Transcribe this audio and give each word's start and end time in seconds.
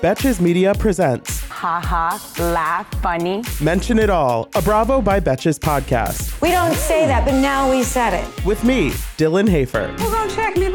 Betches 0.00 0.40
Media 0.40 0.74
presents 0.74 1.38
haha, 1.58 2.16
laugh, 2.52 2.88
funny. 3.02 3.42
Mention 3.60 3.98
It 3.98 4.10
All, 4.10 4.48
a 4.54 4.62
Bravo 4.62 5.02
by 5.02 5.18
Betches 5.18 5.58
podcast. 5.58 6.40
We 6.40 6.52
don't 6.52 6.74
say 6.74 7.06
that, 7.06 7.24
but 7.24 7.34
now 7.40 7.68
we 7.68 7.82
said 7.82 8.14
it. 8.14 8.44
With 8.44 8.62
me, 8.62 8.90
Dylan 9.18 9.48
Hafer. 9.48 9.88
Who's 9.88 10.12
gonna 10.12 10.30
check 10.30 10.56
me, 10.56 10.68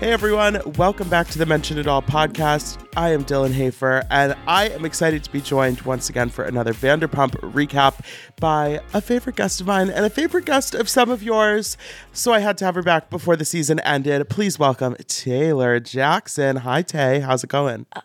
Hey 0.00 0.12
everyone, 0.12 0.62
welcome 0.78 1.10
back 1.10 1.28
to 1.28 1.38
the 1.38 1.44
Mention 1.44 1.76
It 1.76 1.86
All 1.86 2.00
podcast. 2.00 2.82
I 2.96 3.10
am 3.10 3.22
Dylan 3.22 3.52
Hafer, 3.52 4.02
and 4.10 4.34
I 4.46 4.70
am 4.70 4.86
excited 4.86 5.22
to 5.24 5.30
be 5.30 5.42
joined 5.42 5.82
once 5.82 6.08
again 6.08 6.30
for 6.30 6.42
another 6.42 6.72
Vanderpump 6.72 7.32
recap 7.52 8.02
by 8.40 8.80
a 8.94 9.02
favorite 9.02 9.36
guest 9.36 9.60
of 9.60 9.66
mine 9.66 9.90
and 9.90 10.06
a 10.06 10.08
favorite 10.08 10.46
guest 10.46 10.74
of 10.74 10.88
some 10.88 11.10
of 11.10 11.22
yours. 11.22 11.76
So 12.14 12.32
I 12.32 12.38
had 12.38 12.56
to 12.56 12.64
have 12.64 12.76
her 12.76 12.82
back 12.82 13.10
before 13.10 13.36
the 13.36 13.44
season 13.44 13.78
ended. 13.80 14.26
Please 14.30 14.58
welcome 14.58 14.96
Taylor 15.06 15.78
Jackson. 15.80 16.56
Hi, 16.56 16.80
Tay. 16.80 17.20
How's 17.20 17.44
it 17.44 17.50
going? 17.50 17.84
Uh, 17.92 18.00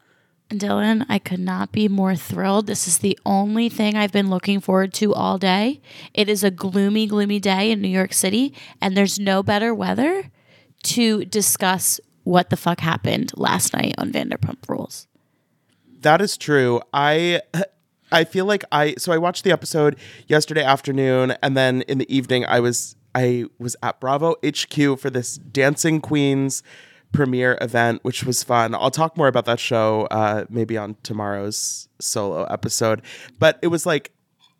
Dylan, 0.49 1.05
I 1.07 1.17
could 1.17 1.39
not 1.39 1.71
be 1.71 1.87
more 1.87 2.17
thrilled. 2.17 2.67
This 2.67 2.89
is 2.89 2.97
the 2.97 3.17
only 3.25 3.69
thing 3.69 3.95
I've 3.95 4.11
been 4.11 4.29
looking 4.29 4.59
forward 4.59 4.93
to 4.95 5.13
all 5.13 5.37
day. 5.37 5.79
It 6.13 6.27
is 6.27 6.43
a 6.43 6.51
gloomy, 6.51 7.07
gloomy 7.07 7.39
day 7.39 7.71
in 7.71 7.81
New 7.81 7.87
York 7.87 8.11
City, 8.11 8.53
and 8.81 8.97
there's 8.97 9.17
no 9.17 9.41
better 9.41 9.73
weather 9.73 10.29
to 10.85 11.25
discuss 11.25 11.99
what 12.23 12.49
the 12.49 12.57
fuck 12.57 12.79
happened 12.79 13.31
last 13.35 13.73
night 13.73 13.95
on 13.97 14.11
Vanderpump 14.11 14.67
Rules. 14.67 15.07
That 16.01 16.21
is 16.21 16.37
true. 16.37 16.81
I 16.93 17.41
I 18.11 18.23
feel 18.23 18.45
like 18.45 18.63
I 18.71 18.95
so 18.97 19.11
I 19.11 19.17
watched 19.17 19.43
the 19.43 19.51
episode 19.51 19.97
yesterday 20.27 20.63
afternoon 20.63 21.35
and 21.41 21.55
then 21.55 21.81
in 21.83 21.97
the 21.97 22.15
evening 22.15 22.45
I 22.45 22.59
was 22.59 22.95
I 23.13 23.45
was 23.59 23.75
at 23.81 23.99
Bravo 23.99 24.35
HQ 24.45 24.99
for 24.99 25.09
this 25.09 25.37
Dancing 25.37 26.01
Queens 26.01 26.63
premiere 27.13 27.57
event, 27.61 28.03
which 28.03 28.23
was 28.23 28.43
fun. 28.43 28.75
I'll 28.75 28.91
talk 28.91 29.15
more 29.15 29.27
about 29.27 29.45
that 29.45 29.59
show 29.59 30.07
uh, 30.11 30.45
maybe 30.49 30.77
on 30.77 30.97
tomorrow's 31.01 31.87
solo 31.99 32.43
episode. 32.43 33.01
But 33.39 33.57
it 33.61 33.67
was 33.67 33.85
like 33.85 34.11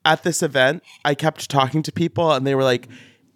at 0.06 0.24
this 0.24 0.42
event, 0.42 0.84
I 1.04 1.16
kept 1.16 1.50
talking 1.50 1.84
to 1.84 1.92
people 1.92 2.32
and 2.32 2.48
they 2.48 2.56
were 2.56 2.64
like, 2.64 2.88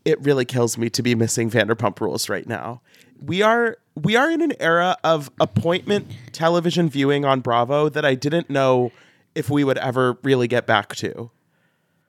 it 0.05 0.21
really 0.21 0.45
kills 0.45 0.77
me 0.77 0.89
to 0.91 1.03
be 1.03 1.15
missing 1.15 1.49
Vanderpump 1.49 1.99
Rules 1.99 2.29
right 2.29 2.47
now. 2.47 2.81
We 3.21 3.41
are 3.41 3.77
we 3.95 4.15
are 4.15 4.31
in 4.31 4.41
an 4.41 4.53
era 4.59 4.97
of 5.03 5.29
appointment 5.39 6.07
television 6.31 6.89
viewing 6.89 7.25
on 7.25 7.41
Bravo 7.41 7.89
that 7.89 8.05
I 8.05 8.15
didn't 8.15 8.49
know 8.49 8.91
if 9.35 9.49
we 9.49 9.63
would 9.63 9.77
ever 9.77 10.17
really 10.23 10.47
get 10.47 10.65
back 10.65 10.95
to. 10.97 11.31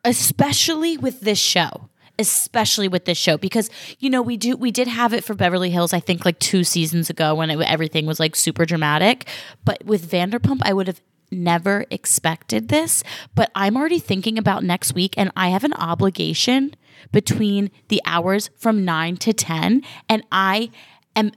Especially 0.05 0.96
with 0.96 1.20
this 1.20 1.38
show. 1.38 1.88
Especially 2.18 2.86
with 2.86 3.06
this 3.06 3.16
show 3.16 3.38
because 3.38 3.70
you 3.98 4.11
know 4.11 4.20
we 4.20 4.36
do 4.36 4.55
we 4.55 4.70
did 4.70 4.86
have 4.88 5.14
it 5.14 5.24
for 5.24 5.33
Beverly 5.33 5.70
Hills 5.70 5.94
I 5.94 6.00
think 6.00 6.27
like 6.27 6.38
2 6.38 6.64
seasons 6.64 7.08
ago 7.08 7.34
when 7.34 7.48
it, 7.48 7.58
everything 7.61 8.05
was 8.05 8.20
like 8.20 8.36
super 8.36 8.66
dramatic 8.66 9.27
but 9.64 9.83
with 9.86 10.11
Vanderpump 10.11 10.58
I 10.62 10.74
would 10.74 10.86
have 10.86 11.00
never 11.30 11.84
expected 11.91 12.68
this, 12.68 13.02
but 13.34 13.50
I'm 13.55 13.77
already 13.77 13.98
thinking 13.98 14.39
about 14.39 14.64
next 14.64 14.95
week 14.95 15.14
and 15.17 15.30
I 15.36 15.48
have 15.48 15.64
an 15.64 15.74
obligation 15.74 16.74
between 17.12 17.70
the 17.88 18.00
hours 18.05 18.50
from 18.56 18.84
9 18.84 19.16
to 19.18 19.33
10 19.33 19.83
and 20.08 20.22
I 20.30 20.70
am 21.16 21.33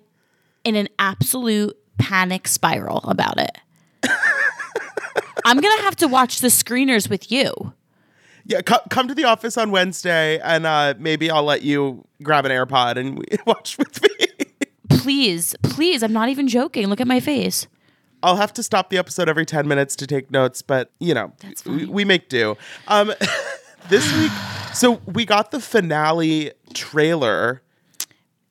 in 0.64 0.76
an 0.76 0.90
absolute 1.00 1.78
panic 1.98 2.48
spiral 2.48 3.00
about 3.04 3.40
it. 3.40 3.58
I'm 5.46 5.60
going 5.60 5.78
to 5.78 5.84
have 5.84 5.96
to 5.98 6.08
watch 6.08 6.40
the 6.40 6.48
screeners 6.48 7.10
with 7.10 7.32
you. 7.32 7.74
Yeah, 8.46 8.62
co- 8.62 8.82
come 8.90 9.08
to 9.08 9.16
the 9.16 9.24
office 9.24 9.58
on 9.58 9.72
Wednesday 9.72 10.40
and 10.40 10.66
uh, 10.66 10.96
maybe 10.98 11.32
I'll 11.32 11.44
let 11.44 11.62
you 11.62 12.06
grab 12.22 12.46
an 12.46 12.52
AirPod 12.52 12.98
and 12.98 13.24
watch 13.46 13.78
with 13.78 14.02
me. 14.02 14.46
please, 14.90 15.56
please, 15.64 16.04
I'm 16.04 16.14
not 16.14 16.30
even 16.30 16.48
joking. 16.48 16.88
Look 16.88 17.02
at 17.02 17.08
my 17.08 17.20
face. 17.20 17.68
I'll 18.22 18.38
have 18.38 18.54
to 18.54 18.64
stop 18.64 18.90
the 18.90 18.98
episode 18.98 19.28
every 19.28 19.46
10 19.46 19.68
minutes 19.68 19.98
to 19.98 20.08
take 20.08 20.32
notes, 20.32 20.62
but 20.62 20.92
you 21.00 21.14
know, 21.14 21.34
we, 21.66 21.86
we, 21.86 22.06
make 22.06 22.30
do. 22.30 22.58
Um, 22.88 23.14
this 23.90 24.12
week, 24.18 24.32
so 24.74 25.02
we 25.06 25.26
got 25.26 25.52
the 25.52 25.60
finale 25.60 26.52
trailer 26.74 27.62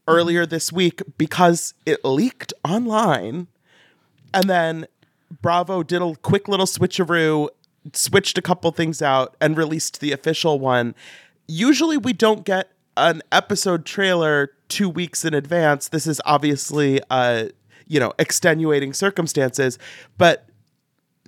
earlier 0.07 0.47
this 0.47 0.73
week 0.73 1.03
because 1.19 1.75
it 1.87 2.05
leaked 2.05 2.53
online. 2.65 3.49
And 4.35 4.49
then 4.49 4.87
Bravo 5.41 5.83
did 5.83 6.03
a 6.03 6.15
quick 6.17 6.49
little 6.49 6.67
switcheroo, 6.67 7.49
switched 7.93 8.39
a 8.39 8.43
couple 8.43 8.71
things 8.73 9.03
out, 9.03 9.37
and 9.41 9.57
released 9.57 10.01
the 10.01 10.13
official 10.13 10.59
one. 10.59 10.95
Usually 11.47 11.97
we 11.97 12.13
don't 12.13 12.45
get 12.45 12.71
an 12.97 13.23
episode 13.33 13.85
trailer 13.85 14.51
two 14.69 14.89
weeks 14.89 15.25
in 15.25 15.35
advance. 15.35 15.89
This 15.89 16.07
is 16.07 16.21
obviously 16.25 17.01
a 17.11 17.51
you 17.93 18.01
know, 18.01 18.15
extenuating 18.19 18.95
circumstances. 18.95 19.79
But 20.17 20.47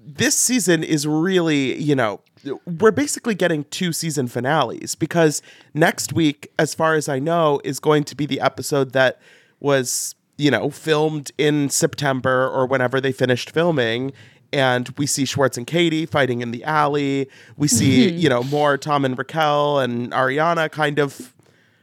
this 0.03 0.35
season 0.35 0.83
is 0.83 1.07
really, 1.07 1.77
you 1.81 1.95
know, 1.95 2.21
we're 2.67 2.91
basically 2.91 3.35
getting 3.35 3.65
two 3.65 3.93
season 3.93 4.29
finales 4.29 4.95
because 4.95 5.43
next 5.73 6.13
week, 6.13 6.51
as 6.59 6.75
far 6.75 6.95
as 6.95 7.09
I 7.09 7.19
know, 7.19 7.61
is 7.65 7.81
going 7.81 8.05
to 8.05 8.17
be 8.17 8.27
the 8.27 8.41
episode 8.41 8.93
that 8.93 9.21
was, 9.61 10.15
you 10.37 10.51
know, 10.51 10.71
filmed 10.71 11.33
in 11.39 11.71
September 11.71 12.49
or 12.49 12.67
whenever 12.67 13.01
they 13.01 13.13
finished 13.13 13.51
filming. 13.51 14.13
And 14.53 14.89
we 14.97 15.07
see 15.07 15.25
Schwartz 15.25 15.57
and 15.57 15.67
Katie 15.67 16.07
fighting 16.07 16.41
in 16.41 16.53
the 16.53 16.63
alley. 16.65 17.29
We 17.57 17.67
see, 17.67 18.09
mm-hmm. 18.09 18.19
you 18.19 18.29
know, 18.29 18.45
more 18.45 18.79
Tom 18.79 19.05
and 19.05 19.19
Raquel 19.19 19.81
and 19.81 20.13
Ariana 20.13 20.71
kind 20.71 20.99
of 20.99 21.35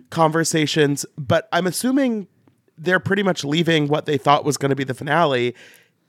conversations. 0.10 1.06
But 1.18 1.50
I'm 1.52 1.68
assuming 1.68 2.28
they're 2.78 3.00
pretty 3.00 3.24
much 3.24 3.44
leaving 3.44 3.88
what 3.88 4.06
they 4.06 4.18
thought 4.18 4.46
was 4.46 4.58
going 4.58 4.70
to 4.70 4.76
be 4.76 4.84
the 4.84 4.94
finale. 4.94 5.54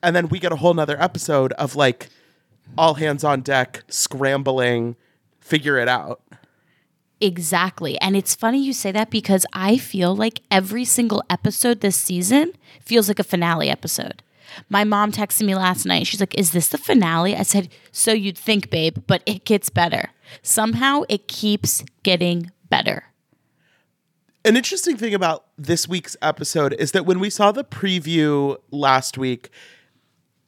And 0.02 0.14
then 0.14 0.28
we 0.28 0.38
get 0.38 0.52
a 0.52 0.56
whole 0.56 0.74
nother 0.74 1.00
episode 1.00 1.52
of 1.54 1.74
like 1.74 2.08
all 2.76 2.94
hands 2.94 3.24
on 3.24 3.42
deck, 3.42 3.82
scrambling, 3.88 4.96
figure 5.40 5.78
it 5.78 5.88
out. 5.88 6.22
Exactly. 7.20 8.00
And 8.00 8.16
it's 8.16 8.34
funny 8.34 8.58
you 8.60 8.72
say 8.72 8.90
that 8.92 9.10
because 9.10 9.46
I 9.52 9.78
feel 9.78 10.16
like 10.16 10.40
every 10.50 10.84
single 10.84 11.22
episode 11.30 11.80
this 11.80 11.96
season 11.96 12.52
feels 12.80 13.06
like 13.06 13.20
a 13.20 13.24
finale 13.24 13.70
episode. 13.70 14.22
My 14.68 14.84
mom 14.84 15.12
texted 15.12 15.46
me 15.46 15.54
last 15.54 15.86
night. 15.86 16.06
She's 16.06 16.20
like, 16.20 16.36
Is 16.36 16.50
this 16.50 16.68
the 16.68 16.78
finale? 16.78 17.36
I 17.36 17.42
said, 17.42 17.68
So 17.92 18.12
you'd 18.12 18.36
think, 18.36 18.70
babe, 18.70 18.98
but 19.06 19.22
it 19.24 19.44
gets 19.44 19.70
better. 19.70 20.10
Somehow 20.42 21.02
it 21.08 21.28
keeps 21.28 21.84
getting 22.02 22.50
better. 22.68 23.04
An 24.44 24.56
interesting 24.56 24.96
thing 24.96 25.14
about 25.14 25.46
this 25.56 25.86
week's 25.86 26.16
episode 26.20 26.72
is 26.74 26.90
that 26.90 27.06
when 27.06 27.20
we 27.20 27.30
saw 27.30 27.52
the 27.52 27.62
preview 27.62 28.56
last 28.72 29.16
week, 29.16 29.50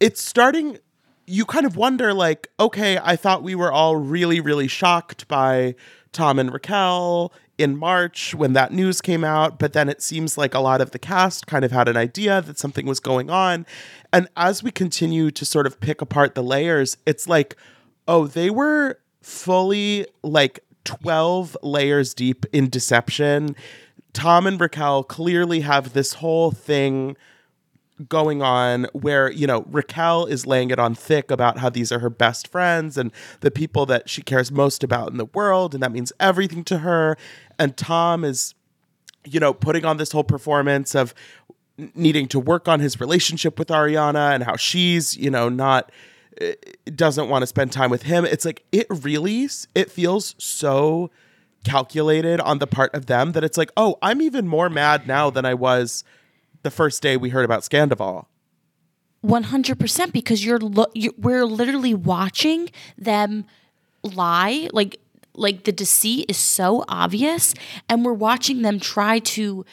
it's 0.00 0.20
starting 0.20 0.78
you 1.26 1.44
kind 1.44 1.66
of 1.66 1.76
wonder 1.76 2.12
like, 2.12 2.48
okay, 2.58 2.98
I 3.02 3.16
thought 3.16 3.42
we 3.42 3.54
were 3.54 3.72
all 3.72 3.96
really 3.96 4.40
really 4.40 4.68
shocked 4.68 5.28
by 5.28 5.74
Tom 6.12 6.38
and 6.38 6.52
Raquel 6.52 7.32
in 7.56 7.76
March 7.76 8.34
when 8.34 8.52
that 8.54 8.72
news 8.72 9.00
came 9.00 9.22
out, 9.22 9.58
but 9.58 9.72
then 9.72 9.88
it 9.88 10.02
seems 10.02 10.36
like 10.36 10.54
a 10.54 10.60
lot 10.60 10.80
of 10.80 10.90
the 10.90 10.98
cast 10.98 11.46
kind 11.46 11.64
of 11.64 11.70
had 11.70 11.88
an 11.88 11.96
idea 11.96 12.42
that 12.42 12.58
something 12.58 12.84
was 12.84 12.98
going 12.98 13.30
on. 13.30 13.64
And 14.12 14.28
as 14.36 14.62
we 14.62 14.72
continue 14.72 15.30
to 15.30 15.44
sort 15.44 15.66
of 15.66 15.78
pick 15.78 16.02
apart 16.02 16.34
the 16.34 16.42
layers, 16.42 16.96
it's 17.06 17.28
like, 17.28 17.56
oh, 18.08 18.26
they 18.26 18.50
were 18.50 18.98
fully 19.22 20.06
like 20.24 20.64
12 20.84 21.56
layers 21.62 22.12
deep 22.12 22.44
in 22.52 22.68
deception 22.68 23.54
Tom 24.14 24.46
and 24.46 24.58
Raquel 24.58 25.02
clearly 25.02 25.60
have 25.60 25.92
this 25.92 26.14
whole 26.14 26.52
thing 26.52 27.16
going 28.08 28.42
on 28.42 28.86
where, 28.92 29.30
you 29.30 29.46
know, 29.46 29.64
Raquel 29.70 30.26
is 30.26 30.46
laying 30.46 30.70
it 30.70 30.78
on 30.78 30.94
thick 30.94 31.30
about 31.30 31.58
how 31.58 31.70
these 31.70 31.92
are 31.92 32.00
her 32.00 32.10
best 32.10 32.48
friends 32.48 32.98
and 32.98 33.12
the 33.40 33.50
people 33.50 33.86
that 33.86 34.08
she 34.08 34.22
cares 34.22 34.50
most 34.50 34.82
about 34.82 35.10
in 35.10 35.16
the 35.16 35.26
world. 35.26 35.74
And 35.74 35.82
that 35.82 35.92
means 35.92 36.12
everything 36.18 36.64
to 36.64 36.78
her. 36.78 37.16
And 37.58 37.76
Tom 37.76 38.24
is, 38.24 38.54
you 39.24 39.38
know, 39.38 39.54
putting 39.54 39.84
on 39.84 39.96
this 39.96 40.12
whole 40.12 40.24
performance 40.24 40.94
of 40.94 41.14
needing 41.94 42.28
to 42.28 42.40
work 42.40 42.68
on 42.68 42.80
his 42.80 43.00
relationship 43.00 43.58
with 43.58 43.68
Ariana 43.68 44.34
and 44.34 44.42
how 44.42 44.56
she's, 44.56 45.16
you 45.16 45.30
know, 45.30 45.48
not 45.48 45.90
eh, 46.40 46.54
doesn't 46.94 47.28
want 47.28 47.42
to 47.42 47.46
spend 47.46 47.72
time 47.72 47.90
with 47.90 48.02
him. 48.02 48.24
It's 48.24 48.44
like 48.44 48.64
it 48.72 48.86
really 48.90 49.48
it 49.74 49.90
feels 49.90 50.34
so 50.38 51.10
calculated 51.64 52.40
on 52.40 52.58
the 52.58 52.66
part 52.66 52.94
of 52.94 53.06
them 53.06 53.32
that 53.32 53.42
it's 53.42 53.56
like, 53.56 53.70
oh, 53.76 53.98
I'm 54.02 54.20
even 54.20 54.46
more 54.46 54.68
mad 54.68 55.06
now 55.06 55.30
than 55.30 55.44
I 55.44 55.54
was 55.54 56.04
the 56.64 56.70
first 56.70 57.00
day 57.02 57.16
we 57.16 57.28
heard 57.28 57.44
about 57.44 57.62
Scandoval. 57.62 58.26
100% 59.24 60.12
because 60.12 60.44
you're, 60.44 60.58
lo- 60.58 60.90
you 60.94 61.14
we're 61.16 61.46
literally 61.46 61.94
watching 61.94 62.70
them 62.98 63.46
lie 64.02 64.68
like 64.72 65.00
like 65.34 65.64
the 65.64 65.72
deceit 65.72 66.26
is 66.28 66.36
so 66.36 66.84
obvious 66.88 67.54
and 67.88 68.04
we're 68.04 68.12
watching 68.12 68.60
them 68.60 68.78
try 68.78 69.18
to 69.18 69.64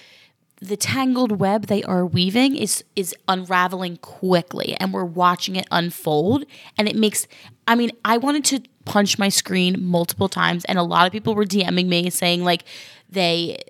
the 0.61 0.77
tangled 0.77 1.33
web 1.39 1.65
they 1.65 1.83
are 1.83 2.05
weaving 2.05 2.55
is 2.55 2.83
is 2.95 3.13
unraveling 3.27 3.97
quickly 3.97 4.77
and 4.79 4.93
we're 4.93 5.03
watching 5.03 5.57
it 5.57 5.67
unfold 5.69 6.45
and 6.77 6.87
it 6.87 6.95
makes 6.95 7.27
I 7.67 7.75
mean 7.75 7.91
I 8.05 8.17
wanted 8.17 8.45
to 8.45 8.61
punch 8.85 9.19
my 9.19 9.27
screen 9.27 9.83
multiple 9.83 10.29
times 10.29 10.63
and 10.65 10.79
a 10.79 10.83
lot 10.83 11.05
of 11.07 11.11
people 11.11 11.35
were 11.35 11.45
DMing 11.45 11.87
me 11.87 12.09
saying 12.09 12.45
like 12.45 12.63
they 13.09 13.61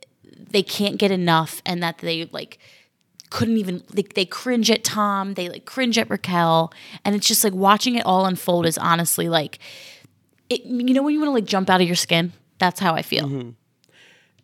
they 0.51 0.61
can't 0.61 0.97
get 0.97 1.09
enough 1.09 1.61
and 1.65 1.81
that 1.81 1.97
they 1.99 2.25
like 2.31 2.59
couldn't 3.31 3.57
even 3.57 3.81
they, 3.89 4.03
they 4.03 4.25
cringe 4.25 4.69
at 4.69 4.83
Tom, 4.83 5.33
they 5.33 5.49
like 5.49 5.65
cringe 5.65 5.97
at 5.97 6.09
Raquel, 6.09 6.71
and 7.03 7.15
it's 7.15 7.27
just 7.27 7.43
like 7.43 7.53
watching 7.53 7.95
it 7.95 8.05
all 8.05 8.25
unfold 8.25 8.67
is 8.67 8.77
honestly 8.77 9.27
like 9.27 9.57
it 10.49 10.63
you 10.65 10.93
know 10.93 11.01
when 11.01 11.13
you 11.13 11.19
want 11.19 11.29
to 11.29 11.33
like 11.33 11.45
jump 11.45 11.69
out 11.69 11.81
of 11.81 11.87
your 11.87 11.95
skin? 11.95 12.33
That's 12.59 12.79
how 12.79 12.93
I 12.93 13.01
feel. 13.01 13.25
Mm-hmm. 13.25 13.49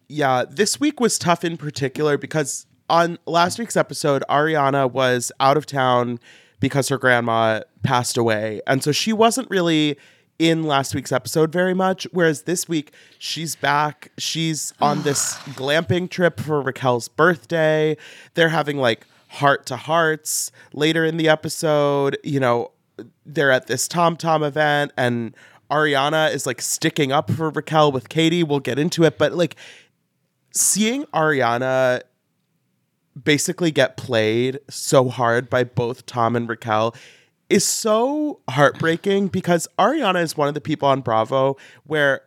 Yeah, 0.08 0.46
this 0.50 0.80
week 0.80 1.00
was 1.00 1.20
tough 1.20 1.44
in 1.44 1.58
particular 1.58 2.18
because 2.18 2.66
on 2.90 3.20
last 3.26 3.60
week's 3.60 3.78
episode, 3.78 4.24
Ariana 4.30 4.90
was 4.90 5.32
out 5.40 5.58
of 5.58 5.66
town 5.66 6.20
because 6.60 6.90
her 6.90 6.98
grandma 6.98 7.62
passed 7.84 8.18
away. 8.18 8.62
And 8.66 8.84
so 8.84 8.92
she 8.92 9.14
wasn't 9.14 9.50
really 9.50 9.98
in 10.40 10.64
last 10.64 10.94
week's 10.94 11.12
episode 11.12 11.52
very 11.52 11.74
much. 11.74 12.08
Whereas 12.12 12.44
this 12.44 12.70
week, 12.70 12.94
she's 13.18 13.56
back. 13.56 14.12
She's 14.18 14.74
on 14.80 15.04
this 15.04 15.36
glamping 15.56 16.10
trip 16.10 16.40
for 16.40 16.62
Raquel's 16.62 17.08
birthday. 17.08 17.98
They're 18.36 18.50
having 18.50 18.78
like 18.78 19.06
heart 19.30 19.66
to 19.68 19.76
hearts 19.76 20.52
later 20.74 21.06
in 21.06 21.18
the 21.18 21.30
episode. 21.30 22.18
You 22.24 22.40
know, 22.40 22.72
they're 23.26 23.52
at 23.52 23.68
this 23.68 23.88
Tom 23.88 24.16
Tom 24.16 24.44
event 24.44 24.92
and 24.98 25.36
Ariana 25.70 26.34
is 26.34 26.46
like 26.46 26.62
sticking 26.62 27.12
up 27.12 27.30
for 27.32 27.50
Raquel 27.50 27.92
with 27.92 28.10
Katie. 28.10 28.44
We'll 28.44 28.60
get 28.60 28.80
into 28.80 29.04
it. 29.04 29.18
But 29.18 29.34
like, 29.34 29.56
seeing 30.54 31.06
Ariana 31.08 32.02
basically 33.22 33.72
get 33.72 33.98
played 33.98 34.60
so 34.70 35.10
hard 35.10 35.50
by 35.50 35.64
both 35.64 36.06
Tom 36.06 36.36
and 36.36 36.48
Raquel 36.48 36.96
is 37.50 37.66
so 37.66 38.40
heartbreaking 38.50 39.28
because 39.30 39.68
Ariana 39.80 40.22
is 40.22 40.36
one 40.36 40.48
of 40.48 40.54
the 40.54 40.62
people 40.62 40.88
on 40.88 41.02
Bravo 41.02 41.56
where 41.86 42.22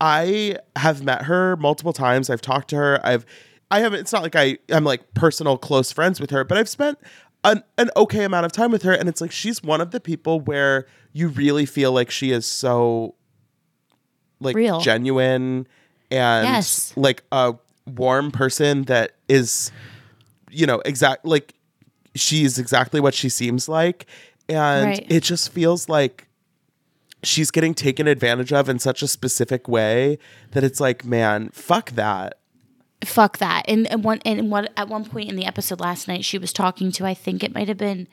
I 0.00 0.58
have 0.76 1.02
met 1.02 1.22
her 1.22 1.56
multiple 1.56 1.92
times. 1.92 2.30
I've 2.30 2.40
talked 2.40 2.68
to 2.70 2.76
her. 2.76 3.00
I've 3.06 3.24
I 3.70 3.80
haven't 3.80 4.00
it's 4.00 4.12
not 4.12 4.22
like 4.22 4.36
I 4.36 4.58
I'm 4.70 4.84
like 4.84 5.14
personal 5.14 5.56
close 5.58 5.90
friends 5.92 6.20
with 6.20 6.30
her, 6.30 6.44
but 6.44 6.58
I've 6.58 6.68
spent 6.68 6.98
an, 7.42 7.62
an 7.78 7.90
okay 7.96 8.24
amount 8.24 8.46
of 8.46 8.52
time 8.52 8.70
with 8.70 8.82
her 8.82 8.92
and 8.92 9.08
it's 9.08 9.20
like 9.20 9.32
she's 9.32 9.62
one 9.62 9.80
of 9.80 9.90
the 9.90 10.00
people 10.00 10.40
where 10.40 10.86
you 11.12 11.28
really 11.28 11.66
feel 11.66 11.92
like 11.92 12.10
she 12.10 12.30
is 12.30 12.46
so 12.46 13.14
like 14.40 14.56
Real. 14.56 14.80
genuine 14.80 15.66
and 16.10 16.44
Yes. 16.46 16.92
like 16.96 17.22
a 17.32 17.54
warm 17.86 18.30
person 18.30 18.82
that 18.84 19.12
is 19.28 19.70
you 20.50 20.66
know 20.66 20.80
exact 20.84 21.24
like 21.24 21.54
she's 22.14 22.58
exactly 22.58 23.00
what 23.00 23.12
she 23.14 23.28
seems 23.28 23.68
like 23.68 24.06
and 24.48 24.86
Right. 24.86 25.06
it 25.08 25.22
just 25.22 25.50
feels 25.50 25.88
like 25.88 26.28
she's 27.22 27.50
getting 27.50 27.74
taken 27.74 28.06
advantage 28.06 28.52
of 28.52 28.68
in 28.68 28.78
such 28.78 29.02
a 29.02 29.08
specific 29.08 29.66
way 29.68 30.18
that 30.52 30.62
it's 30.62 30.78
like 30.80 31.04
man 31.04 31.48
fuck 31.52 31.90
that 31.92 32.38
fuck 33.04 33.38
that. 33.38 33.64
And 33.68 33.86
and 33.88 34.02
one 34.02 34.20
and 34.24 34.50
what 34.50 34.72
at 34.76 34.88
one 34.88 35.04
point 35.04 35.28
in 35.28 35.36
the 35.36 35.44
episode 35.44 35.78
last 35.80 36.08
night, 36.08 36.24
she 36.24 36.38
was 36.38 36.52
talking 36.52 36.90
to 36.92 37.04
I 37.06 37.12
think 37.14 37.42
it 37.44 37.54
might 37.54 37.68
have 37.68 37.76
been 37.76 38.08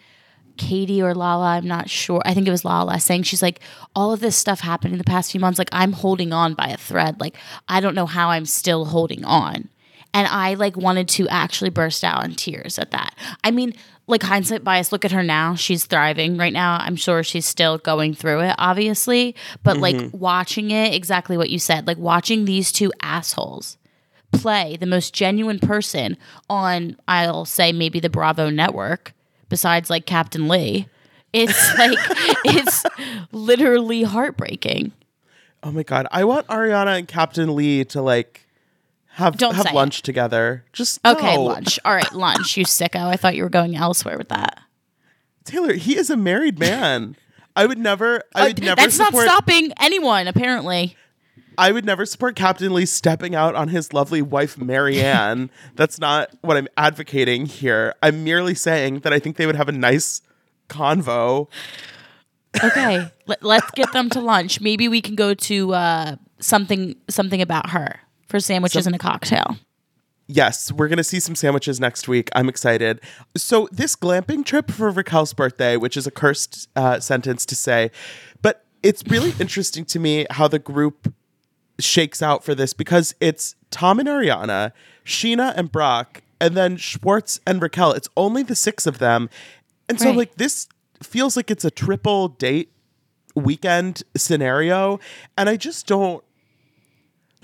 Katie 0.57 1.01
or 1.01 1.15
Lala. 1.15 1.57
I'm 1.57 1.67
not 1.67 1.89
sure. 1.89 2.21
I 2.25 2.33
think 2.33 2.45
it 2.47 2.51
was 2.51 2.65
Lala 2.65 2.99
saying 2.99 3.23
she's 3.23 3.41
like 3.41 3.61
all 3.95 4.11
of 4.11 4.19
this 4.19 4.35
stuff 4.35 4.59
happened 4.59 4.93
in 4.93 4.97
the 4.97 5.03
past 5.05 5.31
few 5.31 5.39
months. 5.39 5.57
Like 5.59 5.69
I'm 5.71 5.93
holding 5.93 6.33
on 6.33 6.53
by 6.55 6.67
a 6.67 6.77
thread. 6.77 7.21
Like 7.21 7.37
I 7.69 7.79
don't 7.79 7.95
know 7.95 8.05
how 8.05 8.29
I'm 8.29 8.45
still 8.45 8.85
holding 8.85 9.23
on. 9.23 9.69
And 10.13 10.27
I 10.27 10.55
like 10.55 10.75
wanted 10.75 11.07
to 11.09 11.27
actually 11.29 11.69
burst 11.69 12.03
out 12.03 12.25
in 12.25 12.35
tears 12.35 12.77
at 12.77 12.91
that. 12.91 13.15
I 13.43 13.51
mean, 13.51 13.73
like 14.07 14.23
hindsight 14.23 14.63
bias, 14.63 14.91
look 14.91 15.05
at 15.05 15.11
her 15.11 15.23
now. 15.23 15.55
She's 15.55 15.85
thriving 15.85 16.37
right 16.37 16.51
now. 16.51 16.77
I'm 16.81 16.95
sure 16.95 17.23
she's 17.23 17.45
still 17.45 17.77
going 17.77 18.13
through 18.13 18.41
it, 18.41 18.55
obviously. 18.57 19.35
But 19.63 19.77
like 19.77 19.95
mm-hmm. 19.95 20.17
watching 20.17 20.71
it, 20.71 20.93
exactly 20.93 21.37
what 21.37 21.49
you 21.49 21.59
said, 21.59 21.87
like 21.87 21.97
watching 21.97 22.45
these 22.45 22.71
two 22.71 22.91
assholes 23.01 23.77
play 24.31 24.77
the 24.77 24.85
most 24.85 25.13
genuine 25.13 25.59
person 25.59 26.17
on 26.49 26.97
I'll 27.07 27.45
say 27.45 27.71
maybe 27.71 27.99
the 27.99 28.09
Bravo 28.09 28.49
network 28.49 29.13
besides 29.49 29.89
like 29.89 30.05
Captain 30.05 30.47
Lee. 30.47 30.87
It's 31.33 31.73
like 31.77 31.97
it's 32.45 32.83
literally 33.31 34.03
heartbreaking. 34.03 34.91
oh 35.63 35.71
my 35.71 35.83
god 35.83 36.07
i 36.11 36.23
want 36.23 36.47
ariana 36.47 36.97
and 36.97 37.07
captain 37.07 37.55
lee 37.55 37.85
to 37.85 38.01
like 38.01 38.47
have 39.13 39.37
Don't 39.37 39.55
have 39.55 39.73
lunch 39.73 40.01
together 40.03 40.63
just 40.73 40.99
Okay, 41.05 41.35
no. 41.35 41.43
lunch. 41.43 41.79
All 41.85 41.93
right, 41.93 42.11
lunch, 42.13 42.55
you 42.57 42.65
sicko. 42.65 43.05
I 43.07 43.15
thought 43.17 43.35
you 43.35 43.43
were 43.43 43.49
going 43.49 43.75
elsewhere 43.75 44.17
with 44.17 44.29
that. 44.29 44.59
taylor 45.45 45.73
he 45.73 45.97
is 45.97 46.09
a 46.09 46.15
married 46.17 46.59
man 46.59 47.15
i 47.55 47.65
would 47.65 47.77
never 47.79 48.21
i 48.35 48.47
would 48.47 48.59
never 48.61 48.79
Uh, 48.79 48.83
That's 48.85 48.95
support 48.95 49.25
not 49.25 49.31
stopping 49.33 49.73
anyone, 49.79 50.27
apparently. 50.27 50.95
i 51.57 51.71
would 51.71 51.83
never 51.83 52.05
support 52.05 52.35
captain 52.35 52.73
lee 52.73 52.85
stepping 52.85 53.33
out 53.35 53.55
on 53.55 53.67
his 53.69 53.91
lovely 53.91 54.21
wife 54.21 54.57
marianne 54.57 55.49
that's 55.75 55.99
not 55.99 56.29
what 56.41 56.55
i'm 56.57 56.67
advocating 56.77 57.45
here 57.47 57.93
i'm 58.03 58.23
merely 58.23 58.53
saying 58.55 58.99
that 58.99 59.11
i 59.11 59.19
think 59.19 59.35
they 59.37 59.45
would 59.47 59.55
have 59.57 59.67
a 59.67 59.73
nice 59.73 60.21
convo 60.69 61.47
Okay, 62.63 63.07
let, 63.27 63.43
let's 63.43 63.71
get 63.71 63.93
them 63.93 64.09
to 64.09 64.19
lunch. 64.19 64.59
Maybe 64.59 64.89
we 64.89 65.01
can 65.01 65.15
go 65.15 65.33
to 65.33 65.73
uh, 65.73 66.15
something 66.39 66.95
something 67.09 67.41
about 67.41 67.69
her 67.69 68.01
for 68.31 68.39
sandwiches 68.39 68.87
and 68.87 68.95
a 68.95 68.99
cocktail. 68.99 69.57
Yes, 70.27 70.71
we're 70.71 70.87
going 70.87 70.97
to 70.97 71.03
see 71.03 71.19
some 71.19 71.35
sandwiches 71.35 71.79
next 71.79 72.07
week. 72.07 72.29
I'm 72.33 72.47
excited. 72.47 73.01
So, 73.35 73.67
this 73.71 73.95
glamping 73.97 74.45
trip 74.45 74.71
for 74.71 74.89
Raquel's 74.89 75.33
birthday, 75.33 75.75
which 75.75 75.97
is 75.97 76.07
a 76.07 76.11
cursed 76.11 76.69
uh, 76.75 76.99
sentence 77.01 77.45
to 77.47 77.55
say, 77.55 77.91
but 78.41 78.63
it's 78.81 79.03
really 79.07 79.33
interesting 79.39 79.83
to 79.85 79.99
me 79.99 80.25
how 80.31 80.47
the 80.47 80.59
group 80.59 81.13
shakes 81.79 82.21
out 82.21 82.43
for 82.45 82.55
this 82.55 82.73
because 82.73 83.13
it's 83.19 83.55
Tom 83.71 83.99
and 83.99 84.07
Ariana, 84.07 84.71
Sheena 85.05 85.53
and 85.57 85.69
Brock, 85.71 86.21
and 86.39 86.55
then 86.55 86.77
Schwartz 86.77 87.41
and 87.45 87.61
Raquel. 87.61 87.91
It's 87.91 88.09
only 88.15 88.41
the 88.43 88.55
six 88.55 88.87
of 88.87 88.99
them. 88.99 89.29
And 89.89 89.99
so, 89.99 90.07
Right. 90.07 90.17
like, 90.17 90.35
this 90.35 90.67
feels 91.03 91.35
like 91.35 91.51
it's 91.51 91.65
a 91.65 91.71
triple 91.71 92.29
date 92.29 92.71
weekend 93.35 94.03
scenario. 94.15 94.99
And 95.37 95.49
I 95.49 95.57
just 95.57 95.87
don't 95.87 96.23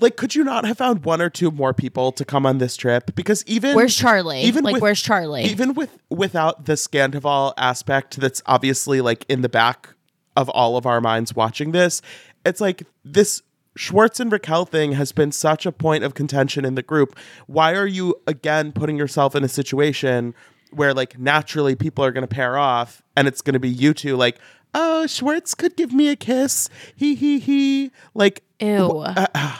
like 0.00 0.16
could 0.16 0.34
you 0.34 0.44
not 0.44 0.64
have 0.64 0.78
found 0.78 1.04
one 1.04 1.20
or 1.20 1.28
two 1.30 1.50
more 1.50 1.74
people 1.74 2.12
to 2.12 2.24
come 2.24 2.46
on 2.46 2.58
this 2.58 2.76
trip 2.76 3.14
because 3.14 3.44
even 3.46 3.74
Where's 3.74 3.96
Charlie? 3.96 4.42
even 4.42 4.64
Like, 4.64 4.74
with- 4.74 4.82
where's 4.82 5.02
Charlie? 5.02 5.44
even 5.44 5.74
with 5.74 5.98
without 6.10 6.64
the 6.66 6.74
Scandoval 6.74 7.52
aspect 7.56 8.18
that's 8.20 8.42
obviously 8.46 9.00
like 9.00 9.24
in 9.28 9.42
the 9.42 9.48
back 9.48 9.90
of 10.36 10.48
all 10.50 10.76
of 10.76 10.86
our 10.86 11.00
minds 11.00 11.34
watching 11.34 11.72
this 11.72 12.00
it's 12.44 12.60
like 12.60 12.84
this 13.04 13.42
Schwartz 13.76 14.18
and 14.18 14.32
Raquel 14.32 14.64
thing 14.64 14.92
has 14.92 15.12
been 15.12 15.30
such 15.30 15.64
a 15.64 15.70
point 15.72 16.02
of 16.02 16.14
contention 16.14 16.64
in 16.64 16.74
the 16.74 16.82
group 16.82 17.16
why 17.46 17.74
are 17.74 17.86
you 17.86 18.14
again 18.26 18.72
putting 18.72 18.96
yourself 18.96 19.34
in 19.34 19.42
a 19.44 19.48
situation 19.48 20.34
where 20.70 20.92
like 20.94 21.18
naturally 21.18 21.74
people 21.74 22.04
are 22.04 22.12
going 22.12 22.22
to 22.22 22.28
pair 22.34 22.56
off 22.58 23.02
and 23.16 23.26
it's 23.26 23.40
going 23.40 23.54
to 23.54 23.60
be 23.60 23.68
you 23.68 23.94
two 23.94 24.16
like 24.16 24.38
oh 24.74 25.06
Schwartz 25.06 25.54
could 25.54 25.76
give 25.76 25.92
me 25.92 26.08
a 26.08 26.16
kiss 26.16 26.68
he 26.94 27.14
he 27.14 27.38
he 27.38 27.90
like 28.14 28.42
Ew. 28.60 28.98
Uh, 28.98 29.26
uh, 29.34 29.56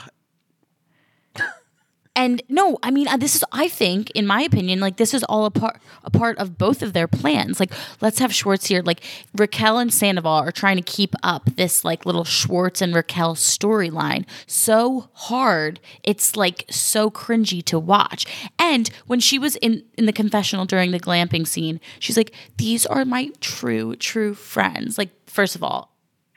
and 2.19 2.41
no, 2.49 2.77
I 2.83 2.91
mean, 2.91 3.07
uh, 3.07 3.15
this 3.15 3.33
is, 3.33 3.45
I 3.53 3.69
think, 3.69 4.09
in 4.11 4.27
my 4.27 4.41
opinion, 4.41 4.81
like 4.81 4.97
this 4.97 5.13
is 5.13 5.23
all 5.29 5.45
a 5.45 5.51
part, 5.51 5.79
a 6.03 6.11
part 6.11 6.37
of 6.37 6.57
both 6.57 6.81
of 6.81 6.91
their 6.91 7.07
plans. 7.07 7.61
Like, 7.61 7.71
let's 8.01 8.19
have 8.19 8.35
Schwartz 8.35 8.65
here. 8.65 8.81
Like, 8.83 9.01
Raquel 9.33 9.77
and 9.77 9.93
Sandoval 9.93 10.33
are 10.33 10.51
trying 10.51 10.75
to 10.75 10.83
keep 10.83 11.15
up 11.23 11.45
this 11.55 11.85
like 11.85 12.05
little 12.05 12.25
Schwartz 12.25 12.81
and 12.81 12.93
Raquel 12.93 13.35
storyline 13.35 14.25
so 14.47 15.07
hard. 15.13 15.79
It's 16.03 16.35
like 16.35 16.65
so 16.69 17.09
cringy 17.09 17.63
to 17.63 17.79
watch. 17.79 18.25
And 18.59 18.89
when 19.07 19.21
she 19.21 19.39
was 19.39 19.55
in 19.55 19.85
in 19.97 20.05
the 20.05 20.11
confessional 20.11 20.65
during 20.65 20.91
the 20.91 20.99
glamping 20.99 21.47
scene, 21.47 21.79
she's 21.99 22.17
like, 22.17 22.33
"These 22.57 22.85
are 22.85 23.05
my 23.05 23.31
true, 23.39 23.95
true 23.95 24.33
friends." 24.33 24.97
Like, 24.97 25.11
first 25.25 25.55
of 25.55 25.63
all, 25.63 25.95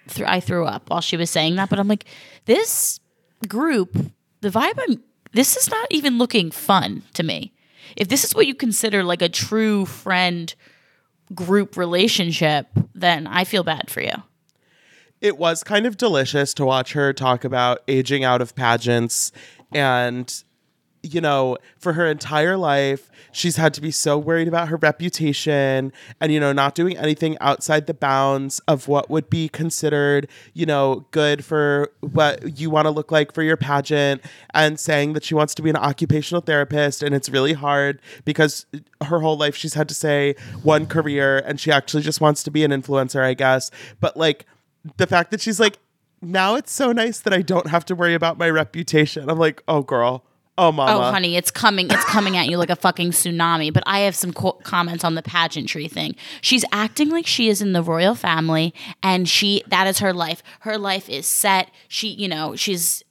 th- 0.08 0.28
I 0.28 0.38
threw 0.38 0.64
up 0.64 0.90
while 0.90 1.00
she 1.00 1.16
was 1.16 1.28
saying 1.28 1.56
that, 1.56 1.70
but 1.70 1.80
I'm 1.80 1.88
like, 1.88 2.04
this 2.44 3.00
group, 3.48 3.96
the 4.42 4.50
vibe 4.50 4.78
I'm 4.78 5.02
this 5.32 5.56
is 5.56 5.70
not 5.70 5.86
even 5.90 6.18
looking 6.18 6.50
fun 6.50 7.02
to 7.14 7.22
me. 7.22 7.52
If 7.96 8.08
this 8.08 8.24
is 8.24 8.34
what 8.34 8.46
you 8.46 8.54
consider 8.54 9.02
like 9.04 9.22
a 9.22 9.28
true 9.28 9.84
friend 9.86 10.54
group 11.34 11.76
relationship, 11.76 12.68
then 12.94 13.26
I 13.26 13.44
feel 13.44 13.64
bad 13.64 13.90
for 13.90 14.02
you. 14.02 14.14
it 15.20 15.38
was 15.38 15.62
kind 15.62 15.86
of 15.86 15.96
delicious 15.96 16.52
to 16.54 16.64
watch 16.64 16.92
her 16.94 17.12
talk 17.12 17.44
about 17.44 17.82
aging 17.86 18.24
out 18.24 18.42
of 18.42 18.54
pageants 18.54 19.30
and 19.72 20.42
you 21.02 21.20
know, 21.20 21.56
for 21.78 21.94
her 21.94 22.06
entire 22.06 22.56
life, 22.56 23.10
she's 23.32 23.56
had 23.56 23.74
to 23.74 23.80
be 23.80 23.90
so 23.90 24.16
worried 24.16 24.46
about 24.46 24.68
her 24.68 24.76
reputation 24.76 25.92
and, 26.20 26.32
you 26.32 26.38
know, 26.38 26.52
not 26.52 26.74
doing 26.74 26.96
anything 26.96 27.36
outside 27.40 27.86
the 27.86 27.94
bounds 27.94 28.60
of 28.68 28.86
what 28.88 29.10
would 29.10 29.28
be 29.28 29.48
considered, 29.48 30.28
you 30.54 30.64
know, 30.64 31.06
good 31.10 31.44
for 31.44 31.90
what 32.00 32.58
you 32.58 32.70
want 32.70 32.86
to 32.86 32.90
look 32.90 33.10
like 33.10 33.32
for 33.32 33.42
your 33.42 33.56
pageant 33.56 34.22
and 34.54 34.78
saying 34.78 35.12
that 35.14 35.24
she 35.24 35.34
wants 35.34 35.54
to 35.54 35.62
be 35.62 35.70
an 35.70 35.76
occupational 35.76 36.40
therapist. 36.40 37.02
And 37.02 37.14
it's 37.14 37.28
really 37.28 37.54
hard 37.54 38.00
because 38.24 38.66
her 39.04 39.20
whole 39.20 39.36
life 39.36 39.56
she's 39.56 39.74
had 39.74 39.88
to 39.88 39.94
say 39.94 40.36
one 40.62 40.86
career 40.86 41.38
and 41.38 41.58
she 41.58 41.72
actually 41.72 42.02
just 42.02 42.20
wants 42.20 42.42
to 42.44 42.50
be 42.50 42.62
an 42.64 42.70
influencer, 42.70 43.24
I 43.24 43.34
guess. 43.34 43.70
But 44.00 44.16
like 44.16 44.46
the 44.96 45.06
fact 45.06 45.30
that 45.32 45.40
she's 45.40 45.58
like, 45.58 45.78
now 46.20 46.54
it's 46.54 46.72
so 46.72 46.92
nice 46.92 47.18
that 47.20 47.32
I 47.32 47.42
don't 47.42 47.66
have 47.66 47.84
to 47.86 47.96
worry 47.96 48.14
about 48.14 48.38
my 48.38 48.48
reputation. 48.48 49.28
I'm 49.28 49.38
like, 49.38 49.62
oh, 49.66 49.82
girl. 49.82 50.24
Oh, 50.58 50.68
oh, 50.68 50.72
mama. 50.72 51.08
Oh, 51.08 51.10
honey, 51.10 51.36
it's 51.36 51.50
coming. 51.50 51.90
It's 51.90 52.04
coming 52.04 52.36
at 52.36 52.46
you 52.48 52.58
like 52.58 52.70
a 52.70 52.76
fucking 52.76 53.12
tsunami. 53.12 53.72
But 53.72 53.84
I 53.86 54.00
have 54.00 54.14
some 54.14 54.32
co- 54.32 54.52
comments 54.52 55.02
on 55.02 55.14
the 55.14 55.22
pageantry 55.22 55.88
thing. 55.88 56.14
She's 56.42 56.64
acting 56.72 57.08
like 57.08 57.26
she 57.26 57.48
is 57.48 57.62
in 57.62 57.72
the 57.72 57.82
royal 57.82 58.14
family, 58.14 58.74
and 59.02 59.28
she 59.28 59.62
that 59.68 59.86
is 59.86 60.00
her 60.00 60.12
life. 60.12 60.42
Her 60.60 60.76
life 60.76 61.08
is 61.08 61.26
set. 61.26 61.70
She, 61.88 62.08
you 62.08 62.28
know, 62.28 62.54
she's 62.54 63.02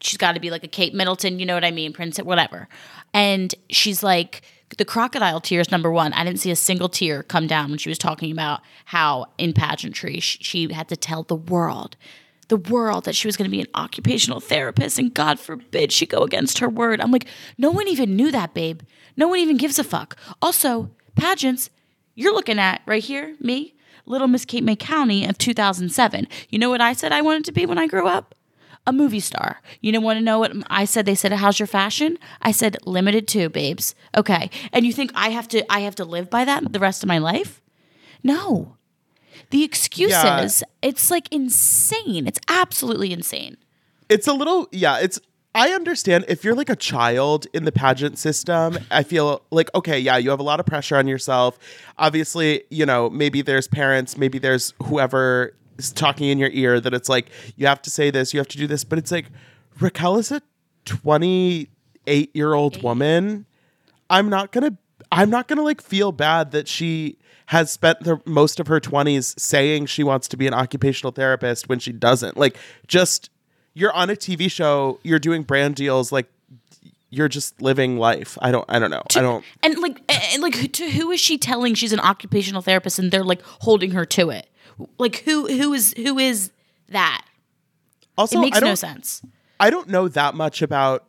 she's 0.00 0.18
got 0.18 0.32
to 0.32 0.40
be 0.40 0.50
like 0.50 0.62
a 0.62 0.68
Kate 0.68 0.94
Middleton. 0.94 1.40
You 1.40 1.46
know 1.46 1.54
what 1.54 1.64
I 1.64 1.72
mean, 1.72 1.92
Princess, 1.92 2.24
whatever. 2.24 2.68
And 3.12 3.54
she's 3.70 4.02
like 4.04 4.42
the 4.78 4.84
crocodile 4.84 5.40
tears. 5.40 5.72
Number 5.72 5.90
one, 5.90 6.12
I 6.12 6.22
didn't 6.22 6.40
see 6.40 6.50
a 6.52 6.56
single 6.56 6.88
tear 6.88 7.24
come 7.24 7.46
down 7.48 7.70
when 7.70 7.78
she 7.78 7.88
was 7.88 7.98
talking 7.98 8.30
about 8.30 8.60
how 8.84 9.26
in 9.36 9.52
pageantry 9.52 10.20
she, 10.20 10.38
she 10.42 10.72
had 10.72 10.88
to 10.88 10.96
tell 10.96 11.24
the 11.24 11.36
world 11.36 11.96
the 12.48 12.56
world 12.56 13.04
that 13.04 13.14
she 13.14 13.28
was 13.28 13.36
going 13.36 13.48
to 13.48 13.56
be 13.56 13.60
an 13.60 13.66
occupational 13.74 14.40
therapist 14.40 14.98
and 14.98 15.14
god 15.14 15.38
forbid 15.38 15.92
she 15.92 16.06
go 16.06 16.22
against 16.22 16.58
her 16.58 16.68
word 16.68 17.00
i'm 17.00 17.10
like 17.10 17.26
no 17.58 17.70
one 17.70 17.88
even 17.88 18.16
knew 18.16 18.30
that 18.30 18.54
babe 18.54 18.80
no 19.16 19.28
one 19.28 19.38
even 19.38 19.56
gives 19.56 19.78
a 19.78 19.84
fuck 19.84 20.16
also 20.40 20.90
pageants 21.14 21.70
you're 22.14 22.34
looking 22.34 22.58
at 22.58 22.82
right 22.86 23.04
here 23.04 23.36
me 23.40 23.74
little 24.06 24.28
miss 24.28 24.44
cape 24.44 24.64
may 24.64 24.76
county 24.76 25.24
of 25.26 25.38
2007 25.38 26.26
you 26.48 26.58
know 26.58 26.70
what 26.70 26.80
i 26.80 26.92
said 26.92 27.12
i 27.12 27.20
wanted 27.20 27.44
to 27.44 27.52
be 27.52 27.66
when 27.66 27.78
i 27.78 27.86
grew 27.86 28.06
up 28.06 28.34
a 28.86 28.92
movie 28.92 29.20
star. 29.20 29.60
You 29.80 29.92
don't 29.92 30.02
want 30.02 30.18
to 30.18 30.24
know 30.24 30.38
what 30.38 30.52
I 30.68 30.84
said? 30.84 31.06
They 31.06 31.14
said, 31.14 31.32
"How's 31.32 31.58
your 31.58 31.66
fashion?" 31.66 32.18
I 32.42 32.52
said, 32.52 32.76
"Limited 32.84 33.26
to, 33.28 33.48
babes." 33.48 33.94
Okay. 34.16 34.50
And 34.72 34.84
you 34.84 34.92
think 34.92 35.10
I 35.14 35.30
have 35.30 35.48
to 35.48 35.72
I 35.72 35.80
have 35.80 35.94
to 35.96 36.04
live 36.04 36.30
by 36.30 36.44
that 36.44 36.72
the 36.72 36.78
rest 36.78 37.02
of 37.02 37.08
my 37.08 37.18
life? 37.18 37.62
No. 38.22 38.76
The 39.50 39.62
excuses, 39.64 40.62
it's 40.82 41.10
like 41.10 41.32
insane. 41.32 42.26
It's 42.26 42.40
absolutely 42.48 43.12
insane. 43.12 43.56
It's 44.08 44.26
a 44.26 44.32
little, 44.32 44.68
yeah, 44.72 44.98
it's, 44.98 45.20
I 45.54 45.70
understand 45.70 46.24
if 46.28 46.42
you're 46.42 46.56
like 46.56 46.68
a 46.68 46.76
child 46.76 47.46
in 47.54 47.64
the 47.64 47.70
pageant 47.70 48.18
system, 48.18 48.78
I 48.90 49.04
feel 49.04 49.42
like, 49.50 49.72
okay, 49.74 49.98
yeah, 49.98 50.16
you 50.16 50.30
have 50.30 50.40
a 50.40 50.44
lot 50.44 50.58
of 50.58 50.66
pressure 50.66 50.96
on 50.96 51.06
yourself. 51.06 51.58
Obviously, 51.96 52.64
you 52.70 52.84
know, 52.84 53.08
maybe 53.08 53.40
there's 53.40 53.68
parents, 53.68 54.18
maybe 54.18 54.38
there's 54.38 54.74
whoever 54.82 55.54
is 55.78 55.92
talking 55.92 56.28
in 56.28 56.38
your 56.38 56.50
ear 56.50 56.80
that 56.80 56.92
it's 56.92 57.08
like, 57.08 57.30
you 57.56 57.66
have 57.68 57.80
to 57.82 57.90
say 57.90 58.10
this, 58.10 58.34
you 58.34 58.40
have 58.40 58.48
to 58.48 58.58
do 58.58 58.66
this. 58.66 58.82
But 58.82 58.98
it's 58.98 59.12
like, 59.12 59.26
Raquel 59.78 60.18
is 60.18 60.32
a 60.32 60.42
28 60.86 62.30
year 62.34 62.54
old 62.54 62.82
woman. 62.82 63.46
I'm 64.10 64.28
not 64.28 64.50
going 64.50 64.70
to, 64.72 64.76
I'm 65.12 65.30
not 65.30 65.48
going 65.48 65.58
to 65.58 65.62
like 65.62 65.80
feel 65.80 66.12
bad 66.12 66.50
that 66.52 66.68
she 66.68 67.18
has 67.46 67.70
spent 67.70 68.00
the 68.00 68.20
most 68.24 68.58
of 68.58 68.68
her 68.68 68.80
20s 68.80 69.38
saying 69.38 69.86
she 69.86 70.02
wants 70.02 70.28
to 70.28 70.36
be 70.36 70.46
an 70.46 70.54
occupational 70.54 71.12
therapist 71.12 71.68
when 71.68 71.78
she 71.78 71.92
doesn't. 71.92 72.36
Like, 72.36 72.56
just 72.86 73.30
you're 73.74 73.92
on 73.92 74.08
a 74.08 74.14
TV 74.14 74.50
show, 74.50 74.98
you're 75.02 75.18
doing 75.18 75.42
brand 75.42 75.74
deals, 75.74 76.10
like 76.10 76.26
you're 77.10 77.28
just 77.28 77.60
living 77.60 77.98
life. 77.98 78.36
I 78.40 78.50
don't 78.50 78.64
I 78.68 78.78
don't 78.78 78.90
know. 78.90 79.02
I 79.14 79.20
don't 79.20 79.44
And 79.62 79.78
like 79.78 80.00
and 80.08 80.42
like 80.42 80.72
to 80.72 80.90
who 80.90 81.10
is 81.10 81.20
she 81.20 81.38
telling 81.38 81.74
she's 81.74 81.92
an 81.92 82.00
occupational 82.00 82.62
therapist 82.62 82.98
and 82.98 83.10
they're 83.10 83.24
like 83.24 83.42
holding 83.42 83.92
her 83.92 84.04
to 84.06 84.30
it? 84.30 84.48
Like 84.98 85.18
who 85.18 85.46
who 85.46 85.72
is 85.72 85.94
who 85.96 86.18
is 86.18 86.50
that? 86.88 87.24
also 88.18 88.38
It 88.38 88.42
makes 88.42 88.60
no 88.60 88.74
sense. 88.74 89.22
I 89.60 89.70
don't 89.70 89.88
know 89.88 90.08
that 90.08 90.34
much 90.34 90.62
about 90.62 91.04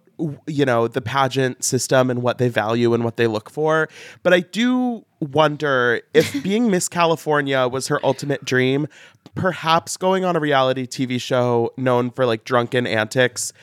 you 0.47 0.65
know 0.65 0.87
the 0.87 1.01
pageant 1.01 1.63
system 1.63 2.09
and 2.09 2.21
what 2.21 2.37
they 2.37 2.49
value 2.49 2.93
and 2.93 3.03
what 3.03 3.17
they 3.17 3.27
look 3.27 3.49
for, 3.49 3.89
but 4.23 4.33
I 4.33 4.41
do 4.41 5.05
wonder 5.19 6.01
if 6.13 6.41
being 6.43 6.69
Miss 6.69 6.87
California 6.87 7.67
was 7.67 7.87
her 7.87 7.99
ultimate 8.03 8.45
dream, 8.45 8.87
perhaps 9.35 9.97
going 9.97 10.23
on 10.25 10.35
a 10.35 10.39
reality 10.39 10.85
TV 10.85 11.19
show 11.19 11.71
known 11.77 12.11
for 12.11 12.25
like 12.25 12.43
drunken 12.43 12.87
antics 12.87 13.53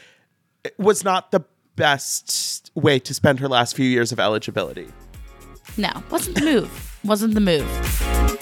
was 0.78 1.04
not 1.04 1.32
the 1.32 1.40
best 1.76 2.70
way 2.74 2.98
to 2.98 3.14
spend 3.14 3.40
her 3.40 3.48
last 3.48 3.74
few 3.74 3.86
years 3.86 4.12
of 4.12 4.20
eligibility. 4.20 4.88
No, 5.76 5.90
wasn't 6.10 6.36
the 6.36 6.44
move. 6.44 6.98
wasn't 7.04 7.34
the 7.34 7.40
move. 7.40 8.41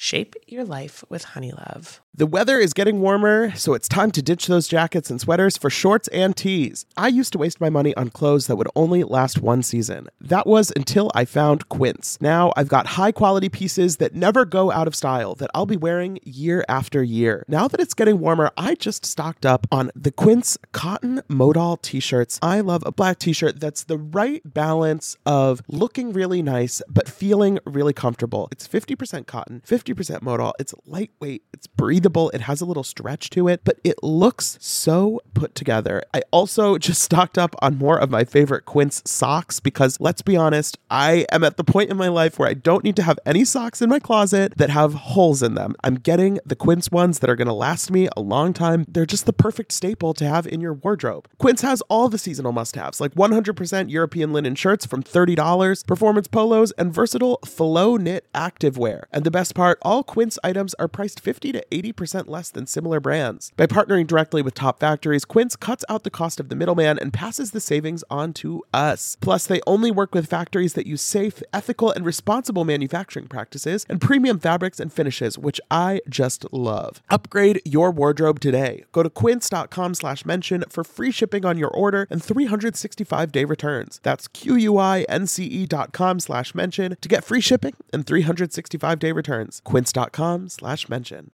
Shape 0.00 0.36
your 0.46 0.64
life 0.64 1.02
with 1.08 1.24
Honeylove. 1.24 1.98
The 2.14 2.26
weather 2.26 2.58
is 2.58 2.72
getting 2.72 3.00
warmer, 3.00 3.54
so 3.54 3.74
it's 3.74 3.86
time 3.88 4.10
to 4.12 4.22
ditch 4.22 4.48
those 4.48 4.66
jackets 4.66 5.08
and 5.08 5.20
sweaters 5.20 5.56
for 5.56 5.70
shorts 5.70 6.08
and 6.08 6.36
tees. 6.36 6.84
I 6.96 7.08
used 7.08 7.32
to 7.32 7.38
waste 7.38 7.60
my 7.60 7.70
money 7.70 7.94
on 7.96 8.10
clothes 8.10 8.48
that 8.48 8.56
would 8.56 8.68
only 8.74 9.04
last 9.04 9.40
one 9.40 9.62
season. 9.62 10.08
That 10.20 10.44
was 10.46 10.72
until 10.74 11.12
I 11.14 11.24
found 11.24 11.68
Quince. 11.68 12.18
Now 12.20 12.52
I've 12.56 12.68
got 12.68 12.86
high 12.86 13.12
quality 13.12 13.48
pieces 13.48 13.98
that 13.98 14.16
never 14.16 14.44
go 14.44 14.72
out 14.72 14.88
of 14.88 14.96
style 14.96 15.36
that 15.36 15.50
I'll 15.54 15.66
be 15.66 15.76
wearing 15.76 16.18
year 16.24 16.64
after 16.68 17.04
year. 17.04 17.44
Now 17.46 17.68
that 17.68 17.78
it's 17.78 17.94
getting 17.94 18.18
warmer, 18.18 18.50
I 18.56 18.74
just 18.74 19.06
stocked 19.06 19.46
up 19.46 19.68
on 19.70 19.92
the 19.94 20.10
Quince 20.10 20.58
cotton 20.72 21.22
modal 21.28 21.76
t 21.76 22.00
shirts. 22.00 22.40
I 22.42 22.60
love 22.60 22.82
a 22.84 22.90
black 22.90 23.20
t 23.20 23.32
shirt 23.32 23.60
that's 23.60 23.84
the 23.84 23.98
right 23.98 24.42
balance 24.44 25.16
of 25.24 25.62
looking 25.68 26.12
really 26.12 26.42
nice 26.42 26.82
but 26.88 27.08
feeling 27.08 27.60
really 27.64 27.92
comfortable. 27.92 28.48
It's 28.50 28.66
50% 28.66 29.26
cotton, 29.26 29.62
50% 29.64 29.87
modal. 30.22 30.54
It's 30.58 30.74
lightweight, 30.86 31.42
it's 31.52 31.66
breathable, 31.66 32.30
it 32.30 32.42
has 32.42 32.60
a 32.60 32.64
little 32.64 32.84
stretch 32.84 33.30
to 33.30 33.48
it, 33.48 33.62
but 33.64 33.78
it 33.84 34.02
looks 34.02 34.58
so 34.60 35.20
put 35.34 35.54
together. 35.54 36.02
I 36.14 36.22
also 36.30 36.78
just 36.88 37.02
stocked 37.02 37.38
up 37.38 37.54
on 37.60 37.78
more 37.78 37.98
of 37.98 38.10
my 38.10 38.24
favorite 38.24 38.64
Quince 38.64 39.02
socks 39.04 39.60
because 39.60 40.00
let's 40.00 40.22
be 40.22 40.36
honest, 40.36 40.78
I 40.90 41.26
am 41.30 41.44
at 41.44 41.56
the 41.56 41.64
point 41.64 41.90
in 41.90 41.96
my 41.96 42.08
life 42.08 42.38
where 42.38 42.48
I 42.48 42.54
don't 42.54 42.84
need 42.84 42.96
to 42.96 43.02
have 43.02 43.18
any 43.26 43.44
socks 43.44 43.82
in 43.82 43.88
my 43.88 43.98
closet 43.98 44.54
that 44.56 44.70
have 44.70 44.94
holes 44.94 45.42
in 45.42 45.54
them. 45.54 45.74
I'm 45.84 45.96
getting 45.96 46.38
the 46.44 46.56
Quince 46.56 46.90
ones 46.90 47.18
that 47.20 47.30
are 47.30 47.36
going 47.36 47.48
to 47.48 47.54
last 47.54 47.90
me 47.90 48.08
a 48.16 48.20
long 48.20 48.52
time. 48.52 48.84
They're 48.88 49.06
just 49.06 49.26
the 49.26 49.32
perfect 49.32 49.72
staple 49.72 50.14
to 50.14 50.26
have 50.26 50.46
in 50.46 50.60
your 50.60 50.74
wardrobe. 50.74 51.28
Quince 51.38 51.62
has 51.62 51.82
all 51.82 52.08
the 52.08 52.18
seasonal 52.18 52.52
must 52.52 52.76
haves 52.76 53.00
like 53.00 53.14
100% 53.14 53.90
European 53.90 54.32
linen 54.32 54.54
shirts 54.54 54.86
from 54.86 55.02
$30, 55.02 55.86
performance 55.86 56.28
polos, 56.28 56.72
and 56.72 56.92
versatile 56.92 57.38
flow 57.44 57.96
knit 57.96 58.26
activewear. 58.34 59.04
And 59.12 59.24
the 59.24 59.30
best 59.30 59.54
part, 59.54 59.77
all 59.82 60.04
Quince 60.04 60.38
items 60.44 60.72
are 60.74 60.86
priced 60.88 61.18
50 61.20 61.52
to 61.52 61.64
80% 61.70 62.28
less 62.28 62.50
than 62.50 62.66
similar 62.66 63.00
brands. 63.00 63.52
By 63.56 63.66
partnering 63.66 64.06
directly 64.06 64.40
with 64.40 64.54
top 64.54 64.78
factories, 64.80 65.24
Quince 65.24 65.56
cuts 65.56 65.84
out 65.88 66.04
the 66.04 66.10
cost 66.10 66.40
of 66.40 66.48
the 66.48 66.54
middleman 66.54 66.98
and 66.98 67.12
passes 67.12 67.50
the 67.50 67.60
savings 67.60 68.04
on 68.08 68.32
to 68.34 68.64
us. 68.72 69.16
Plus, 69.20 69.46
they 69.46 69.60
only 69.66 69.90
work 69.90 70.14
with 70.14 70.28
factories 70.30 70.74
that 70.74 70.86
use 70.86 71.02
safe, 71.02 71.42
ethical, 71.52 71.90
and 71.90 72.06
responsible 72.06 72.64
manufacturing 72.64 73.26
practices 73.26 73.84
and 73.88 74.00
premium 74.00 74.38
fabrics 74.38 74.80
and 74.80 74.92
finishes, 74.92 75.36
which 75.36 75.60
I 75.70 76.00
just 76.08 76.50
love. 76.52 77.02
Upgrade 77.10 77.60
your 77.64 77.90
wardrobe 77.90 78.40
today. 78.40 78.84
Go 78.92 79.02
to 79.02 79.10
quince.com 79.10 79.94
slash 79.94 80.24
mention 80.24 80.64
for 80.70 80.84
free 80.84 81.10
shipping 81.10 81.44
on 81.44 81.58
your 81.58 81.70
order 81.70 82.06
and 82.10 82.22
365 82.22 83.32
day 83.32 83.44
returns. 83.44 84.00
That's 84.02 84.28
Q-U-I-N-C-E 84.28 85.48
E 85.48 85.66
dot 85.66 85.92
com 85.92 86.20
slash 86.20 86.54
mention 86.54 86.96
to 87.00 87.08
get 87.08 87.24
free 87.24 87.40
shipping 87.40 87.74
and 87.92 88.06
365 88.06 88.98
day 88.98 89.12
returns. 89.12 89.60
Quince.com 89.68 90.48
slash 90.48 90.88
mention. 90.88 91.30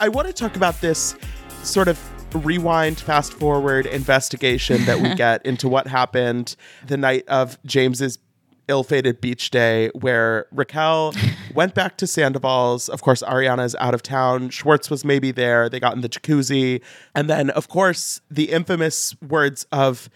I 0.00 0.08
want 0.08 0.26
to 0.28 0.32
talk 0.32 0.56
about 0.56 0.80
this 0.80 1.14
sort 1.62 1.88
of 1.88 2.00
rewind, 2.34 2.98
fast 2.98 3.34
forward 3.34 3.84
investigation 3.84 4.82
that 4.86 5.00
we 5.00 5.14
get 5.14 5.44
into 5.44 5.68
what 5.68 5.86
happened 5.86 6.56
the 6.86 6.96
night 6.96 7.24
of 7.28 7.58
James's 7.66 8.18
ill-fated 8.66 9.20
beach 9.20 9.50
day 9.50 9.90
where 9.90 10.46
Raquel 10.52 11.12
went 11.54 11.74
back 11.74 11.98
to 11.98 12.06
Sandoval's. 12.06 12.88
Of 12.88 13.02
course, 13.02 13.22
Ariana's 13.22 13.76
out 13.78 13.92
of 13.92 14.02
town. 14.02 14.48
Schwartz 14.48 14.88
was 14.88 15.04
maybe 15.04 15.32
there. 15.32 15.68
They 15.68 15.78
got 15.78 15.94
in 15.94 16.00
the 16.00 16.08
jacuzzi. 16.08 16.80
And 17.14 17.28
then, 17.28 17.50
of 17.50 17.68
course, 17.68 18.22
the 18.30 18.44
infamous 18.52 19.14
words 19.20 19.66
of 19.70 20.08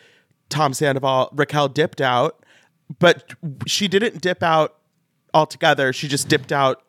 Tom 0.49 0.73
Sandoval, 0.73 1.29
Raquel 1.35 1.69
dipped 1.69 2.01
out, 2.01 2.43
but 2.99 3.35
she 3.67 3.87
didn't 3.87 4.23
dip 4.23 4.43
out 4.43 4.80
altogether. 5.35 5.93
She 5.93 6.09
just 6.09 6.29
dipped 6.29 6.53
out 6.53 6.83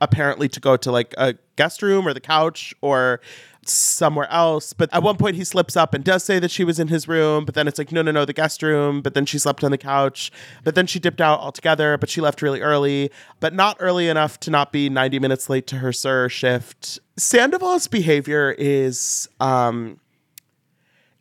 apparently 0.00 0.48
to 0.48 0.60
go 0.60 0.76
to 0.76 0.92
like 0.92 1.14
a 1.18 1.34
guest 1.56 1.82
room 1.82 2.06
or 2.06 2.14
the 2.14 2.20
couch 2.20 2.74
or 2.80 3.20
somewhere 3.64 4.30
else. 4.30 4.72
But 4.72 4.92
at 4.92 5.02
one 5.02 5.16
point 5.16 5.36
he 5.36 5.44
slips 5.44 5.76
up 5.76 5.94
and 5.94 6.04
does 6.04 6.24
say 6.24 6.38
that 6.38 6.50
she 6.50 6.64
was 6.64 6.78
in 6.78 6.88
his 6.88 7.08
room, 7.08 7.44
but 7.44 7.54
then 7.54 7.68
it's 7.68 7.78
like, 7.78 7.92
no, 7.92 8.02
no, 8.02 8.10
no, 8.10 8.24
the 8.24 8.32
guest 8.32 8.62
room. 8.62 9.02
But 9.02 9.14
then 9.14 9.26
she 9.26 9.38
slept 9.38 9.62
on 9.62 9.70
the 9.70 9.78
couch. 9.78 10.30
But 10.64 10.74
then 10.74 10.86
she 10.86 10.98
dipped 10.98 11.20
out 11.20 11.40
altogether, 11.40 11.98
but 11.98 12.08
she 12.08 12.20
left 12.20 12.42
really 12.42 12.60
early, 12.60 13.10
but 13.40 13.54
not 13.54 13.76
early 13.80 14.08
enough 14.08 14.40
to 14.40 14.50
not 14.50 14.72
be 14.72 14.88
90 14.88 15.18
minutes 15.18 15.50
late 15.50 15.66
to 15.68 15.76
her 15.76 15.92
SUR 15.92 16.28
shift. 16.28 16.98
Sandoval's 17.16 17.88
behavior 17.88 18.54
is 18.56 19.28
um 19.40 20.00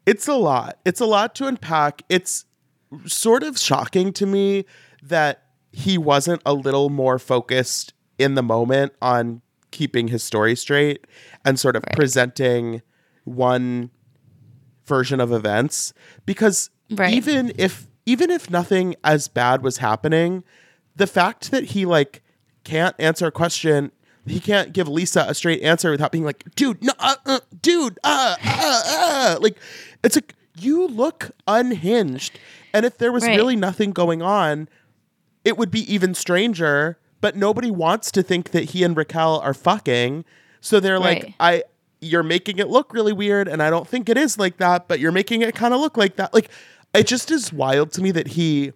it's 0.05 0.27
a 0.27 0.35
lot. 0.35 0.77
It's 0.85 1.01
a 1.01 1.05
lot 1.05 1.35
to 1.35 1.47
unpack. 1.47 2.03
It's 2.07 2.45
sort 3.05 3.43
of 3.43 3.57
shocking 3.57 4.13
to 4.13 4.25
me 4.25 4.63
that 5.03 5.46
he 5.77 5.95
wasn't 5.95 6.41
a 6.43 6.53
little 6.55 6.89
more 6.89 7.19
focused 7.19 7.93
in 8.17 8.33
the 8.33 8.41
moment 8.41 8.93
on 8.99 9.41
keeping 9.69 10.07
his 10.07 10.23
story 10.23 10.55
straight 10.55 11.05
and 11.45 11.59
sort 11.59 11.75
of 11.75 11.83
presenting 11.93 12.81
one 13.25 13.91
version 14.87 15.19
of 15.19 15.31
events 15.31 15.93
because 16.25 16.71
Right. 16.89 17.13
even 17.13 17.51
if 17.57 17.87
even 18.07 18.31
if 18.31 18.49
nothing 18.49 18.95
as 19.03 19.27
bad 19.27 19.61
was 19.61 19.77
happening 19.77 20.43
the 20.95 21.05
fact 21.05 21.51
that 21.51 21.65
he 21.65 21.85
like 21.85 22.23
can't 22.63 22.95
answer 22.97 23.27
a 23.27 23.31
question 23.31 23.91
he 24.25 24.39
can't 24.39 24.73
give 24.73 24.87
Lisa 24.87 25.25
a 25.27 25.35
straight 25.35 25.61
answer 25.61 25.89
without 25.91 26.11
being 26.11 26.25
like, 26.25 26.43
dude, 26.55 26.83
no, 26.83 26.91
uh, 26.99 27.15
uh, 27.25 27.39
dude, 27.61 27.97
uh, 28.03 28.35
uh, 28.43 28.83
uh. 28.85 29.37
like, 29.39 29.57
it's 30.03 30.17
like 30.17 30.33
you 30.59 30.85
look 30.89 31.31
unhinged, 31.47 32.37
and 32.73 32.85
if 32.85 32.97
there 32.97 33.13
was 33.13 33.23
Right. 33.23 33.37
really 33.37 33.55
nothing 33.55 33.91
going 33.91 34.21
on, 34.21 34.67
it 35.47 35.57
would 35.57 35.71
be 35.71 35.91
even 35.91 36.13
stranger. 36.13 36.99
But 37.19 37.35
nobody 37.35 37.71
wants 37.71 38.11
to 38.11 38.21
think 38.21 38.51
that 38.51 38.65
he 38.65 38.83
and 38.83 38.95
Raquel 38.95 39.39
are 39.39 39.53
fucking, 39.53 40.23
so 40.61 40.79
they're 40.79 40.99
like, 40.99 41.33
I, 41.39 41.63
you're 41.99 42.21
making 42.21 42.59
it 42.59 42.67
look 42.67 42.93
really 42.93 43.13
weird, 43.13 43.47
and 43.47 43.63
I 43.63 43.71
don't 43.71 43.87
think 43.87 44.07
it 44.07 44.17
is 44.17 44.37
like 44.37 44.57
that, 44.57 44.87
but 44.87 44.99
you're 44.99 45.11
making 45.11 45.41
it 45.41 45.55
kind 45.55 45.73
of 45.73 45.79
look 45.79 45.97
like 45.97 46.17
that. 46.17 46.31
Like, 46.31 46.49
it 46.93 47.07
just 47.07 47.31
is 47.31 47.51
wild 47.51 47.91
to 47.93 48.03
me 48.03 48.11
that 48.11 48.27
he 48.27 48.71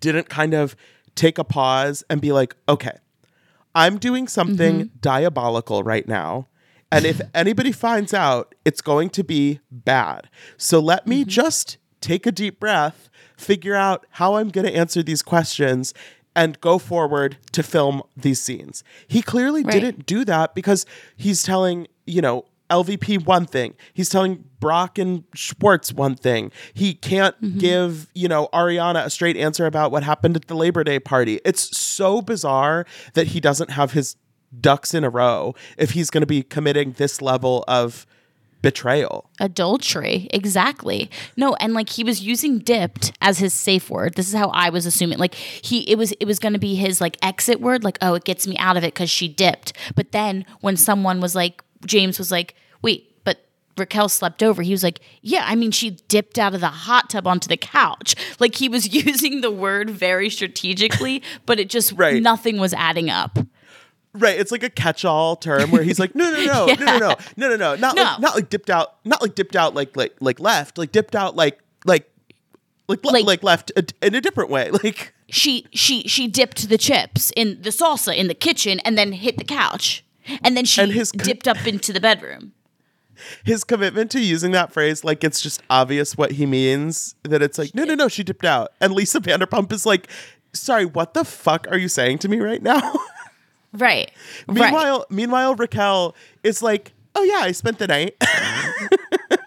didn't 0.00 0.30
kind 0.30 0.54
of 0.54 0.74
take 1.14 1.36
a 1.36 1.44
pause 1.44 2.02
and 2.08 2.22
be 2.22 2.32
like, 2.32 2.56
okay, 2.68 2.96
I'm 3.74 3.98
doing 3.98 4.28
something 4.28 4.76
mm-hmm. 4.76 4.96
diabolical 5.00 5.82
right 5.82 6.06
now. 6.06 6.48
And 6.90 7.04
if 7.04 7.20
anybody 7.34 7.72
finds 7.72 8.14
out, 8.14 8.54
it's 8.64 8.80
going 8.80 9.10
to 9.10 9.24
be 9.24 9.60
bad. 9.70 10.28
So 10.56 10.80
let 10.80 11.06
me 11.06 11.22
mm-hmm. 11.22 11.28
just 11.28 11.78
take 12.00 12.26
a 12.26 12.32
deep 12.32 12.60
breath, 12.60 13.08
figure 13.36 13.74
out 13.74 14.06
how 14.10 14.34
I'm 14.36 14.48
going 14.48 14.66
to 14.66 14.74
answer 14.74 15.02
these 15.02 15.22
questions, 15.22 15.94
and 16.34 16.60
go 16.60 16.78
forward 16.78 17.36
to 17.52 17.62
film 17.62 18.02
these 18.16 18.40
scenes. 18.40 18.82
He 19.06 19.22
clearly 19.22 19.62
Right. 19.62 19.72
didn't 19.72 20.06
do 20.06 20.24
that 20.24 20.54
because 20.54 20.86
he's 21.16 21.42
telling, 21.42 21.86
you 22.06 22.22
know, 22.22 22.46
LVP 22.70 23.18
one 23.18 23.44
thing. 23.44 23.74
He's 23.92 24.08
telling 24.08 24.44
Brock 24.58 24.98
and 24.98 25.24
Schwartz 25.34 25.92
one 25.92 26.14
thing. 26.14 26.50
He 26.72 26.94
can't 26.94 27.38
mm-hmm. 27.42 27.58
give, 27.58 28.08
you 28.14 28.28
know, 28.28 28.48
Ariana 28.54 29.04
a 29.04 29.10
straight 29.10 29.36
answer 29.36 29.66
about 29.66 29.92
what 29.92 30.02
happened 30.04 30.36
at 30.36 30.46
the 30.46 30.54
Labor 30.54 30.82
Day 30.82 30.98
party. 30.98 31.38
It's 31.44 31.76
so 31.76 32.22
bizarre 32.22 32.86
that 33.12 33.28
he 33.28 33.40
doesn't 33.40 33.70
have 33.72 33.92
his 33.92 34.16
ducks 34.58 34.94
in 34.94 35.04
a 35.04 35.10
row 35.10 35.54
if 35.76 35.90
he's 35.90 36.08
going 36.08 36.22
to 36.22 36.26
be 36.26 36.42
committing 36.42 36.92
this 36.92 37.20
level 37.20 37.64
of 37.68 38.06
betrayal. 38.62 39.28
adultery. 39.40 40.28
Exactly. 40.32 41.10
No 41.36 41.54
and 41.56 41.74
like 41.74 41.90
he 41.90 42.04
was 42.04 42.20
using 42.22 42.58
dipped 42.58 43.12
as 43.20 43.38
his 43.38 43.52
safe 43.52 43.90
word. 43.90 44.14
This 44.14 44.28
is 44.28 44.34
how 44.34 44.48
i 44.48 44.70
was 44.70 44.86
assuming 44.86 45.18
like 45.18 45.34
he 45.34 45.80
it 45.90 45.98
was 45.98 46.12
it 46.12 46.24
was 46.26 46.38
going 46.38 46.52
to 46.54 46.58
be 46.58 46.74
his 46.76 47.00
like 47.00 47.18
exit 47.22 47.60
word 47.60 47.84
like 47.84 47.98
oh 48.00 48.14
it 48.14 48.24
gets 48.24 48.46
me 48.46 48.56
out 48.58 48.76
of 48.76 48.84
it 48.84 48.94
because 48.94 49.10
she 49.10 49.28
dipped. 49.28 49.72
But 49.94 50.12
then 50.12 50.44
when 50.60 50.76
someone 50.76 51.20
was 51.20 51.34
like 51.34 51.62
james 51.84 52.18
was 52.18 52.30
like 52.30 52.54
wait 52.80 53.12
but 53.24 53.44
raquel 53.76 54.08
slept 54.08 54.42
over 54.42 54.62
he 54.62 54.70
was 54.70 54.84
like 54.84 55.00
yeah 55.20 55.42
i 55.46 55.56
mean 55.56 55.72
she 55.72 55.90
dipped 56.06 56.38
out 56.38 56.54
of 56.54 56.60
the 56.60 56.68
hot 56.68 57.10
tub 57.10 57.26
onto 57.26 57.48
the 57.48 57.56
couch. 57.56 58.14
Like 58.38 58.54
he 58.56 58.68
was 58.68 58.92
using 59.06 59.40
the 59.40 59.50
word 59.50 59.90
very 59.90 60.30
strategically 60.30 61.22
but 61.46 61.58
it 61.60 61.68
just 61.68 61.92
Right. 61.92 62.22
nothing 62.22 62.58
was 62.58 62.72
adding 62.74 63.10
up 63.10 63.38
Right, 64.14 64.38
it's 64.38 64.52
like 64.52 64.62
a 64.62 64.68
catch-all 64.68 65.36
term 65.36 65.70
where 65.70 65.82
he's 65.82 65.98
like, 65.98 66.14
no, 66.14 66.30
no, 66.30 66.44
no, 66.44 66.66
yeah. 66.68 66.74
no, 66.74 66.98
no, 66.98 66.98
no, 66.98 67.16
no, 67.36 67.48
no, 67.48 67.56
no, 67.56 67.74
not 67.76 67.96
no. 67.96 68.02
like 68.02 68.20
not 68.20 68.34
like 68.34 68.48
dipped 68.50 68.68
out, 68.68 68.96
not 69.04 69.22
like 69.22 69.34
dipped 69.34 69.56
out 69.56 69.74
like 69.74 69.96
like 69.96 70.14
like 70.20 70.38
left, 70.38 70.76
like 70.76 70.92
dipped 70.92 71.16
out 71.16 71.34
like 71.34 71.60
like 71.86 72.10
like 72.88 73.02
like, 73.04 73.42
left 73.42 73.72
uh, 73.76 73.82
a, 74.02 74.06
in 74.06 74.14
a 74.14 74.20
different 74.20 74.50
way, 74.50 74.70
like 74.84 75.14
she 75.28 75.66
she 75.72 76.02
she 76.02 76.28
dipped 76.28 76.68
the 76.68 76.76
chips 76.76 77.32
in 77.36 77.62
the 77.62 77.70
salsa 77.70 78.14
in 78.14 78.28
the 78.28 78.34
kitchen 78.34 78.80
and 78.80 78.98
then 78.98 79.12
hit 79.12 79.38
the 79.38 79.44
couch 79.44 80.04
and 80.44 80.56
then 80.56 80.64
she 80.64 80.82
and 80.82 80.92
his, 80.92 81.10
dipped 81.10 81.48
up 81.48 81.66
into 81.66 81.92
the 81.92 82.00
bedroom. 82.00 82.52
His 83.44 83.62
commitment 83.62 84.10
to 84.12 84.20
using 84.20 84.50
that 84.52 84.72
phrase, 84.72 85.04
like 85.04 85.22
it's 85.22 85.40
just 85.40 85.62
obvious 85.70 86.16
what 86.16 86.32
he 86.32 86.46
means. 86.46 87.14
That 87.22 87.40
it's 87.42 87.56
like, 87.58 87.74
no, 87.74 87.84
no, 87.84 87.94
no, 87.94 88.08
she 88.08 88.24
dipped 88.24 88.44
out, 88.44 88.72
and 88.80 88.92
Lisa 88.92 89.20
Vanderpump 89.20 89.70
is 89.70 89.86
like, 89.86 90.08
sorry, 90.52 90.86
what 90.86 91.14
the 91.14 91.24
fuck 91.24 91.66
are 91.70 91.78
you 91.78 91.88
saying 91.88 92.18
to 92.18 92.28
me 92.28 92.40
right 92.40 92.62
now? 92.62 92.98
Right. 93.72 94.10
Meanwhile 94.48 95.06
meanwhile 95.10 95.54
raquel 95.54 96.14
is 96.42 96.62
like 96.62 96.92
oh 97.14 97.22
yeah 97.22 97.40
i 97.40 97.52
spent 97.52 97.78
the 97.78 97.86
night. 97.86 98.16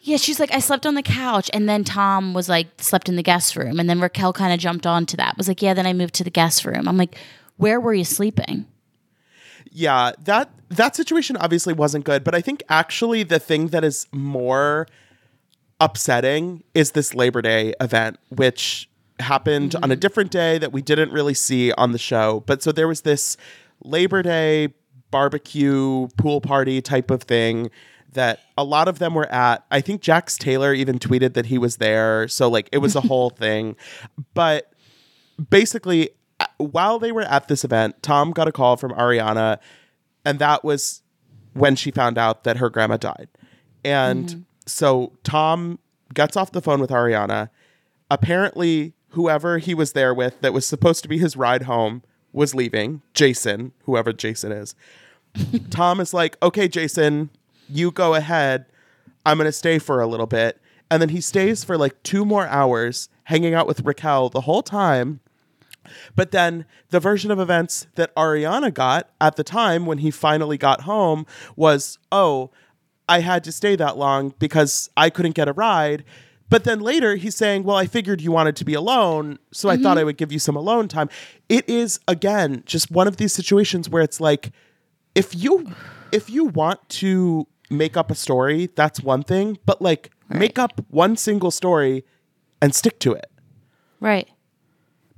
Yeah 0.06 0.18
she's 0.18 0.40
like 0.40 0.54
i 0.54 0.60
slept 0.60 0.86
on 0.86 0.94
the 0.94 1.02
couch 1.02 1.50
and 1.52 1.68
then 1.68 1.84
tom 1.84 2.36
was 2.36 2.48
like 2.48 2.68
slept 2.78 3.10
in 3.10 3.16
the 3.16 3.24
guest 3.24 3.56
room 3.56 3.80
and 3.80 3.90
then 3.90 4.00
raquel 4.00 4.34
kind 4.34 4.54
of 4.54 4.60
jumped 4.60 4.86
onto 4.86 5.18
that 5.18 5.36
was 5.36 5.48
like 5.48 5.64
yeah 5.64 5.74
then 5.74 5.88
i 5.88 5.94
moved 5.94 6.14
to 6.16 6.24
the 6.24 6.30
guest 6.30 6.64
room. 6.64 6.88
I'm 6.88 6.96
like 6.96 7.18
where 7.58 7.80
were 7.80 7.94
you 7.94 8.04
sleeping? 8.04 8.68
Yeah 9.72 10.12
that 10.24 10.52
that 10.70 10.96
situation 10.96 11.38
obviously 11.38 11.74
wasn't 11.74 12.06
good 12.06 12.24
but 12.24 12.36
i 12.36 12.42
think 12.42 12.62
actually 12.70 13.24
the 13.24 13.40
thing 13.40 13.70
that 13.70 13.84
is 13.84 14.06
more 14.12 14.88
upsetting 15.80 16.64
is 16.76 16.92
this 16.92 17.16
labor 17.16 17.42
day 17.42 17.74
event 17.82 18.20
which 18.30 18.88
happened 19.20 19.76
on 19.76 19.86
a 19.86 19.88
mm-hmm. 19.88 20.00
different 20.02 20.30
day 20.30 20.58
that 20.60 20.72
we 20.72 20.84
didn't 20.84 21.12
really 21.12 21.34
see 21.34 21.72
on 21.74 21.94
the 21.94 21.98
show 21.98 22.44
but 22.46 22.62
so 22.62 22.72
there 22.72 22.88
was 22.88 23.02
this 23.02 23.38
labor 23.84 24.22
day 24.22 24.74
barbecue 25.12 26.08
pool 26.18 26.42
party 26.42 26.82
type 26.82 27.10
of 27.10 27.24
thing 27.24 27.70
that 28.14 28.40
a 28.58 28.64
lot 28.64 28.88
of 28.88 29.00
them 29.00 29.14
were 29.14 29.32
at. 29.32 29.66
I 29.72 29.82
think 29.82 30.02
jax 30.02 30.38
taylor 30.38 30.74
even 30.74 31.00
tweeted 31.00 31.34
that 31.34 31.46
he 31.48 31.58
was 31.58 31.78
there. 31.78 32.28
So 32.28 32.50
like 32.50 32.70
it 32.72 32.80
was 32.80 32.96
a 32.96 33.02
whole 33.10 33.30
thing. 33.30 33.76
But 34.34 34.74
basically 35.50 36.10
uh, 36.40 36.48
while 36.58 37.00
they 37.00 37.12
were 37.12 37.22
at 37.22 37.48
this 37.48 37.64
event 37.64 38.02
tom 38.02 38.32
got 38.32 38.48
a 38.48 38.52
call 38.52 38.78
from 38.78 38.92
ariana 38.94 39.60
and 40.24 40.40
that 40.40 40.64
was 40.64 41.02
when 41.54 41.76
she 41.76 41.92
found 41.92 42.18
out 42.18 42.44
that 42.44 42.58
her 42.58 42.70
grandma 42.70 42.98
died. 42.98 43.30
And 43.84 44.46
so 44.66 45.14
tom 45.24 45.80
gets 46.14 46.36
off 46.36 46.52
the 46.52 46.62
phone 46.62 46.80
with 46.80 46.90
ariana. 46.90 47.50
Apparently 48.10 48.94
whoever 49.10 49.60
he 49.60 49.74
was 49.74 49.94
there 49.94 50.14
with 50.14 50.40
that 50.42 50.52
was 50.54 50.66
supposed 50.66 51.02
to 51.04 51.10
be 51.10 51.18
his 51.18 51.38
ride 51.38 51.64
home 51.64 52.04
was 52.36 52.54
leaving 52.54 53.02
jason 53.14 53.72
whoever 53.86 54.14
jason 54.14 54.52
is. 54.52 54.76
Tom 55.70 56.00
is 56.00 56.14
like 56.14 56.38
okay 56.44 56.68
jason 56.68 57.30
you 57.70 57.92
go 57.92 58.14
ahead. 58.16 58.66
I'm 59.26 59.38
going 59.38 59.48
to 59.48 59.52
stay 59.52 59.80
for 59.80 60.02
a 60.02 60.08
little 60.08 60.28
bit. 60.28 60.60
And 60.90 61.02
then 61.02 61.10
he 61.10 61.22
stays 61.22 61.64
for 61.64 61.78
like 61.78 62.02
two 62.04 62.26
more 62.26 62.48
hours 62.48 63.10
hanging 63.24 63.54
out 63.54 63.68
with 63.68 63.82
raquel 63.82 64.30
the 64.30 64.42
whole 64.42 64.62
time. 64.62 65.20
But 66.16 66.32
then 66.32 66.66
the 66.90 67.00
version 67.00 67.32
of 67.32 67.40
events 67.40 67.88
that 67.96 68.16
Ariana 68.16 68.74
got 68.74 69.10
at 69.20 69.36
the 69.36 69.44
time 69.44 69.86
when 69.86 70.00
he 70.00 70.12
finally 70.12 70.58
got 70.58 70.82
home 70.82 71.26
was, 71.56 71.98
oh, 72.12 72.52
I 73.08 73.20
had 73.20 73.44
to 73.44 73.52
stay 73.52 73.76
that 73.76 73.98
long 73.98 74.34
because 74.40 74.90
I 74.98 75.10
couldn't 75.10 75.36
get 75.36 75.48
a 75.48 75.54
ride. 75.54 76.04
But 76.50 76.64
then 76.64 76.80
later 76.80 77.16
he's 77.16 77.36
saying, 77.36 77.64
well, 77.64 77.76
I 77.76 77.88
figured 77.88 78.22
you 78.22 78.32
wanted 78.32 78.56
to 78.58 78.66
be 78.66 78.74
alone, 78.74 79.40
so 79.52 79.70
I 79.70 79.78
thought 79.78 79.92
mm-hmm. 79.92 80.00
I 80.00 80.04
would 80.04 80.18
give 80.18 80.32
you 80.32 80.40
some 80.40 80.56
alone 80.56 80.88
time. 80.88 81.10
It 81.50 81.68
is 81.68 82.00
again 82.08 82.64
just 82.66 82.92
one 82.92 83.08
of 83.08 83.18
these 83.18 83.34
situations 83.34 83.90
where 83.90 84.04
it's 84.04 84.20
like 84.20 84.52
if 85.16 85.34
you 85.36 85.72
if 86.12 86.30
you 86.30 86.46
want 86.46 86.88
to 86.90 87.48
make 87.70 87.98
up 87.98 88.12
a 88.12 88.16
story, 88.16 88.70
that's 88.76 89.02
one 89.02 89.24
thing, 89.24 89.58
but 89.66 89.82
like 89.82 90.12
make 90.30 90.60
up 90.60 90.82
one 90.90 91.18
single 91.18 91.52
story 91.52 92.06
and 92.62 92.76
stick 92.76 93.00
to 93.00 93.14
it. 93.14 93.32
Right. 94.00 94.30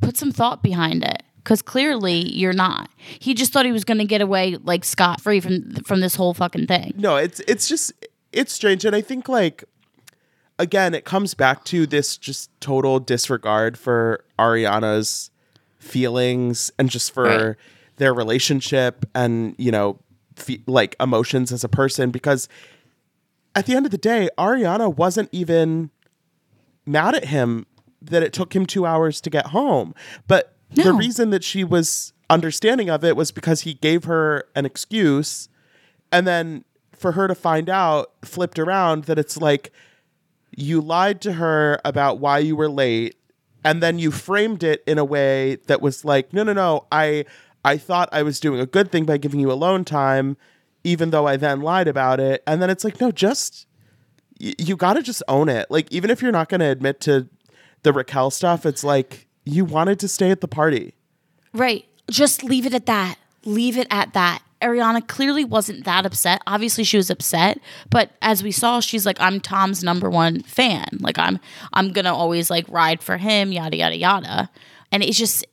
Put 0.02 0.18
some 0.18 0.32
thought 0.32 0.64
behind 0.64 1.04
it. 1.04 1.24
Because 1.38 1.62
clearly 1.62 2.30
you're 2.34 2.52
not. 2.52 2.90
He 3.20 3.34
just 3.34 3.54
thought 3.54 3.66
he 3.66 3.72
was 3.72 3.86
going 3.86 4.00
to 4.00 4.06
get 4.06 4.20
away 4.20 4.58
like 4.64 4.84
scot 4.84 5.22
free 5.22 5.40
from 5.40 5.76
from 5.86 6.02
this 6.02 6.14
whole 6.14 6.34
fucking 6.34 6.68
thing. 6.68 6.94
No, 6.98 7.16
it's 7.16 7.40
it's 7.48 7.70
just 7.70 7.94
it's 8.34 8.52
strange, 8.52 8.84
and 8.84 8.94
I 8.94 9.00
think 9.00 9.30
like 9.30 9.64
again, 10.60 10.94
it 10.94 11.06
comes 11.06 11.34
back 11.34 11.64
to 11.66 11.86
this 11.88 12.18
just 12.18 12.50
total 12.60 13.00
disregard 13.00 13.78
for 13.78 14.24
Ariana's 14.40 15.32
feelings 15.80 16.72
and 16.78 16.90
just 16.90 17.14
for 17.14 17.24
Right. 17.24 17.56
their 17.98 18.14
relationship 18.14 19.06
and 19.16 19.56
you 19.58 19.72
know 19.72 20.00
fe- 20.36 20.64
like 20.68 20.96
emotions 21.00 21.52
as 21.52 21.64
a 21.64 21.70
person 21.70 22.12
because 22.12 22.48
at 23.56 23.66
the 23.66 23.76
end 23.76 23.86
of 23.86 23.92
the 23.92 23.98
day, 23.98 24.30
Ariana 24.38 24.94
wasn't 24.96 25.30
even 25.32 25.90
mad 26.86 27.16
at 27.16 27.26
him 27.26 27.66
that 28.02 28.22
it 28.22 28.32
took 28.34 28.56
him 28.56 28.66
two 28.68 28.86
hours 28.86 29.20
to 29.22 29.30
get 29.32 29.48
home. 29.48 29.96
But 30.28 30.56
the 30.72 30.94
reason 30.94 31.32
that 31.32 31.44
she 31.44 31.64
was 31.64 32.14
understanding 32.30 32.90
of 32.90 33.04
it 33.04 33.16
was 33.16 33.32
because 33.32 33.62
he 33.62 33.74
gave 33.76 34.04
her 34.04 34.44
an 34.56 34.66
excuse. 34.66 35.50
And 36.12 36.28
then 36.28 36.66
for 36.96 37.14
her 37.14 37.28
to 37.28 37.34
find 37.34 37.68
out, 37.70 38.12
flipped 38.24 38.60
around, 38.60 39.06
that 39.06 39.18
it's 39.18 39.38
like 39.38 39.72
you 40.58 40.82
lied 40.82 41.22
to 41.22 41.34
her 41.34 41.80
about 41.86 42.20
why 42.20 42.40
you 42.40 42.56
were 42.56 42.70
late. 42.70 43.16
And 43.64 43.82
then 43.82 44.00
you 44.00 44.12
framed 44.12 44.64
it 44.64 44.84
in 44.88 44.98
a 44.98 45.06
way 45.06 45.58
that 45.68 45.82
was 45.82 46.04
like, 46.04 46.34
no, 46.34 46.44
no, 46.44 46.54
no, 46.54 46.88
I 46.92 47.26
I 47.64 47.78
thought 47.78 48.10
I 48.12 48.24
was 48.24 48.40
doing 48.40 48.60
a 48.60 48.66
good 48.66 48.92
thing 48.92 49.06
by 49.06 49.18
giving 49.18 49.40
you 49.40 49.52
alone 49.52 49.84
time, 49.84 50.38
even 50.84 51.10
though 51.10 51.28
I 51.28 51.38
then 51.38 51.62
lied 51.62 51.88
about 51.88 52.20
it. 52.20 52.44
And 52.48 52.62
then 52.62 52.70
it's 52.70 52.84
like, 52.84 53.02
no, 53.02 53.12
just 53.12 53.68
you 54.40 54.76
got 54.76 54.94
to 54.94 55.02
just 55.02 55.22
own 55.28 55.50
it. 55.50 55.70
Like, 55.70 55.92
even 55.92 56.10
if 56.10 56.22
you're 56.22 56.32
not 56.32 56.50
to 56.50 56.64
admit 56.64 57.02
to 57.02 57.28
the 57.84 57.92
Raquel 57.92 58.32
stuff, 58.32 58.66
it's 58.66 58.84
like 58.84 59.28
you 59.46 59.66
wanted 59.66 60.00
to 60.00 60.08
stay 60.08 60.32
at 60.32 60.42
the 60.42 60.48
party. 60.48 60.94
Right. 61.54 61.86
Just 62.10 62.44
leave 62.44 62.66
it 62.66 62.74
at 62.74 62.86
that. 62.86 63.18
Leave 63.44 63.78
it 63.78 63.88
at 63.90 64.14
that. 64.14 64.44
Ariana 64.62 65.06
clearly 65.08 65.46
wasn't 65.46 65.86
that 65.86 66.06
upset. 66.06 66.42
Obviously 66.48 66.84
she 66.84 66.98
was 66.98 67.10
upset, 67.10 67.60
but 67.90 68.12
as 68.22 68.44
we 68.44 68.52
saw, 68.52 68.80
she's 68.80 69.06
like 69.06 69.20
I'm 69.20 69.40
Tom's 69.40 69.84
number 69.84 70.10
one 70.10 70.42
fan. 70.42 70.86
Like 71.00 71.20
I'm 71.20 71.40
I'm 71.74 71.94
to 71.94 72.14
always 72.14 72.50
like 72.50 72.68
ride 72.70 73.02
for 73.02 73.18
him, 73.18 73.52
yada 73.52 73.78
yada 73.78 73.96
yada. 73.96 74.50
And 74.92 75.04
it's 75.04 75.18
just 75.18 75.46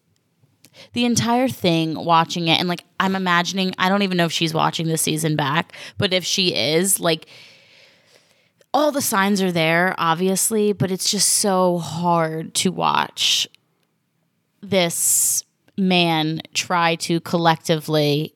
the 0.92 1.04
entire 1.04 1.48
thing 1.48 1.94
watching 1.94 2.48
it 2.48 2.58
and 2.58 2.68
like 2.68 2.84
I'm 2.98 3.14
imagining 3.14 3.74
I 3.78 3.88
don't 3.88 4.02
even 4.02 4.16
know 4.16 4.26
if 4.26 4.32
she's 4.32 4.54
watching 4.54 4.86
this 4.88 5.02
season 5.02 5.36
back, 5.36 5.74
but 5.98 6.12
if 6.12 6.24
she 6.24 6.54
is, 6.54 6.98
like 6.98 7.26
all 8.72 8.90
the 8.90 9.02
signs 9.02 9.42
are 9.42 9.52
there 9.52 9.94
obviously, 9.98 10.72
but 10.72 10.90
it's 10.90 11.10
just 11.10 11.28
so 11.28 11.78
hard 11.78 12.54
to 12.54 12.72
watch 12.72 13.46
this 14.62 15.44
man 15.76 16.40
try 16.54 16.94
to 16.94 17.20
collectively 17.20 18.33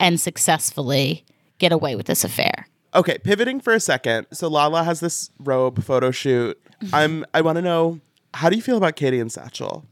and 0.00 0.20
successfully 0.20 1.24
get 1.58 1.72
away 1.72 1.96
with 1.96 2.06
this 2.06 2.24
affair. 2.24 2.66
Okay, 2.94 3.18
pivoting 3.18 3.60
for 3.60 3.74
a 3.74 3.80
second. 3.80 4.26
So 4.32 4.48
Lala 4.48 4.84
has 4.84 5.00
this 5.00 5.30
robe 5.38 5.82
photo 5.82 6.10
shoot. 6.10 6.60
Mm-hmm. 6.82 6.94
I'm 6.94 7.26
I 7.34 7.40
want 7.40 7.56
to 7.56 7.62
know 7.62 8.00
how 8.34 8.48
do 8.48 8.56
you 8.56 8.62
feel 8.62 8.76
about 8.76 8.96
Katie 8.96 9.20
and 9.20 9.30
Satchel? 9.30 9.84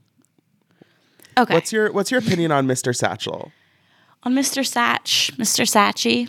Okay. 1.38 1.52
What's 1.52 1.72
your 1.72 1.92
what's 1.92 2.10
your 2.10 2.20
opinion 2.20 2.52
on 2.52 2.66
Mr. 2.66 2.96
Satchel? 2.96 3.52
on 4.26 4.34
Mr. 4.34 4.62
Satch, 4.62 5.30
Mr. 5.36 5.64
Satchy, 5.64 6.28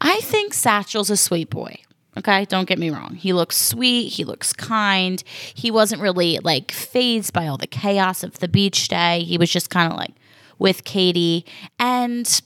I 0.00 0.20
think 0.20 0.52
Satchel's 0.52 1.08
a 1.08 1.16
sweet 1.16 1.48
boy. 1.48 1.80
Okay, 2.18 2.44
don't 2.44 2.68
get 2.68 2.78
me 2.78 2.90
wrong. 2.90 3.14
He 3.14 3.32
looks 3.32 3.56
sweet. 3.56 4.08
He 4.10 4.24
looks 4.24 4.52
kind. 4.52 5.24
He 5.54 5.70
wasn't 5.70 6.02
really 6.02 6.38
like 6.40 6.70
phased 6.70 7.32
by 7.32 7.48
all 7.48 7.56
the 7.56 7.66
chaos 7.66 8.22
of 8.22 8.38
the 8.38 8.46
beach 8.46 8.88
day. 8.88 9.24
He 9.24 9.38
was 9.38 9.50
just 9.50 9.70
kind 9.70 9.90
of 9.90 9.98
like 9.98 10.12
with 10.58 10.84
Katie. 10.84 11.46
And, 11.78 12.42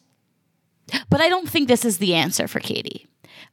but 1.10 1.20
I 1.20 1.28
don't 1.28 1.48
think 1.48 1.68
this 1.68 1.84
is 1.84 1.98
the 1.98 2.14
answer 2.14 2.48
for 2.48 2.60
Katie. 2.60 3.06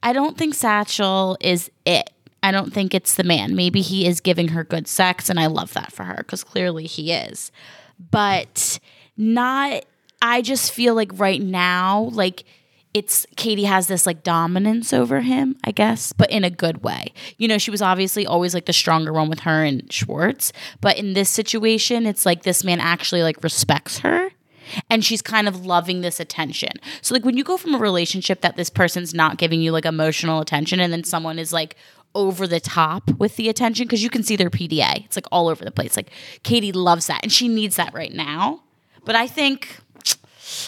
I 0.04 0.14
don't 0.14 0.38
think 0.38 0.54
Satchel 0.54 1.38
is 1.42 1.72
it. 1.86 2.10
I 2.44 2.52
don't 2.52 2.72
think 2.72 2.94
it's 2.94 3.16
the 3.16 3.24
man. 3.24 3.56
Maybe 3.56 3.82
he 3.82 4.06
is 4.06 4.22
giving 4.22 4.50
her 4.50 4.64
good 4.64 4.88
sex, 4.88 5.30
and 5.30 5.40
I 5.40 5.48
love 5.48 5.74
that 5.74 5.92
for 5.92 6.04
her 6.04 6.18
because 6.18 6.44
clearly 6.44 6.86
he 6.86 7.12
is. 7.12 7.52
But 8.12 8.80
not, 9.18 9.84
I 10.22 10.42
just 10.42 10.72
feel 10.72 10.94
like 10.94 11.12
right 11.16 11.42
now, 11.42 12.10
like, 12.14 12.44
it's 12.94 13.26
Katie 13.36 13.66
has 13.66 13.88
this 13.88 14.06
like 14.06 14.24
dominance 14.24 14.94
over 14.94 15.20
him, 15.20 15.58
I 15.66 15.72
guess, 15.72 16.14
but 16.14 16.32
in 16.32 16.46
a 16.46 16.50
good 16.50 16.82
way. 16.82 17.12
You 17.38 17.50
know, 17.50 17.58
she 17.58 17.70
was 17.70 17.82
obviously 17.82 18.26
always 18.26 18.54
like 18.54 18.68
the 18.68 18.74
stronger 18.74 19.12
one 19.12 19.28
with 19.28 19.42
her 19.42 19.66
and 19.66 19.92
Schwartz, 19.92 20.54
but 20.80 20.98
in 20.98 21.14
this 21.14 21.30
situation, 21.30 22.06
it's 22.06 22.26
like 22.26 22.44
this 22.44 22.64
man 22.64 22.80
actually 22.80 23.22
like 23.22 23.44
respects 23.44 24.00
her 24.00 24.30
and 24.90 25.04
she's 25.04 25.22
kind 25.22 25.48
of 25.48 25.66
loving 25.66 26.02
this 26.02 26.20
attention. 26.20 26.72
So 27.02 27.14
like 27.14 27.26
when 27.26 27.38
you 27.38 27.44
go 27.44 27.58
from 27.58 27.76
a 27.76 27.78
relationship 27.78 28.42
that 28.42 28.56
this 28.56 28.70
person's 28.70 29.14
not 29.14 29.38
giving 29.38 29.62
you 29.62 29.72
like 29.72 29.86
emotional 29.86 30.40
attention 30.42 30.80
and 30.80 30.92
then 30.92 31.04
someone 31.04 31.40
is 31.40 31.52
like 31.54 31.76
over 32.14 32.48
the 32.48 32.60
top 32.60 33.10
with 33.12 33.36
the 33.36 33.50
attention 33.50 33.86
because 33.86 34.02
you 34.02 34.10
can 34.10 34.24
see 34.24 34.36
their 34.36 34.50
PDA. 34.50 35.04
It's 35.06 35.18
like 35.18 35.28
all 35.32 35.48
over 35.50 35.66
the 35.66 35.72
place. 35.72 35.96
Like 35.98 36.12
Katie 36.44 36.72
loves 36.72 37.08
that 37.08 37.20
and 37.24 37.32
she 37.32 37.48
needs 37.48 37.76
that 37.76 37.94
right 37.94 38.14
now. 38.14 38.62
But 39.04 39.16
I 39.16 39.28
think 39.28 39.78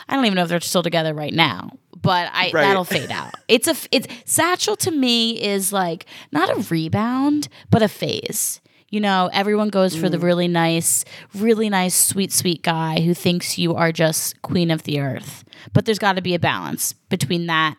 I 0.09 0.15
don't 0.15 0.25
even 0.25 0.35
know 0.35 0.43
if 0.43 0.49
they're 0.49 0.59
still 0.61 0.83
together 0.83 1.13
right 1.13 1.33
now, 1.33 1.71
but 2.01 2.29
I 2.33 2.51
Right. 2.53 2.63
that'll 2.63 2.83
fade 2.83 3.11
out. 3.11 3.33
It's 3.47 3.67
a 3.67 3.75
it's 3.91 4.07
Satchel 4.25 4.75
to 4.77 4.91
me 4.91 5.41
is 5.41 5.71
like 5.71 6.05
not 6.31 6.49
a 6.49 6.55
rebound, 6.69 7.47
but 7.69 7.81
a 7.81 7.87
phase. 7.87 8.59
You 8.89 9.01
know, 9.01 9.29
everyone 9.33 9.67
goes 9.69 9.95
for 9.95 10.07
Mm. 10.07 10.11
the 10.11 10.19
really 10.19 10.47
nice, 10.47 11.03
really 11.35 11.69
nice, 11.69 11.93
sweet, 11.93 12.31
sweet 12.31 12.63
guy 12.63 13.01
who 13.01 13.13
thinks 13.13 13.57
you 13.57 13.75
are 13.75 13.91
just 13.91 14.41
queen 14.43 14.71
of 14.71 14.83
the 14.83 14.99
earth. 15.01 15.43
But 15.73 15.85
there's 15.85 15.99
got 15.99 16.13
to 16.15 16.21
be 16.21 16.33
a 16.33 16.39
balance 16.39 16.93
between 17.09 17.47
that 17.47 17.75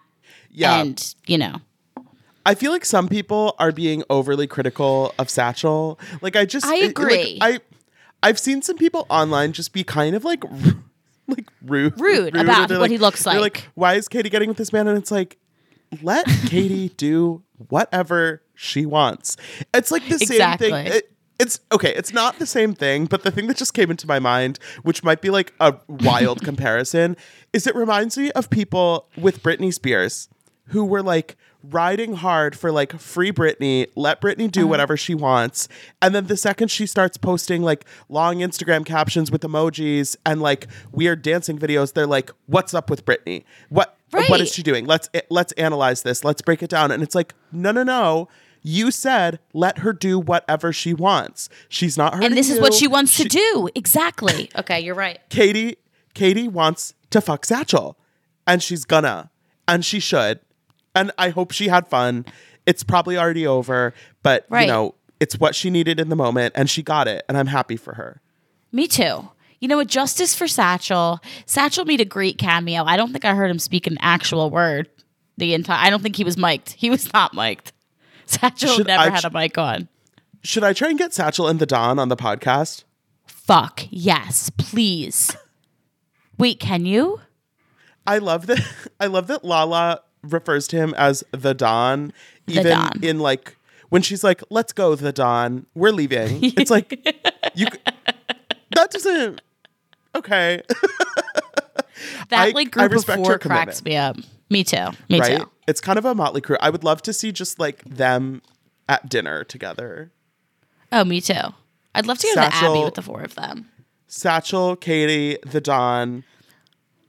Yeah. 0.51 0.81
and 0.81 1.15
you 1.27 1.39
know. 1.39 1.57
I 2.45 2.55
feel 2.55 2.73
like 2.73 2.85
some 2.85 3.09
people 3.09 3.55
are 3.59 3.73
being 3.73 4.03
overly 4.11 4.47
critical 4.47 5.15
of 5.19 5.29
Satchel. 5.31 5.99
Like 6.21 6.37
I 6.37 6.45
just 6.45 6.67
I 6.67 6.75
it- 6.77 6.81
like, 6.83 6.91
agree. 6.91 7.39
I 7.41 7.61
I've 8.23 8.39
seen 8.39 8.63
some 8.63 8.77
people 8.77 9.07
online 9.09 9.53
just 9.53 9.73
be 9.73 9.85
kind 9.85 10.15
of 10.15 10.25
like 10.25 10.43
like 11.29 11.47
rude 11.63 11.99
Rude 12.01 12.37
about 12.37 12.69
They're 12.69 12.79
what 12.79 12.91
he 12.91 12.99
looks 12.99 13.23
they're 13.25 13.41
like. 13.41 13.69
why 13.75 13.95
is 13.95 14.09
Katie 14.09 14.29
getting 14.31 14.49
with 14.49 14.57
this 14.59 14.73
man? 14.73 14.89
And 14.89 14.99
it's 14.99 15.11
like, 15.11 15.39
let 16.03 16.27
Katie 16.47 16.91
do 16.97 17.43
whatever 17.69 18.43
she 18.59 18.85
wants. 18.85 19.37
It's 19.73 19.93
like 19.93 20.07
the 20.09 20.19
same 20.19 20.59
thing. 20.59 20.75
It- 20.75 21.13
it's 21.39 21.61
okay. 21.71 21.95
It's 21.95 22.13
not 22.13 22.41
the 22.41 22.47
same 22.47 22.75
thing, 22.75 23.05
but 23.07 23.23
the 23.23 23.31
thing 23.31 23.47
that 23.47 23.57
just 23.57 23.73
came 23.73 23.93
into 23.93 24.09
my 24.09 24.19
mind, 24.19 24.59
which 24.83 25.05
might 25.05 25.21
be 25.23 25.31
like 25.31 25.55
a 25.61 25.77
wild 25.87 26.43
comparison, 26.45 27.17
is 27.53 27.69
it 27.69 27.77
reminds 27.77 28.19
me 28.19 28.33
of 28.33 28.51
people 28.51 29.07
with 29.17 29.41
Britney 29.41 29.73
Spears 29.73 30.29
who 30.71 30.85
were 30.85 31.01
like 31.01 31.37
riding 31.63 32.15
hard 32.15 32.57
for 32.59 32.73
like 32.73 32.99
free 32.99 33.31
Britney, 33.31 33.87
let 33.95 34.21
Britney 34.21 34.51
do 34.51 34.63
uh-huh. 34.63 34.69
whatever 34.69 34.97
she 34.97 35.15
wants. 35.15 35.69
And 36.03 36.13
then 36.13 36.27
the 36.27 36.37
second 36.37 36.73
she 36.73 36.87
starts 36.87 37.17
posting 37.17 37.63
like 37.63 37.85
long 38.09 38.39
Instagram 38.39 38.85
captions 38.85 39.31
with 39.31 39.43
emojis 39.43 40.17
and 40.27 40.43
like 40.43 40.67
weird 40.91 41.23
dancing 41.23 41.57
videos, 41.57 41.93
they're 41.93 42.07
like, 42.07 42.33
"What's 42.47 42.75
up 42.75 42.91
with 42.91 43.05
Britney? 43.07 43.45
What 43.69 43.97
what 44.11 44.29
Right. 44.29 44.41
is 44.41 44.53
she 44.53 44.65
doing? 44.65 44.87
Let's 44.87 45.09
eh, 45.15 45.21
let's 45.31 45.53
analyze 45.53 46.03
this. 46.03 46.25
Let's 46.25 46.43
break 46.43 46.65
it 46.65 46.71
down." 46.71 46.91
And 46.91 47.01
it's 47.03 47.15
like, 47.15 47.35
"No, 47.53 47.71
no, 47.71 47.85
no. 47.85 48.29
You 48.63 48.91
said 48.91 49.39
let 49.53 49.79
her 49.79 49.93
do 49.93 50.19
whatever 50.19 50.73
she 50.73 50.95
wants. 50.95 51.49
She's 51.69 51.97
not 51.97 52.15
hurting 52.15 52.27
And 52.27 52.37
this 52.37 52.51
is 52.51 52.61
what 52.61 52.75
she 52.75 52.87
wants 52.87 53.17
to 53.17 53.25
do. 53.25 53.69
Exactly. 53.75 54.51
Okay, 54.57 54.81
you're 54.81 54.95
right. 54.95 55.19
Katie 55.29 55.77
Katie 56.15 56.49
wants 56.49 56.95
to 57.11 57.21
fuck 57.21 57.45
Satchel 57.45 57.99
and 58.47 58.63
she's 58.63 58.85
gonna 58.85 59.31
and 59.67 59.85
she 59.85 60.01
should 60.01 60.41
and 60.95 61.13
I 61.19 61.31
hope 61.31 61.53
she 61.53 61.69
had 61.69 61.87
fun. 61.89 62.25
It's 62.67 62.83
probably 62.83 63.17
already 63.17 63.47
over, 63.47 63.95
but 64.23 64.47
Right. 64.49 64.63
you 64.63 64.67
know, 64.73 64.95
it's 65.21 65.39
what 65.39 65.55
she 65.55 65.71
needed 65.71 65.99
in 66.01 66.09
the 66.09 66.17
moment 66.17 66.55
and 66.57 66.69
she 66.69 66.83
got 66.83 67.09
it 67.09 67.25
and 67.29 67.37
I'm 67.39 67.47
happy 67.47 67.77
for 67.77 67.95
her. 67.95 68.21
Me 68.73 68.87
too. 68.87 69.31
You 69.61 69.67
know 69.69 69.77
what? 69.77 69.89
Justice 69.89 70.35
for 70.35 70.47
Satchel. 70.47 71.21
Satchel 71.47 71.85
made 71.85 72.01
a 72.01 72.05
great 72.05 72.39
cameo. 72.39 72.85
I 72.85 72.97
don't 72.97 73.11
think 73.13 73.25
I 73.25 73.35
heard 73.35 73.51
him 73.51 73.59
speak 73.59 73.87
an 73.87 73.97
actual 74.01 74.51
word 74.51 74.89
the 75.37 75.55
entire. 75.55 75.85
I 75.85 75.91
don't 75.91 76.03
think 76.03 76.17
he 76.17 76.25
was 76.25 76.37
mic'd. 76.37 76.71
He 76.75 76.91
was 76.91 77.13
not 77.13 77.35
mic'd. 77.35 77.73
Satchel 78.29 78.69
Should 78.71 78.87
never 78.87 79.03
I 79.03 79.11
had 79.11 79.25
a 79.25 79.31
mic 79.31 79.57
on. 79.59 79.89
Should 80.43 80.63
I 80.65 80.73
try 80.73 80.89
and 80.91 80.99
get 80.99 81.13
Satchel 81.15 81.49
and 81.49 81.59
the 81.59 81.67
Don 81.67 81.99
on 81.99 82.09
the 82.09 82.17
podcast? 82.17 82.85
fuck 83.27 83.87
yes, 83.91 84.51
please. 84.59 85.35
Wait, 86.37 86.61
can 86.61 86.85
you? 86.85 87.21
I 88.07 88.19
love 88.19 88.47
that. 88.47 88.61
I 89.01 89.07
love 89.07 89.27
that 89.29 89.43
Lala 89.45 90.03
refers 90.23 90.69
to 90.69 90.77
him 90.77 90.93
as 90.99 91.25
the 91.33 91.55
Don, 91.55 92.13
even 92.47 92.73
Don. 92.77 92.93
in 93.03 93.19
like 93.21 93.57
when 93.89 94.03
she's 94.03 94.23
like, 94.23 94.43
"Let's 94.51 94.73
go, 94.75 94.95
the 94.95 95.13
Don. 95.13 95.65
We're 95.75 95.93
leaving." 95.93 96.41
It's 96.43 96.71
like 96.71 96.93
you. 97.55 97.67
That 98.73 98.91
doesn't. 98.91 99.41
Okay, 100.15 100.63
That 102.29 102.49
I- 102.49 102.51
like 102.51 102.77
I 102.77 102.87
group 102.89 103.09
of 103.09 103.15
four 103.17 103.39
cracks 103.39 103.83
me 103.83 103.97
up. 103.97 104.17
Me 104.51 104.63
too. 104.63 104.89
Me 105.09 105.19
right? 105.21 105.39
too. 105.39 105.51
It's 105.69 105.83
kind 105.83 105.99
of 105.99 106.07
a 106.07 106.15
motley 106.15 106.41
crew. 106.41 106.57
I 106.63 106.71
would 106.71 106.83
love 106.83 107.03
to 107.03 107.13
see 107.13 107.31
just 107.31 107.59
like 107.61 107.85
them 107.85 108.41
at 108.89 109.11
dinner 109.11 109.45
together. 109.45 110.11
Oh, 110.91 111.05
me 111.05 111.21
too. 111.21 111.35
I'd 111.95 112.07
love 112.07 112.17
to 112.19 112.27
go 112.27 112.43
to 112.43 112.49
the 112.49 112.55
Abbey 112.55 112.85
with 112.85 112.95
the 112.95 113.03
four 113.03 113.21
of 113.21 113.35
them. 113.35 113.69
Satchel, 114.07 114.77
Katie, 114.77 115.37
the 115.45 115.61
Don, 115.61 116.25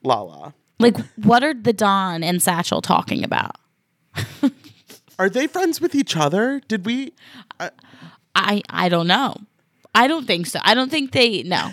Lala. 0.04 0.54
Like, 0.78 0.98
what 1.16 1.42
are 1.42 1.54
the 1.54 1.72
Don 1.72 2.22
and 2.22 2.42
Satchel 2.42 2.82
talking 2.82 3.24
about? 3.24 3.56
Are 5.20 5.30
they 5.30 5.48
friends 5.48 5.80
with 5.82 5.96
each 5.96 6.16
other? 6.16 6.62
Did 6.68 6.86
we? 6.86 7.14
Uh, 7.60 7.70
I 8.36 8.62
I 8.70 8.88
don't 8.88 9.08
know. 9.08 9.36
I 9.94 10.08
don't 10.08 10.26
think 10.26 10.48
so. 10.48 10.60
I 10.64 10.74
don't 10.74 10.90
think 10.90 11.12
they 11.12 11.44
no. 11.44 11.72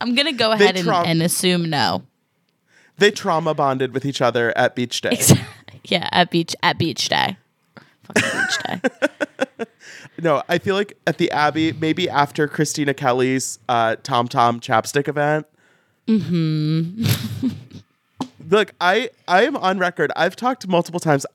I'm 0.00 0.14
gonna 0.14 0.32
go 0.32 0.52
ahead 0.52 0.76
and, 0.76 0.88
and 0.88 1.22
assume 1.22 1.68
no. 1.68 2.04
They 2.98 3.10
trauma 3.10 3.54
bonded 3.54 3.92
with 3.92 4.04
each 4.06 4.22
other 4.22 4.56
at 4.56 4.76
beach 4.76 5.00
day. 5.00 5.18
Yeah, 5.90 6.08
at 6.12 6.30
beach 6.30 6.54
at 6.62 6.78
beach 6.78 7.08
day. 7.08 7.36
Fucking 8.04 8.40
beach 8.40 8.58
day. 8.64 9.66
No, 10.22 10.42
I 10.48 10.58
feel 10.58 10.74
like 10.74 10.96
at 11.06 11.18
the 11.18 11.30
Abbey, 11.30 11.72
maybe 11.72 12.08
after 12.08 12.48
Kristina 12.48 12.96
Kelly's 12.96 13.58
uh, 13.68 13.96
Tom 14.02 14.28
Tom 14.28 14.60
chapstick 14.60 15.08
event. 15.08 15.46
Mm-hmm. 16.06 17.48
Look, 18.50 18.72
I 18.80 19.10
I 19.28 19.44
am 19.44 19.56
on 19.56 19.78
record. 19.78 20.10
I've 20.16 20.36
talked 20.36 20.66
multiple 20.66 21.00
times. 21.00 21.26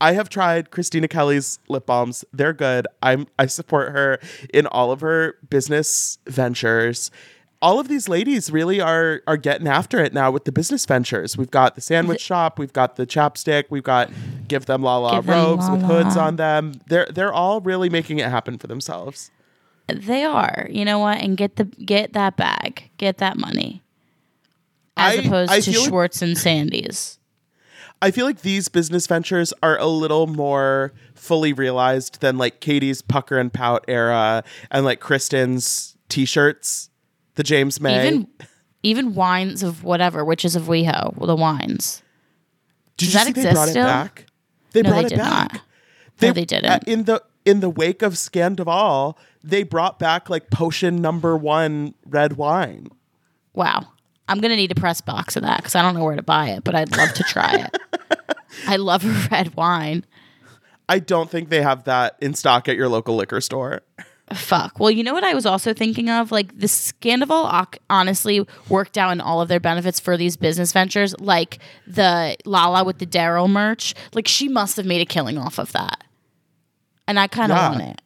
I 0.00 0.12
have 0.12 0.28
tried 0.28 0.70
Kristina 0.70 1.10
Kelly's 1.10 1.58
lip 1.68 1.86
balms. 1.86 2.24
They're 2.32 2.52
good. 2.52 2.86
I'm 3.02 3.26
I 3.38 3.46
support 3.46 3.92
her 3.92 4.18
in 4.54 4.66
all 4.66 4.92
of 4.92 5.00
her 5.00 5.34
business 5.48 6.18
ventures. 6.26 7.10
All 7.62 7.78
of 7.78 7.88
these 7.88 8.08
ladies 8.08 8.50
really 8.50 8.80
are 8.80 9.20
are 9.26 9.36
getting 9.36 9.66
after 9.68 9.98
it 10.02 10.14
now 10.14 10.30
with 10.30 10.44
the 10.44 10.52
business 10.52 10.86
ventures. 10.86 11.36
We've 11.36 11.50
got 11.50 11.74
the 11.74 11.80
sandwich 11.82 12.20
shop, 12.20 12.58
we've 12.58 12.72
got 12.72 12.96
the 12.96 13.06
chapstick, 13.06 13.64
we've 13.68 13.82
got 13.82 14.10
give 14.48 14.64
them 14.66 14.82
la 14.82 14.96
la 14.98 15.16
robes 15.16 15.68
with 15.70 15.82
La 15.82 15.88
hoods 15.88 16.16
on 16.16 16.36
them. 16.36 16.80
They're 16.86 17.06
they're 17.10 17.32
all 17.32 17.60
really 17.60 17.90
making 17.90 18.18
it 18.18 18.30
happen 18.30 18.56
for 18.58 18.66
themselves. 18.66 19.30
They 19.88 20.24
are. 20.24 20.68
You 20.70 20.84
know 20.84 20.98
what? 21.00 21.18
And 21.18 21.36
get 21.36 21.56
the 21.56 21.64
get 21.64 22.12
that 22.14 22.36
bag. 22.36 22.90
Get 22.96 23.18
that 23.18 23.36
money. 23.36 23.82
As 24.96 25.18
I- 25.18 25.22
opposed 25.22 25.52
I 25.52 25.60
to 25.60 25.70
feel 25.72 25.80
like- 25.80 25.88
Schwartz 25.88 26.22
and 26.22 26.36
Sandy's. 26.38 27.18
I 28.02 28.10
feel 28.10 28.24
like 28.24 28.40
these 28.40 28.68
business 28.68 29.06
ventures 29.06 29.52
are 29.62 29.78
a 29.78 29.86
little 29.86 30.26
more 30.26 30.92
fully 31.14 31.52
realized 31.52 32.22
than 32.22 32.38
like 32.38 32.60
Katie's 32.60 33.02
pucker 33.02 33.38
and 33.38 33.52
pout 33.52 33.84
era 33.88 34.42
and 34.70 34.86
like 34.86 35.00
Kristen's 35.00 35.96
t-shirts, 36.08 36.88
the 37.40 37.44
James 37.44 37.80
Mae. 37.80 38.06
Even 38.06 38.26
even 38.82 39.14
wines 39.14 39.62
of 39.62 39.82
whatever, 39.82 40.24
witches 40.26 40.54
of 40.56 40.64
WeHo, 40.64 41.26
the 41.26 41.34
wines. 41.36 42.02
Did 42.98 43.06
does 43.06 43.14
you 43.14 43.18
that 43.18 43.26
see 43.28 43.32
they 43.32 43.40
exist 43.40 43.54
brought 43.54 43.68
still? 43.70 43.84
it 43.86 43.88
back? 43.88 44.26
They 44.72 44.82
No, 44.82 44.90
brought 44.90 45.08
they 45.08 45.14
it 45.14 45.18
back. 45.18 45.52
not. 45.54 45.62
No, 46.20 46.32
they 46.32 46.44
didn't. 46.44 46.70
uh, 46.70 46.78
in 46.86 47.04
the 47.04 47.22
in 47.46 47.60
the 47.60 47.70
wake 47.70 48.02
of 48.02 48.12
Scandoval, 48.14 49.16
they 49.42 49.62
brought 49.62 49.98
back 49.98 50.28
like 50.28 50.50
potion 50.50 50.96
number 50.96 51.34
one 51.34 51.94
red 52.04 52.34
wine. 52.34 52.88
Wow. 53.54 53.86
I'm 54.28 54.40
gonna 54.40 54.56
need 54.56 54.70
a 54.70 54.74
press 54.74 55.00
box 55.00 55.34
of 55.36 55.42
that 55.44 55.56
because 55.58 55.74
I 55.74 55.80
don't 55.82 55.94
know 55.94 56.04
where 56.04 56.16
to 56.16 56.22
buy 56.22 56.50
it, 56.50 56.62
but 56.62 56.74
I'd 56.74 56.94
love 56.94 57.14
to 57.14 57.22
try 57.24 57.54
it. 57.54 57.78
I 58.68 58.76
love 58.76 59.02
red 59.30 59.56
wine. 59.56 60.04
I 60.90 60.98
don't 60.98 61.30
think 61.30 61.48
they 61.48 61.62
have 61.62 61.84
that 61.84 62.16
in 62.20 62.34
stock 62.34 62.68
at 62.68 62.76
your 62.76 62.88
local 62.88 63.16
liquor 63.16 63.40
store. 63.40 63.80
Fuck. 64.34 64.78
Well, 64.78 64.90
you 64.92 65.02
know 65.02 65.12
what 65.12 65.24
I 65.24 65.34
was 65.34 65.44
also 65.44 65.74
thinking 65.74 66.08
of? 66.08 66.30
Like 66.30 66.56
the 66.58 66.68
Scandoval 66.68 67.74
honestly 67.88 68.46
worked 68.68 68.96
out 68.96 69.10
in 69.10 69.20
all 69.20 69.40
of 69.40 69.48
their 69.48 69.58
benefits 69.58 69.98
for 69.98 70.16
these 70.16 70.36
business 70.36 70.72
ventures, 70.72 71.14
like 71.18 71.58
the 71.86 72.36
Lala 72.44 72.84
with 72.84 72.98
the 72.98 73.06
Daryl 73.06 73.50
merch. 73.50 73.94
Like 74.14 74.28
she 74.28 74.48
must 74.48 74.76
have 74.76 74.86
made 74.86 75.00
a 75.00 75.04
killing 75.06 75.36
off 75.36 75.58
of 75.58 75.72
that. 75.72 76.04
And 77.08 77.18
I 77.18 77.26
kind 77.26 77.50
of 77.50 77.58
Yeah. 77.58 77.70
want 77.70 77.82
it. 77.82 78.02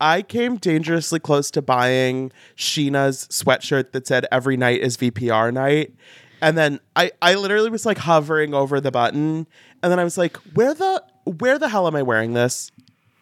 I 0.00 0.22
came 0.22 0.56
dangerously 0.56 1.18
close 1.20 1.50
to 1.52 1.62
buying 1.62 2.30
Sheena's 2.56 3.26
sweatshirt 3.30 3.92
that 3.92 4.06
said 4.06 4.26
every 4.32 4.56
night 4.56 4.80
is 4.80 4.96
VPR 4.96 5.52
night. 5.52 5.92
And 6.40 6.56
then 6.58 6.78
I, 6.94 7.10
I 7.22 7.34
literally 7.34 7.70
was 7.70 7.84
like 7.86 7.98
hovering 7.98 8.54
over 8.54 8.80
the 8.80 8.90
button. 8.92 9.46
And 9.82 9.92
then 9.92 9.98
I 10.00 10.04
was 10.04 10.16
like, 10.18 10.36
where 10.54 10.74
the 10.74 11.02
where 11.24 11.58
the 11.58 11.68
hell 11.68 11.86
am 11.86 11.94
I 11.94 12.02
wearing 12.02 12.32
this? 12.32 12.70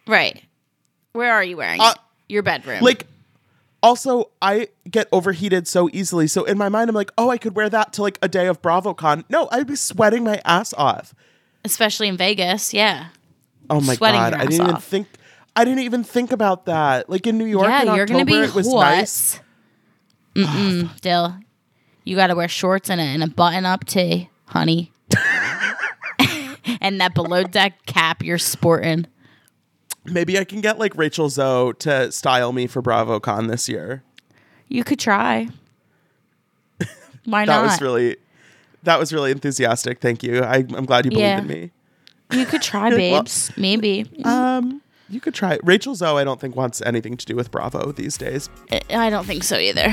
Right. 0.07 0.43
Where 1.13 1.33
are 1.33 1.43
you 1.45 1.57
wearing 1.57 1.81
Uh, 1.81 1.93
it? 1.93 1.99
Your 2.29 2.43
bedroom. 2.43 2.83
Like 2.83 3.07
also 3.83 4.31
I 4.43 4.69
get 4.91 5.09
overheated 5.13 5.69
so 5.69 5.89
easily. 5.93 6.27
So 6.27 6.45
in 6.45 6.59
my 6.59 6.69
mind 6.69 6.89
I'm 6.89 6.95
like, 6.97 7.13
oh, 7.19 7.31
I 7.31 7.39
could 7.39 7.55
wear 7.55 7.69
that 7.71 7.93
to 7.95 8.03
like 8.03 8.19
a 8.23 8.29
day 8.29 8.47
of 8.47 8.61
BravoCon. 8.63 9.25
No, 9.29 9.49
I'd 9.53 9.67
be 9.67 9.77
sweating 9.77 10.25
my 10.25 10.41
ass 10.45 10.73
off. 10.75 11.15
especially 11.65 12.09
in 12.09 12.17
Vegas. 12.17 12.73
Yeah. 12.75 13.09
Oh 13.71 13.81
my 13.81 13.95
Sweating 13.95 14.21
god. 14.21 14.35
I 14.35 14.47
didn't 14.47 14.69
even 14.69 14.81
think 14.81 15.09
I 15.57 15.65
didn't 15.65 15.81
even 15.81 16.05
think 16.05 16.33
about 16.33 16.67
that. 16.67 17.09
Like 17.09 17.27
in 17.27 17.39
New 17.39 17.47
York 17.47 17.67
yeah, 17.67 17.81
in 17.83 17.87
you're 17.87 18.03
October, 18.03 18.25
gonna 18.25 18.25
be 18.25 18.49
it 18.49 18.55
was 18.55 18.67
hot. 18.69 18.81
nice. 18.81 19.41
Mm-mm, 20.35 20.91
oh, 20.91 20.97
Dill. 21.01 21.37
You 22.05 22.15
got 22.15 22.27
to 22.29 22.35
wear 22.35 22.47
shorts 22.47 22.91
and 22.91 23.01
a, 23.01 23.05
and 23.05 23.23
a 23.23 23.27
button-up 23.27 23.85
tee, 23.85 24.29
honey. 24.45 24.93
and 26.81 27.01
that 27.01 27.15
below 27.15 27.43
deck 27.43 27.85
cap 27.87 28.23
you're 28.23 28.39
sporting. 28.39 29.07
Maybe 30.11 30.39
I 30.39 30.45
can 30.45 30.61
get 30.61 30.79
like 30.79 30.97
Rachel 30.97 31.29
Zoe 31.29 31.73
to 31.81 32.11
style 32.13 32.53
me 32.53 32.67
for 32.67 32.83
BravoCon 32.83 33.49
this 33.49 33.69
year. 33.69 34.03
You 34.69 34.85
could 34.85 34.99
try. 34.99 35.49
Why 37.25 37.45
That 37.45 37.63
not? 37.63 37.63
was 37.65 37.81
really 37.81 38.17
that 38.83 38.99
was 38.99 39.13
really 39.13 39.33
enthusiastic. 39.33 40.01
Thank 40.01 40.23
you. 40.23 40.43
I, 40.43 40.59
I'm 40.59 40.85
glad 40.87 41.05
you 41.07 41.11
believe 41.11 41.25
Yeah. 41.27 41.39
in 41.41 41.47
me. 41.47 41.71
you 42.33 42.47
could 42.47 42.63
try, 42.73 42.91
babes. 42.91 43.51
Maybe. 43.57 44.07
Um, 44.25 44.81
you 45.09 45.21
could 45.21 45.35
try. 45.35 45.59
Rachel 45.65 45.95
Zoe. 45.95 46.21
I 46.21 46.25
don't 46.25 46.41
think 46.41 46.55
wants 46.57 46.81
anything 46.83 47.17
to 47.17 47.27
do 47.27 47.35
with 47.37 47.51
Bravo 47.51 47.93
these 47.93 48.17
days. 48.17 48.49
I 48.91 49.11
don't 49.11 49.25
think 49.27 49.43
so 49.45 49.57
either. 49.57 49.93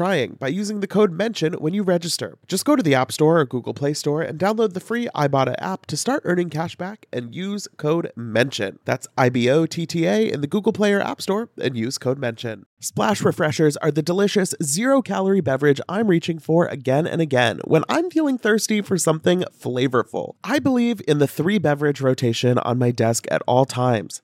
trying 0.01 0.33
by 0.39 0.47
using 0.47 0.79
the 0.79 0.87
code 0.87 1.11
MENTION 1.11 1.53
when 1.59 1.75
you 1.75 1.83
register. 1.83 2.35
Just 2.47 2.65
go 2.65 2.75
to 2.75 2.81
the 2.81 2.95
App 2.95 3.11
Store 3.11 3.39
or 3.39 3.45
Google 3.45 3.75
Play 3.75 3.93
Store 3.93 4.23
and 4.23 4.39
download 4.39 4.73
the 4.73 4.79
free 4.79 5.07
Ibotta 5.13 5.53
app 5.59 5.85
to 5.85 5.95
start 5.95 6.23
earning 6.25 6.49
cash 6.49 6.75
back 6.75 7.05
and 7.13 7.35
use 7.35 7.67
code 7.77 8.11
MENTION. 8.15 8.79
That's 8.83 9.07
I 9.15 9.29
B 9.29 9.47
O 9.47 9.67
T 9.67 9.85
T 9.85 10.07
A 10.07 10.27
in 10.27 10.41
the 10.41 10.47
Google 10.47 10.73
Play 10.73 10.91
or 10.93 11.01
App 11.01 11.21
Store 11.21 11.49
and 11.61 11.77
use 11.77 11.99
code 11.99 12.17
MENTION. 12.17 12.65
Splash 12.79 13.21
Refreshers 13.21 13.77
are 13.77 13.91
the 13.91 14.01
delicious 14.01 14.55
zero 14.63 15.03
calorie 15.03 15.39
beverage 15.39 15.79
I'm 15.87 16.07
reaching 16.07 16.39
for 16.39 16.65
again 16.65 17.05
and 17.05 17.21
again 17.21 17.59
when 17.65 17.83
I'm 17.87 18.09
feeling 18.09 18.39
thirsty 18.39 18.81
for 18.81 18.97
something 18.97 19.43
flavorful. 19.55 20.33
I 20.43 20.57
believe 20.57 20.99
in 21.07 21.19
the 21.19 21.27
three 21.27 21.59
beverage 21.59 22.01
rotation 22.01 22.57
on 22.57 22.79
my 22.79 22.89
desk 22.89 23.27
at 23.29 23.43
all 23.45 23.65
times. 23.65 24.23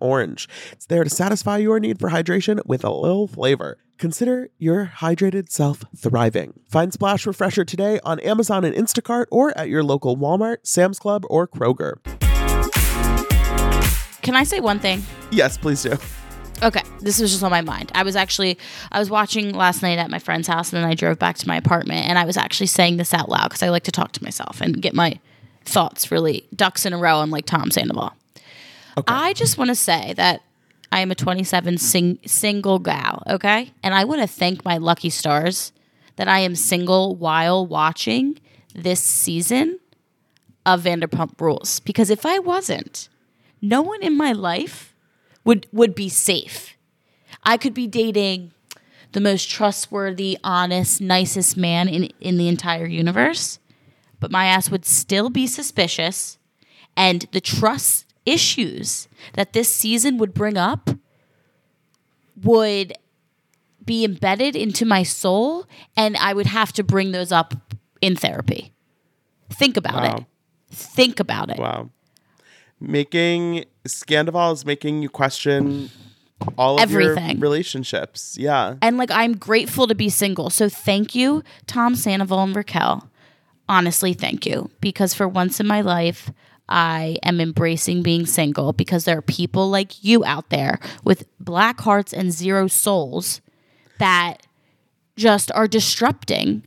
orange. 0.00 0.48
It's 0.72 0.86
there 0.86 1.04
to 1.04 1.10
satisfy 1.10 1.58
your 1.58 1.80
need 1.80 1.98
for 1.98 2.10
hydration 2.10 2.64
with 2.66 2.84
a 2.84 2.90
little 2.90 3.26
flavor. 3.26 3.78
Consider 3.98 4.48
your 4.58 4.92
hydrated 4.96 5.50
self 5.50 5.84
thriving. 5.96 6.54
Find 6.68 6.92
Splash 6.92 7.26
Refresher 7.26 7.64
today 7.64 8.00
on 8.02 8.18
Amazon 8.20 8.64
and 8.64 8.74
Instacart 8.74 9.26
or 9.30 9.56
at 9.58 9.68
your 9.68 9.82
local 9.82 10.16
Walmart, 10.16 10.58
Sam's 10.62 10.98
Club, 10.98 11.24
or 11.28 11.46
Kroger. 11.46 11.96
Can 14.22 14.36
I 14.36 14.44
say 14.44 14.60
one 14.60 14.78
thing? 14.78 15.02
Yes, 15.30 15.58
please 15.58 15.82
do. 15.82 15.96
Okay, 16.62 16.82
this 17.00 17.20
was 17.20 17.30
just 17.30 17.42
on 17.42 17.50
my 17.50 17.62
mind. 17.62 17.90
I 17.94 18.02
was 18.02 18.16
actually 18.16 18.58
I 18.92 18.98
was 18.98 19.08
watching 19.10 19.54
last 19.54 19.82
night 19.82 19.98
at 19.98 20.10
my 20.10 20.18
friend's 20.18 20.46
house, 20.46 20.72
and 20.72 20.82
then 20.82 20.90
I 20.90 20.94
drove 20.94 21.18
back 21.18 21.36
to 21.38 21.48
my 21.48 21.56
apartment, 21.56 22.06
and 22.06 22.18
I 22.18 22.24
was 22.24 22.36
actually 22.36 22.66
saying 22.66 22.98
this 22.98 23.14
out 23.14 23.28
loud 23.28 23.48
because 23.48 23.62
I 23.62 23.70
like 23.70 23.84
to 23.84 23.92
talk 23.92 24.12
to 24.12 24.22
myself 24.22 24.60
and 24.60 24.80
get 24.80 24.94
my 24.94 25.18
thoughts 25.64 26.10
really 26.10 26.46
ducks 26.54 26.84
in 26.84 26.92
a 26.92 26.98
row. 26.98 27.20
I'm 27.20 27.30
like 27.30 27.46
Tom 27.46 27.70
Sandoval. 27.70 28.14
I 29.06 29.32
just 29.32 29.58
want 29.58 29.68
to 29.68 29.74
say 29.74 30.14
that 30.14 30.42
I 30.92 31.00
am 31.00 31.10
a 31.10 31.14
27 31.14 31.78
sing- 31.78 32.18
single 32.26 32.78
gal, 32.78 33.22
okay, 33.28 33.72
and 33.82 33.94
I 33.94 34.04
want 34.04 34.20
to 34.20 34.26
thank 34.26 34.64
my 34.64 34.76
lucky 34.76 35.10
stars 35.10 35.72
that 36.16 36.28
I 36.28 36.40
am 36.40 36.54
single 36.54 37.14
while 37.14 37.64
watching 37.66 38.38
this 38.74 39.00
season 39.00 39.78
of 40.66 40.82
Vanderpump 40.82 41.40
Rules. 41.40 41.80
Because 41.80 42.10
if 42.10 42.26
I 42.26 42.38
wasn't, 42.38 43.08
no 43.62 43.82
one 43.82 44.02
in 44.02 44.16
my 44.16 44.32
life 44.32 44.94
would 45.44 45.66
would 45.72 45.94
be 45.94 46.08
safe. 46.08 46.76
I 47.44 47.56
could 47.56 47.74
be 47.74 47.86
dating 47.86 48.52
the 49.12 49.20
most 49.20 49.48
trustworthy, 49.48 50.38
honest, 50.44 51.00
nicest 51.00 51.56
man 51.56 51.88
in 51.88 52.04
in 52.20 52.36
the 52.36 52.48
entire 52.48 52.86
universe, 52.86 53.58
but 54.18 54.30
my 54.30 54.46
ass 54.46 54.70
would 54.70 54.84
still 54.84 55.30
be 55.30 55.46
suspicious 55.46 56.38
and 56.96 57.26
the 57.32 57.40
trust 57.40 58.09
issues 58.30 59.08
that 59.34 59.52
this 59.52 59.72
season 59.72 60.18
would 60.18 60.32
bring 60.34 60.56
up 60.56 60.90
would 62.42 62.92
be 63.84 64.04
embedded 64.04 64.56
into 64.56 64.84
my 64.84 65.02
soul 65.02 65.66
and 65.96 66.16
I 66.16 66.32
would 66.32 66.46
have 66.46 66.72
to 66.74 66.82
bring 66.84 67.12
those 67.12 67.32
up 67.32 67.54
in 68.00 68.16
therapy. 68.16 68.72
Think 69.50 69.76
about 69.76 70.02
Wow. 70.02 70.16
it. 70.16 70.24
Think 70.72 71.18
about 71.20 71.50
it. 71.50 71.58
Wow. 71.58 71.90
Making 72.80 73.64
Scandoval 73.86 74.52
is 74.54 74.64
making 74.64 75.02
you 75.02 75.08
question 75.08 75.90
all 76.56 76.76
of 76.76 76.80
Everything. 76.82 77.32
your 77.32 77.40
relationships. 77.40 78.36
Yeah. 78.38 78.76
And 78.80 78.96
like 78.96 79.10
I'm 79.10 79.36
grateful 79.36 79.86
to 79.86 79.94
be 79.94 80.08
single. 80.08 80.48
So 80.50 80.68
thank 80.68 81.14
you, 81.14 81.42
Tom 81.66 81.94
Sandoval 81.94 82.42
and 82.42 82.56
Raquel. 82.56 83.10
Honestly, 83.68 84.14
thank 84.14 84.46
you. 84.46 84.70
Because 84.80 85.12
for 85.14 85.28
once 85.28 85.60
in 85.60 85.66
my 85.66 85.80
life, 85.80 86.30
I 86.70 87.18
am 87.24 87.40
embracing 87.40 88.02
being 88.02 88.26
single 88.26 88.72
because 88.72 89.04
there 89.04 89.18
are 89.18 89.22
people 89.22 89.68
like 89.68 90.02
you 90.04 90.24
out 90.24 90.50
there 90.50 90.78
with 91.04 91.26
black 91.40 91.80
hearts 91.80 92.12
and 92.12 92.32
zero 92.32 92.68
souls 92.68 93.40
that 93.98 94.46
just 95.16 95.50
are 95.52 95.68
disrupting 95.68 96.66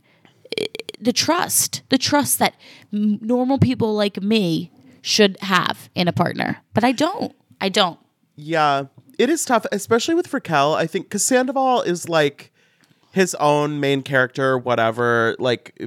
eh, 0.58 0.66
the 1.00 1.12
trust, 1.12 1.82
the 1.88 1.98
trust 1.98 2.38
that 2.38 2.54
normal 2.92 3.58
people 3.58 3.94
like 3.94 4.22
me 4.22 4.70
should 5.02 5.36
have 5.40 5.90
in 5.94 6.06
a 6.06 6.12
partner. 6.12 6.58
But 6.72 6.84
I 6.84 6.92
don't. 6.92 7.34
I 7.60 7.68
don't. 7.68 7.98
Yeah, 8.36 8.84
it 9.18 9.30
is 9.30 9.44
tough, 9.44 9.66
especially 9.72 10.14
with 10.14 10.32
Raquel. 10.32 10.74
I 10.74 10.86
think 10.86 11.06
because 11.06 11.24
Sandoval 11.24 11.82
is 11.82 12.08
like 12.08 12.52
his 13.12 13.34
own 13.36 13.80
main 13.80 14.02
character, 14.02 14.58
whatever, 14.58 15.36
like 15.38 15.80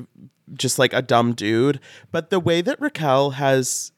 just 0.54 0.80
like 0.80 0.94
a 0.94 1.02
dumb 1.02 1.34
dude. 1.34 1.80
But 2.12 2.30
the 2.30 2.40
way 2.40 2.62
that 2.62 2.80
Raquel 2.80 3.32
has 3.32 3.92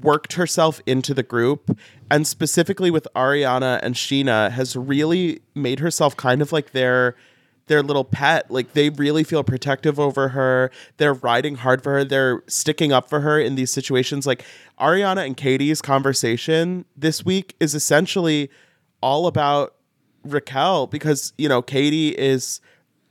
worked 0.00 0.34
herself 0.34 0.80
into 0.86 1.14
the 1.14 1.22
group, 1.22 1.78
and 2.10 2.26
specifically 2.26 2.90
with 2.90 3.08
Ariana 3.16 3.80
and 3.82 3.94
Scheana, 3.94 4.50
has 4.50 4.76
really 4.76 5.40
made 5.54 5.80
herself 5.80 6.16
kind 6.16 6.42
of 6.42 6.52
like 6.52 6.72
their 6.72 7.16
their 7.66 7.82
little 7.82 8.04
pet. 8.04 8.50
Like 8.50 8.72
they 8.72 8.90
really 8.90 9.24
feel 9.24 9.42
protective 9.42 9.98
over 9.98 10.28
her. 10.28 10.70
They're 10.98 11.14
riding 11.14 11.56
hard 11.56 11.82
for 11.82 11.92
her. 11.92 12.04
They're 12.04 12.42
sticking 12.46 12.92
up 12.92 13.08
for 13.08 13.20
her 13.20 13.40
in 13.40 13.54
these 13.54 13.70
situations. 13.70 14.26
Like 14.26 14.44
Ariana 14.78 15.24
and 15.24 15.36
Katie's 15.36 15.80
conversation 15.80 16.84
this 16.96 17.24
week 17.24 17.54
is 17.60 17.74
essentially 17.74 18.50
all 19.00 19.26
about 19.26 19.74
Raquel 20.24 20.86
because, 20.86 21.32
you 21.38 21.48
know, 21.48 21.62
Katie 21.62 22.10
is, 22.10 22.60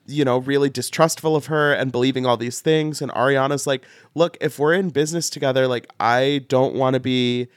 you 0.06 0.26
know, 0.26 0.38
really 0.38 0.70
distrustful 0.70 1.36
of 1.36 1.46
her 1.46 1.74
and 1.74 1.92
believing 1.92 2.26
all 2.26 2.38
these 2.38 2.60
things. 2.60 3.02
And 3.02 3.12
Ariana's 3.12 3.66
like, 3.66 3.86
look, 4.16 4.38
if 4.42 4.60
we're 4.60 4.74
in 4.74 4.90
business 4.90 5.30
together, 5.30 5.68
like, 5.68 5.88
I 6.00 6.46
don't 6.48 6.76
want 6.76 6.96
to 6.96 7.00
be. 7.00 7.48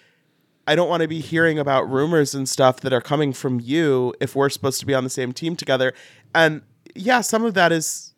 I 0.68 0.74
don't 0.74 0.88
want 0.88 1.02
to 1.02 1.08
be 1.08 1.20
hearing 1.20 1.60
about 1.60 1.88
rumors 1.88 2.34
and 2.34 2.48
stuff 2.48 2.80
that 2.80 2.92
are 2.92 3.00
coming 3.00 3.32
from 3.32 3.60
you 3.60 4.12
if 4.20 4.34
we're 4.34 4.48
supposed 4.48 4.80
to 4.80 4.86
be 4.86 4.94
on 4.94 5.04
the 5.04 5.10
same 5.10 5.32
team 5.32 5.54
together. 5.54 5.92
And 6.34 6.62
yeah, 6.96 7.20
some 7.20 7.44
of 7.44 7.54
that 7.54 7.70
is 7.70 8.14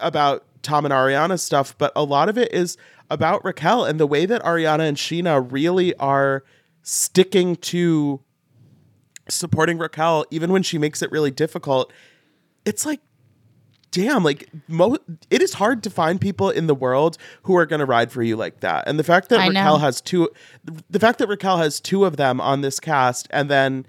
about 0.00 0.44
Tom 0.62 0.84
and 0.84 0.92
Ariana 0.92 1.38
stuff, 1.38 1.78
but 1.78 1.92
a 1.94 2.02
lot 2.02 2.28
of 2.28 2.36
it 2.36 2.52
is 2.52 2.76
about 3.08 3.44
Raquel 3.44 3.84
and 3.84 4.00
the 4.00 4.06
way 4.06 4.26
that 4.26 4.42
Ariana 4.42 4.88
and 4.88 4.96
Scheana 4.96 5.46
really 5.48 5.94
are 5.96 6.42
sticking 6.82 7.54
to 7.56 8.20
supporting 9.28 9.78
Raquel, 9.78 10.24
even 10.32 10.50
when 10.50 10.64
she 10.64 10.78
makes 10.78 11.02
it 11.02 11.12
really 11.12 11.30
difficult. 11.30 11.92
It's 12.64 12.84
like, 12.84 13.00
damn, 13.92 14.24
like 14.24 14.48
mo- 14.66 14.98
it 15.30 15.40
is 15.40 15.54
hard 15.54 15.84
to 15.84 15.90
find 15.90 16.20
people 16.20 16.50
in 16.50 16.66
the 16.66 16.74
world 16.74 17.16
who 17.44 17.56
are 17.56 17.66
going 17.66 17.78
to 17.80 17.86
ride 17.86 18.10
for 18.10 18.22
you 18.22 18.34
like 18.34 18.60
that. 18.60 18.88
And 18.88 18.98
the 18.98 19.04
fact 19.04 19.28
that 19.28 19.38
I 19.38 19.48
know. 19.48 19.60
Raquel 19.60 19.78
has 19.78 20.00
two, 20.00 20.28
the 20.90 20.98
fact 20.98 21.20
that 21.20 21.28
Raquel 21.28 21.58
has 21.58 21.80
two 21.80 22.04
of 22.04 22.16
them 22.16 22.40
on 22.40 22.62
this 22.62 22.80
cast, 22.80 23.28
and 23.30 23.48
then, 23.48 23.86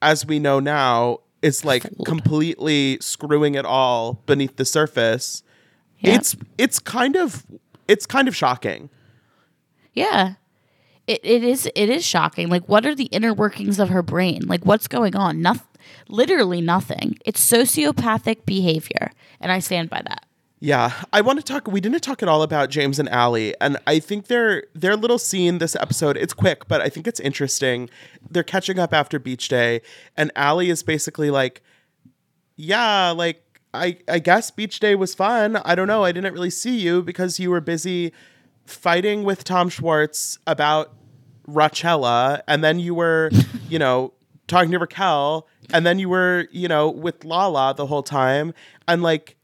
as 0.00 0.24
we 0.24 0.38
know 0.38 0.60
now, 0.60 1.18
it's 1.40 1.64
like 1.64 1.84
completely 2.04 2.98
screwing 3.00 3.56
it 3.56 3.64
all 3.64 4.22
beneath 4.26 4.56
the 4.56 4.64
surface. 4.64 5.42
Yeah. 5.98 6.14
It's 6.14 6.36
it's 6.56 6.78
kind 6.78 7.16
of 7.16 7.44
it's 7.88 8.06
kind 8.06 8.28
of 8.28 8.36
shocking. 8.36 8.90
Yeah. 9.92 10.34
It, 11.08 11.20
it 11.24 11.42
is 11.42 11.68
it 11.74 11.90
is 11.90 12.04
shocking. 12.04 12.48
Like 12.48 12.68
what 12.68 12.86
are 12.86 12.94
the 12.94 13.06
inner 13.06 13.34
workings 13.34 13.80
of 13.80 13.88
her 13.88 14.02
brain? 14.02 14.42
Like 14.46 14.64
what's 14.64 14.86
going 14.86 15.16
on? 15.16 15.42
Nothing 15.42 15.66
literally 16.08 16.60
nothing. 16.60 17.18
It's 17.24 17.44
sociopathic 17.44 18.44
behavior. 18.44 19.10
And 19.40 19.50
I 19.52 19.58
stand 19.58 19.90
by 19.90 20.02
that. 20.06 20.26
Yeah, 20.64 20.92
I 21.12 21.22
want 21.22 21.40
to 21.40 21.44
talk. 21.44 21.66
We 21.66 21.80
didn't 21.80 22.02
talk 22.02 22.22
at 22.22 22.28
all 22.28 22.42
about 22.42 22.70
James 22.70 23.00
and 23.00 23.08
Allie, 23.08 23.52
and 23.60 23.78
I 23.84 23.98
think 23.98 24.28
their 24.28 24.62
their 24.74 24.94
little 24.94 25.18
scene 25.18 25.58
this 25.58 25.74
episode. 25.74 26.16
It's 26.16 26.32
quick, 26.32 26.68
but 26.68 26.80
I 26.80 26.88
think 26.88 27.08
it's 27.08 27.18
interesting. 27.18 27.90
They're 28.30 28.44
catching 28.44 28.78
up 28.78 28.94
after 28.94 29.18
beach 29.18 29.48
day, 29.48 29.80
and 30.16 30.30
Allie 30.36 30.70
is 30.70 30.84
basically 30.84 31.32
like, 31.32 31.62
"Yeah, 32.54 33.10
like 33.10 33.42
I 33.74 33.98
I 34.06 34.20
guess 34.20 34.52
beach 34.52 34.78
day 34.78 34.94
was 34.94 35.16
fun. 35.16 35.56
I 35.56 35.74
don't 35.74 35.88
know. 35.88 36.04
I 36.04 36.12
didn't 36.12 36.32
really 36.32 36.50
see 36.50 36.78
you 36.78 37.02
because 37.02 37.40
you 37.40 37.50
were 37.50 37.60
busy 37.60 38.12
fighting 38.64 39.24
with 39.24 39.42
Tom 39.42 39.68
Schwartz 39.68 40.38
about 40.46 40.92
Rachella, 41.48 42.42
and 42.46 42.62
then 42.62 42.78
you 42.78 42.94
were, 42.94 43.30
you 43.68 43.80
know, 43.80 44.12
talking 44.48 44.70
to 44.72 44.78
Raquel, 44.78 45.46
and 45.72 45.84
then 45.86 45.98
you 45.98 46.08
were, 46.08 46.46
you 46.50 46.68
know, 46.68 46.88
with 46.90 47.24
Lala 47.24 47.74
the 47.76 47.86
whole 47.86 48.02
time, 48.02 48.52
and 48.88 49.02
like." 49.02 49.36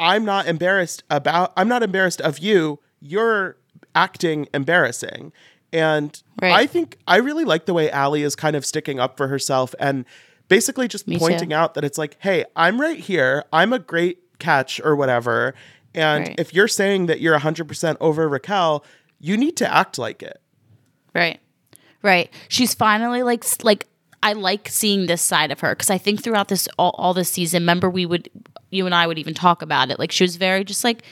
I'm 0.00 0.24
not 0.24 0.46
embarrassed 0.46 1.02
about 1.10 1.52
I'm 1.56 1.66
not 1.66 1.82
embarrassed 1.82 2.20
of 2.20 2.38
you. 2.38 2.78
You're 3.00 3.56
acting 3.96 4.46
embarrassing. 4.54 5.32
And 5.72 6.22
Right. 6.40 6.52
I 6.52 6.66
think 6.66 6.98
I 7.08 7.16
really 7.16 7.44
like 7.44 7.66
the 7.66 7.74
way 7.74 7.90
Allie 7.90 8.22
is 8.22 8.36
kind 8.36 8.54
of 8.54 8.64
sticking 8.64 9.00
up 9.00 9.16
for 9.16 9.26
herself 9.26 9.74
and 9.80 10.04
basically 10.46 10.86
just 10.86 11.08
Me 11.08 11.18
pointing 11.18 11.48
too. 11.48 11.54
out 11.56 11.74
that 11.74 11.82
it's 11.82 11.98
like, 11.98 12.16
hey, 12.20 12.44
I'm 12.54 12.80
right 12.80 13.00
here. 13.00 13.44
I'm 13.52 13.72
a 13.72 13.80
great 13.80 14.38
catch 14.38 14.80
or 14.84 14.94
whatever. 14.94 15.52
And 15.96 16.28
Right. 16.28 16.36
if 16.38 16.54
you're 16.54 16.68
saying 16.68 17.06
that 17.06 17.20
you're 17.20 17.34
100% 17.34 17.96
over 18.00 18.28
Raquel, 18.28 18.84
you 19.18 19.36
need 19.36 19.56
to 19.56 19.74
act 19.74 19.98
like 19.98 20.22
it. 20.22 20.40
Right. 21.12 21.40
Right. 22.02 22.32
She's 22.48 22.74
finally 22.74 23.22
like 23.22 23.44
like 23.64 23.86
I 24.22 24.32
like 24.32 24.68
seeing 24.68 25.06
this 25.06 25.22
side 25.22 25.50
of 25.50 25.60
her 25.60 25.70
because 25.70 25.90
I 25.90 25.98
think 25.98 26.22
throughout 26.22 26.48
this 26.48 26.68
all, 26.78 26.94
all 26.98 27.14
this 27.14 27.30
season, 27.30 27.62
remember 27.62 27.90
we 27.90 28.06
would 28.06 28.28
you 28.70 28.86
and 28.86 28.94
I 28.94 29.06
would 29.06 29.18
even 29.18 29.34
talk 29.34 29.62
about 29.62 29.90
it. 29.90 29.98
Like 29.98 30.12
she 30.12 30.24
was 30.24 30.36
very 30.36 30.64
just 30.64 30.84
like 30.84 31.02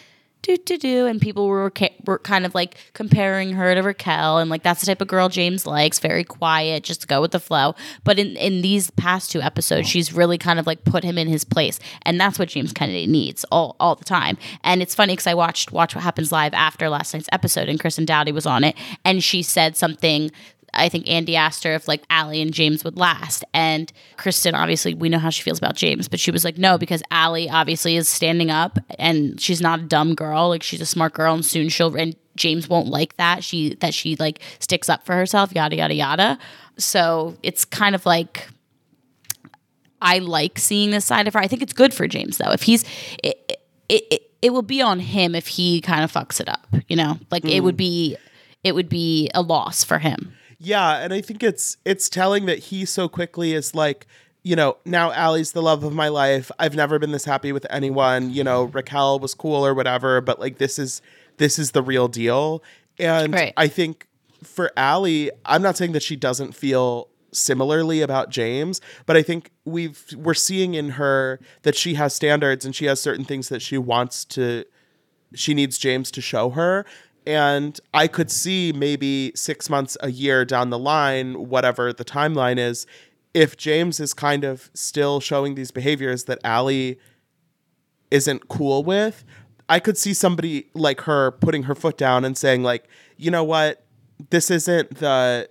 do 0.47 0.57
do 0.59 0.78
do, 0.78 1.07
and 1.07 1.20
people 1.20 1.49
were 1.49 1.72
were 2.05 2.18
kind 2.20 2.47
of 2.47 2.55
like 2.55 2.76
comparing 2.93 3.53
her 3.55 3.74
to 3.74 3.80
Raquel, 3.80 4.39
and 4.39 4.49
like 4.49 4.62
that's 4.62 4.80
the 4.80 4.87
type 4.87 5.01
of 5.01 5.09
girl 5.09 5.28
James 5.28 5.66
likes, 5.66 5.99
very 5.99 6.22
quiet, 6.22 6.84
just 6.84 7.01
to 7.01 7.07
go 7.07 7.20
with 7.20 7.32
the 7.32 7.41
flow. 7.41 7.74
But 8.05 8.18
in 8.18 8.37
in 8.37 8.62
these 8.62 8.91
past 8.93 9.32
two 9.32 9.41
episodes, 9.41 9.89
she's 9.89 10.12
really 10.12 10.39
kind 10.39 10.61
of 10.61 10.66
like 10.66 10.84
put 10.84 11.03
him 11.03 11.18
in 11.18 11.26
his 11.26 11.45
place, 11.45 11.80
and 12.03 12.20
that's 12.20 12.39
what 12.39 12.49
James 12.49 12.72
Kennedy 12.72 13.09
needs 13.09 13.45
all 13.51 13.74
all 13.80 13.97
the 13.97 14.05
time. 14.05 14.39
And 14.62 14.82
it's 14.82 14.95
funny 14.95 15.14
because 15.14 15.26
I 15.26 15.34
watched 15.34 15.72
Watch 15.72 15.97
What 15.97 16.05
Happens 16.05 16.30
live 16.30 16.55
after 16.55 16.89
last 16.89 17.12
night's 17.12 17.28
episode, 17.32 17.68
and 17.68 17.80
Kristen 17.80 18.05
Dowdy 18.05 18.30
was 18.30 18.47
on 18.47 18.62
it, 18.62 18.76
and 19.05 19.24
she 19.24 19.43
said 19.43 19.76
something 19.76 20.30
I 20.79 20.89
think 20.89 21.09
Andy 21.09 21.37
asked 21.37 21.64
her 21.64 21.74
if 21.74 21.89
like 21.89 22.03
Allie 22.11 22.43
and 22.43 22.53
James 22.53 22.85
would 22.85 22.97
last. 22.97 23.45
And 23.55 23.93
Kristen, 24.16 24.55
obviously, 24.55 24.95
we 24.95 25.09
know 25.09 25.18
how 25.18 25.31
she 25.31 25.43
feels 25.43 25.59
about 25.59 25.77
James, 25.77 26.09
but 26.09 26.20
she 26.20 26.31
was 26.31 26.45
like, 26.45 26.59
no, 26.59 26.79
because 26.79 27.03
Allie 27.11 27.49
obviously 27.49 27.97
is 27.97 28.09
standing 28.09 28.51
up 28.51 28.79
and 28.99 29.41
she's 29.41 29.61
not 29.61 29.81
a 29.81 29.83
dumb 29.83 30.14
girl. 30.14 30.49
Like 30.49 30.62
she's 30.62 30.81
a 30.81 30.87
smart 30.87 31.14
girl 31.14 31.35
and 31.35 31.45
soon 31.45 31.68
she'll, 31.68 31.95
and 31.97 32.16
James 32.37 32.68
won't 32.68 32.89
like 32.89 33.16
that. 33.16 33.43
She, 33.43 33.74
that 33.77 33.95
she 33.95 34.16
like 34.16 34.41
sticks 34.59 34.89
up 34.89 35.05
for 35.07 35.14
herself, 35.14 35.53
yada, 35.55 35.77
yada, 35.77 35.95
yada. 35.95 36.39
So 36.79 37.37
it's 37.43 37.64
kind 37.64 37.95
of 37.95 38.05
like, 38.05 38.49
I 40.01 40.18
like 40.18 40.59
seeing 40.59 40.91
this 40.91 41.05
side 41.05 41.27
of 41.27 41.35
her. 41.35 41.41
I 41.41 41.47
think 41.47 41.62
it's 41.62 41.72
good 41.72 41.95
for 41.95 42.07
James 42.07 42.37
though. 42.37 42.51
If 42.53 42.62
he's, 42.62 42.85
it, 43.22 43.61
it, 43.89 44.05
it, 44.11 44.22
it 44.43 44.51
will 44.51 44.62
be 44.62 44.83
on 44.83 45.01
him 45.01 45.35
if 45.35 45.47
he 45.47 45.81
kind 45.81 46.05
of 46.05 46.12
fucks 46.12 46.41
it 46.41 46.49
up, 46.49 46.66
you 46.89 46.97
know, 46.97 47.18
like 47.31 47.45
it 47.47 47.61
would 47.62 47.77
mm. 47.77 47.79
be, 47.79 48.16
it 48.62 48.74
would 48.74 48.89
be 48.89 49.31
a 49.35 49.41
loss 49.41 49.83
for 49.83 49.99
him. 49.99 50.36
Yeah, 50.59 50.99
and 50.99 51.13
I 51.13 51.21
think 51.21 51.43
it's 51.43 51.77
it's 51.85 52.09
telling 52.09 52.47
that 52.47 52.59
he 52.59 52.85
so 52.85 53.09
quickly 53.09 53.53
is 53.53 53.75
like, 53.75 54.07
you 54.43 54.57
know, 54.57 54.79
now 54.85 55.13
Allie's 55.13 55.53
the 55.53 55.63
love 55.63 55.85
of 55.85 55.93
my 55.93 56.09
life. 56.09 56.51
I've 56.59 56.75
never 56.75 56.99
been 56.99 57.13
this 57.13 57.25
happy 57.25 57.53
with 57.53 57.67
anyone. 57.69 58.31
You 58.31 58.45
know, 58.45 58.65
Raquel 58.65 59.19
was 59.19 59.35
cool 59.35 59.67
or 59.67 59.75
whatever, 59.75 60.21
but 60.21 60.41
like 60.41 60.59
this 60.59 60.79
is 60.79 61.03
this 61.37 61.59
is 61.59 61.73
the 61.73 61.83
real 61.83 62.09
deal. 62.09 62.63
And 62.99 63.35
Right. 63.35 63.53
I 63.57 63.69
think 63.69 64.07
for 64.43 64.73
Allie, 64.77 65.31
I'm 65.45 65.63
not 65.63 65.77
saying 65.77 65.93
that 65.93 66.03
she 66.03 66.17
doesn't 66.17 66.55
feel 66.55 67.09
similarly 67.33 68.01
about 68.01 68.31
James, 68.31 68.81
but 69.05 69.17
I 69.17 69.23
think 69.23 69.51
we've 69.65 70.03
we're 70.17 70.33
seeing 70.35 70.75
in 70.75 70.91
her 70.91 71.39
that 71.63 71.75
she 71.75 71.95
has 71.95 72.15
standards 72.15 72.65
and 72.65 72.75
she 72.75 72.87
has 72.87 73.01
certain 73.01 73.25
things 73.25 73.49
that 73.51 73.61
she 73.61 73.77
wants 73.77 74.25
to 74.27 74.65
she 75.35 75.55
needs 75.55 75.77
James 75.77 76.11
to 76.13 76.21
show 76.21 76.51
her. 76.51 76.87
And 77.27 77.79
I 77.93 78.07
could 78.07 78.31
see 78.31 78.72
maybe 78.72 79.33
six 79.35 79.68
months, 79.68 79.97
a 80.01 80.11
year 80.11 80.45
down 80.45 80.70
the 80.70 80.79
line, 80.79 81.49
whatever 81.49 81.93
the 81.93 82.05
timeline 82.05 82.59
is, 82.59 82.87
if 83.35 83.57
James 83.57 84.01
is 84.01 84.14
kind 84.14 84.45
of 84.45 84.70
still 84.72 85.20
showing 85.20 85.57
these 85.57 85.70
behaviors 85.70 86.24
that 86.24 86.39
Allie 86.45 86.99
isn't 88.11 88.49
cool 88.49 88.85
with, 88.85 89.24
I 89.68 89.81
could 89.81 89.99
see 89.99 90.14
somebody 90.14 90.70
like 90.74 91.03
her 91.03 91.33
putting 91.33 91.64
her 91.64 91.74
foot 91.74 91.99
down 91.99 92.24
and 92.24 92.39
saying, 92.39 92.62
like, 92.62 92.87
you 93.16 93.31
know 93.31 93.45
what, 93.45 93.85
this 94.31 94.51
isn't 94.51 94.97
the 94.99 95.51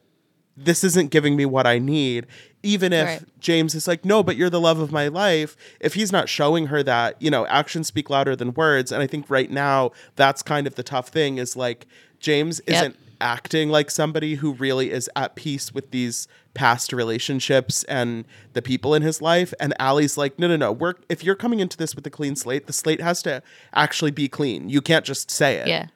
this 0.58 0.86
isn't 0.86 1.12
giving 1.12 1.36
me 1.36 1.46
what 1.46 1.68
I 1.68 1.80
need. 1.80 2.28
Even 2.66 2.92
if 2.92 3.06
Right. 3.08 3.24
James 3.40 3.76
is 3.76 3.88
like, 3.88 4.04
no, 4.04 4.24
but 4.24 4.36
you're 4.36 4.50
the 4.50 4.60
love 4.60 4.80
of 4.80 4.92
my 4.92 5.08
life. 5.08 5.56
If 5.80 5.94
he's 5.94 6.12
not 6.12 6.28
showing 6.28 6.68
her 6.68 6.82
that, 6.84 7.22
you 7.22 7.30
know, 7.30 7.46
actions 7.48 7.88
speak 7.88 8.10
louder 8.10 8.36
than 8.36 8.54
words. 8.54 8.92
And 8.92 9.02
I 9.04 9.08
think 9.08 9.30
right 9.30 9.52
now 9.52 9.92
that's 10.16 10.42
kind 10.42 10.66
of 10.66 10.76
the 10.76 10.84
tough 10.84 11.10
thing 11.10 11.38
is 11.38 11.56
like 11.56 11.86
James 12.20 12.60
Yep. 12.68 12.76
isn't 12.76 12.96
acting 13.22 13.70
like 13.70 13.90
somebody 13.92 14.36
who 14.36 14.54
really 14.54 14.92
is 14.92 15.10
at 15.16 15.36
peace 15.36 15.74
with 15.74 15.92
these 15.92 16.28
past 16.54 16.92
relationships 16.92 17.84
and 17.86 18.26
the 18.54 18.62
people 18.62 18.94
in 18.96 19.02
his 19.02 19.22
life. 19.22 19.54
And 19.60 19.74
Allie's 19.80 20.18
like, 20.18 20.40
no, 20.40 20.48
no, 20.48 20.56
no. 20.56 20.72
We're 20.72 20.96
if 21.08 21.24
you're 21.24 21.36
coming 21.36 21.60
into 21.60 21.78
this 21.78 21.96
with 21.96 22.06
a 22.08 22.10
clean 22.10 22.36
slate, 22.36 22.68
the 22.68 22.74
slate 22.74 23.00
has 23.02 23.22
to 23.24 23.44
actually 23.74 24.12
be 24.12 24.28
clean. 24.28 24.70
You 24.70 24.82
can't 24.82 25.06
just 25.06 25.30
say 25.30 25.58
it. 25.58 25.68
Yeah. 25.68 25.88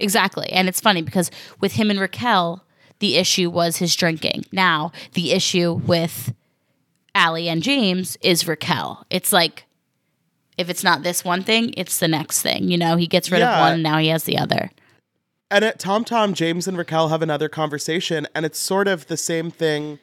Exactly. 0.00 0.48
And 0.50 0.68
it's 0.68 0.80
funny 0.80 1.02
because 1.02 1.30
with 1.60 1.72
him 1.72 1.88
and 1.90 2.00
Raquel, 2.00 2.64
the 3.04 3.16
issue 3.16 3.50
was 3.50 3.76
his 3.76 3.94
drinking. 3.94 4.46
Now, 4.50 4.90
the 5.12 5.32
issue 5.32 5.74
with 5.74 6.32
Allie 7.14 7.50
and 7.50 7.62
James 7.62 8.16
is 8.22 8.48
Raquel. 8.48 9.04
It's 9.10 9.30
like 9.30 9.66
if 10.56 10.70
it's 10.70 10.82
not 10.82 11.02
this 11.02 11.22
one 11.22 11.42
thing, 11.42 11.74
it's 11.76 11.98
the 11.98 12.08
next 12.08 12.40
thing. 12.40 12.70
You 12.70 12.78
know, 12.78 12.96
he 12.96 13.06
gets 13.06 13.30
rid 13.30 13.40
Yeah. 13.40 13.56
of 13.56 13.60
one, 13.72 13.82
now 13.82 13.98
he 13.98 14.08
has 14.08 14.24
the 14.24 14.38
other. 14.38 14.70
And 15.50 15.66
at 15.66 15.78
Tom 15.78 16.02
Tom, 16.06 16.32
James 16.32 16.66
and 16.66 16.78
Raquel 16.78 17.08
have 17.08 17.20
another 17.20 17.50
conversation, 17.50 18.26
and 18.34 18.46
it's 18.46 18.58
sort 18.58 18.88
of 18.88 19.06
the 19.08 19.18
same 19.18 19.50
thing 19.50 19.98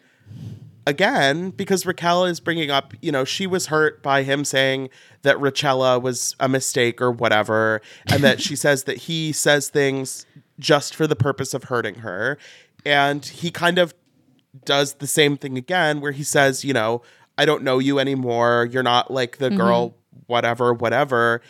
again 0.85 1.49
because 1.49 1.83
Raquel 1.83 2.25
is 2.25 2.39
bringing 2.39 2.69
up, 2.69 2.93
you 3.01 3.11
know, 3.11 3.25
she 3.25 3.47
was 3.47 3.65
hurt 3.67 4.03
by 4.03 4.21
him 4.21 4.45
saying 4.45 4.89
that 5.23 5.37
Rachella 5.37 5.99
was 5.99 6.35
a 6.39 6.47
mistake 6.47 7.01
or 7.01 7.11
whatever, 7.11 7.81
and 8.05 8.23
that 8.23 8.41
she 8.41 8.55
says 8.65 8.83
that 8.83 8.97
he 8.97 9.31
says 9.31 9.69
things 9.69 10.27
just 10.59 10.93
for 10.95 11.07
the 11.07 11.15
purpose 11.15 11.55
of 11.55 11.63
hurting 11.63 11.95
her. 11.95 12.37
And 12.85 13.25
he 13.25 13.51
kind 13.51 13.77
of 13.77 13.93
does 14.65 14.95
the 14.95 15.07
same 15.07 15.37
thing 15.37 15.57
again 15.57 16.01
where 16.01 16.11
he 16.11 16.23
says, 16.23 16.65
you 16.65 16.73
know, 16.73 17.01
I 17.37 17.45
don't 17.45 17.63
know 17.63 17.79
you 17.79 17.99
anymore. 17.99 18.67
You're 18.71 18.83
not 18.83 19.11
like 19.11 19.37
the 19.37 19.49
girl, 19.49 19.89
mm-hmm. 19.89 20.19
whatever, 20.27 20.73
whatever. 20.73 21.41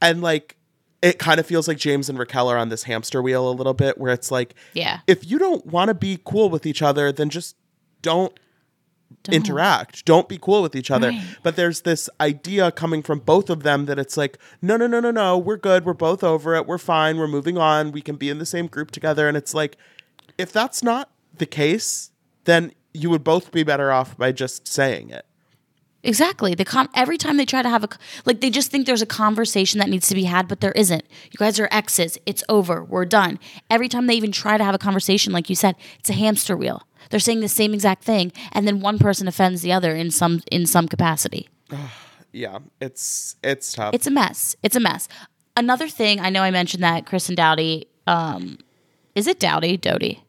And 0.00 0.22
like, 0.22 0.56
it 1.02 1.18
kind 1.18 1.38
of 1.38 1.46
feels 1.46 1.68
like 1.68 1.76
James 1.76 2.08
and 2.08 2.18
Raquel 2.18 2.48
are 2.48 2.56
on 2.56 2.68
this 2.68 2.84
hamster 2.84 3.22
wheel 3.22 3.48
a 3.48 3.52
little 3.52 3.74
bit 3.74 3.98
where 3.98 4.12
it's 4.12 4.30
like, 4.30 4.54
Yeah. 4.74 5.00
if 5.06 5.28
you 5.28 5.38
don't 5.38 5.66
want 5.66 5.88
to 5.88 5.94
be 5.94 6.18
cool 6.24 6.48
with 6.50 6.66
each 6.66 6.82
other, 6.82 7.12
then 7.12 7.30
just 7.30 7.56
don't, 8.02 8.38
interact. 9.30 10.04
Don't 10.04 10.28
be 10.28 10.38
cool 10.38 10.62
with 10.62 10.74
each 10.74 10.90
other. 10.90 11.08
Right. 11.08 11.22
But 11.42 11.56
there's 11.56 11.82
this 11.82 12.08
idea 12.20 12.70
coming 12.70 13.02
from 13.02 13.20
both 13.20 13.50
of 13.50 13.62
them 13.62 13.86
that 13.86 13.98
it's 13.98 14.16
like, 14.16 14.38
no, 14.62 14.76
no, 14.76 14.86
no, 14.86 15.00
no, 15.00 15.10
no, 15.10 15.36
we're 15.36 15.56
good. 15.56 15.84
We're 15.84 15.94
both 15.94 16.22
over 16.24 16.54
it. 16.54 16.66
We're 16.66 16.78
fine. 16.78 17.18
We're 17.18 17.28
moving 17.28 17.58
on. 17.58 17.92
We 17.92 18.00
can 18.00 18.16
be 18.16 18.30
in 18.30 18.38
the 18.38 18.46
same 18.46 18.66
group 18.66 18.90
together. 18.90 19.28
And 19.28 19.36
it's 19.36 19.54
like, 19.54 19.76
if 20.38 20.52
that's 20.52 20.82
not 20.82 21.10
the 21.36 21.46
case, 21.46 22.10
then 22.44 22.72
you 22.94 23.10
would 23.10 23.24
both 23.24 23.52
be 23.52 23.62
better 23.62 23.92
off 23.92 24.16
by 24.16 24.32
just 24.32 24.66
saying 24.66 25.10
it. 25.10 25.26
Exactly. 26.04 26.54
The 26.54 26.64
con- 26.64 26.88
every 26.94 27.18
time 27.18 27.36
they 27.36 27.44
try 27.44 27.60
to 27.60 27.68
have 27.68 27.82
a 27.82 27.88
like 28.24 28.40
they 28.40 28.50
just 28.50 28.70
think 28.70 28.86
there's 28.86 29.02
a 29.02 29.06
conversation 29.06 29.80
that 29.80 29.88
needs 29.88 30.08
to 30.08 30.14
be 30.14 30.24
had, 30.24 30.46
but 30.46 30.60
there 30.60 30.72
isn't. 30.72 31.04
You 31.24 31.36
guys 31.38 31.58
are 31.58 31.68
exes. 31.72 32.16
It's 32.24 32.44
over. 32.48 32.84
We're 32.84 33.04
done. 33.04 33.38
Every 33.68 33.88
time 33.88 34.06
they 34.06 34.14
even 34.14 34.30
try 34.30 34.56
to 34.56 34.64
have 34.64 34.76
a 34.76 34.78
conversation, 34.78 35.32
like 35.32 35.50
you 35.50 35.56
said, 35.56 35.74
it's 35.98 36.08
a 36.08 36.14
hamster 36.14 36.56
wheel. 36.56 36.86
They're 37.10 37.20
saying 37.20 37.40
the 37.40 37.48
same 37.48 37.74
exact 37.74 38.04
thing, 38.04 38.32
and 38.52 38.66
then 38.66 38.80
one 38.80 38.98
person 38.98 39.26
offends 39.26 39.62
the 39.62 39.72
other 39.72 39.94
in 39.94 40.10
some 40.10 40.40
in 40.50 40.66
some 40.66 40.88
capacity. 40.88 41.48
Yeah, 42.30 42.58
it's 42.78 43.36
it's 43.42 43.72
tough. 43.72 43.94
It's 43.94 44.06
a 44.06 44.10
mess. 44.10 44.54
It's 44.62 44.76
a 44.76 44.80
mess. 44.80 45.08
Another 45.56 45.88
thing, 45.88 46.20
I 46.20 46.28
know 46.28 46.42
I 46.42 46.50
mentioned 46.50 46.82
that 46.82 47.06
Kristen 47.06 47.34
Dowdy. 47.34 47.88
Um, 48.06 48.58
is 49.14 49.26
it 49.26 49.40
Dowdy? 49.40 49.78
Doty. 49.78 50.22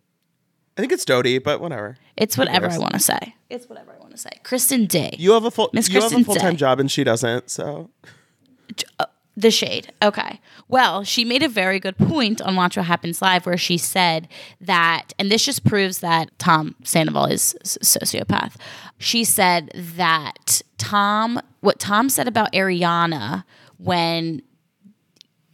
I 0.80 0.82
think 0.82 0.94
it's 0.94 1.04
Dodie, 1.04 1.40
but 1.40 1.60
whatever. 1.60 1.98
It's 2.16 2.38
whatever 2.38 2.68
I 2.70 2.78
want 2.78 2.94
to 2.94 3.00
say. 3.00 3.36
It's 3.50 3.68
whatever 3.68 3.92
I 3.94 4.00
want 4.00 4.12
to 4.12 4.18
say. 4.18 4.30
Kristen 4.44 4.86
Day. 4.86 5.14
You 5.20 5.34
have 5.34 5.44
a 5.44 5.52
full 5.52 5.70
Miss 5.74 5.90
you 5.90 6.00
have 6.00 6.14
a 6.14 6.24
full 6.24 6.36
time 6.36 6.54
Day. 6.54 6.60
job 6.60 6.80
and 6.80 6.90
she 6.90 7.04
doesn't, 7.04 7.52
so 7.52 7.90
uh, 8.98 9.08
The 9.36 9.52
shade. 9.52 9.92
Okay. 10.02 10.40
Well, 10.70 11.04
she 11.04 11.26
made 11.26 11.44
a 11.44 11.50
very 11.50 11.82
good 11.82 11.98
point 11.98 12.42
on 12.42 12.56
Watch 12.56 12.78
What 12.78 12.86
Happens 12.86 13.22
Live 13.22 13.46
where 13.46 13.58
she 13.58 13.78
said 13.78 14.30
that, 14.62 15.12
and 15.20 15.30
this 15.30 15.44
just 15.44 15.66
proves 15.66 16.00
that 16.00 16.30
Tom 16.40 16.76
Sandoval 16.86 17.26
is 17.26 17.56
a 17.66 17.68
sociopath. 17.84 18.56
She 18.98 19.26
said 19.26 19.72
that 19.76 20.62
Tom, 20.78 21.42
what 21.60 21.78
Tom 21.78 22.08
said 22.08 22.30
about 22.30 22.54
Ariana 22.54 23.44
when 23.78 24.44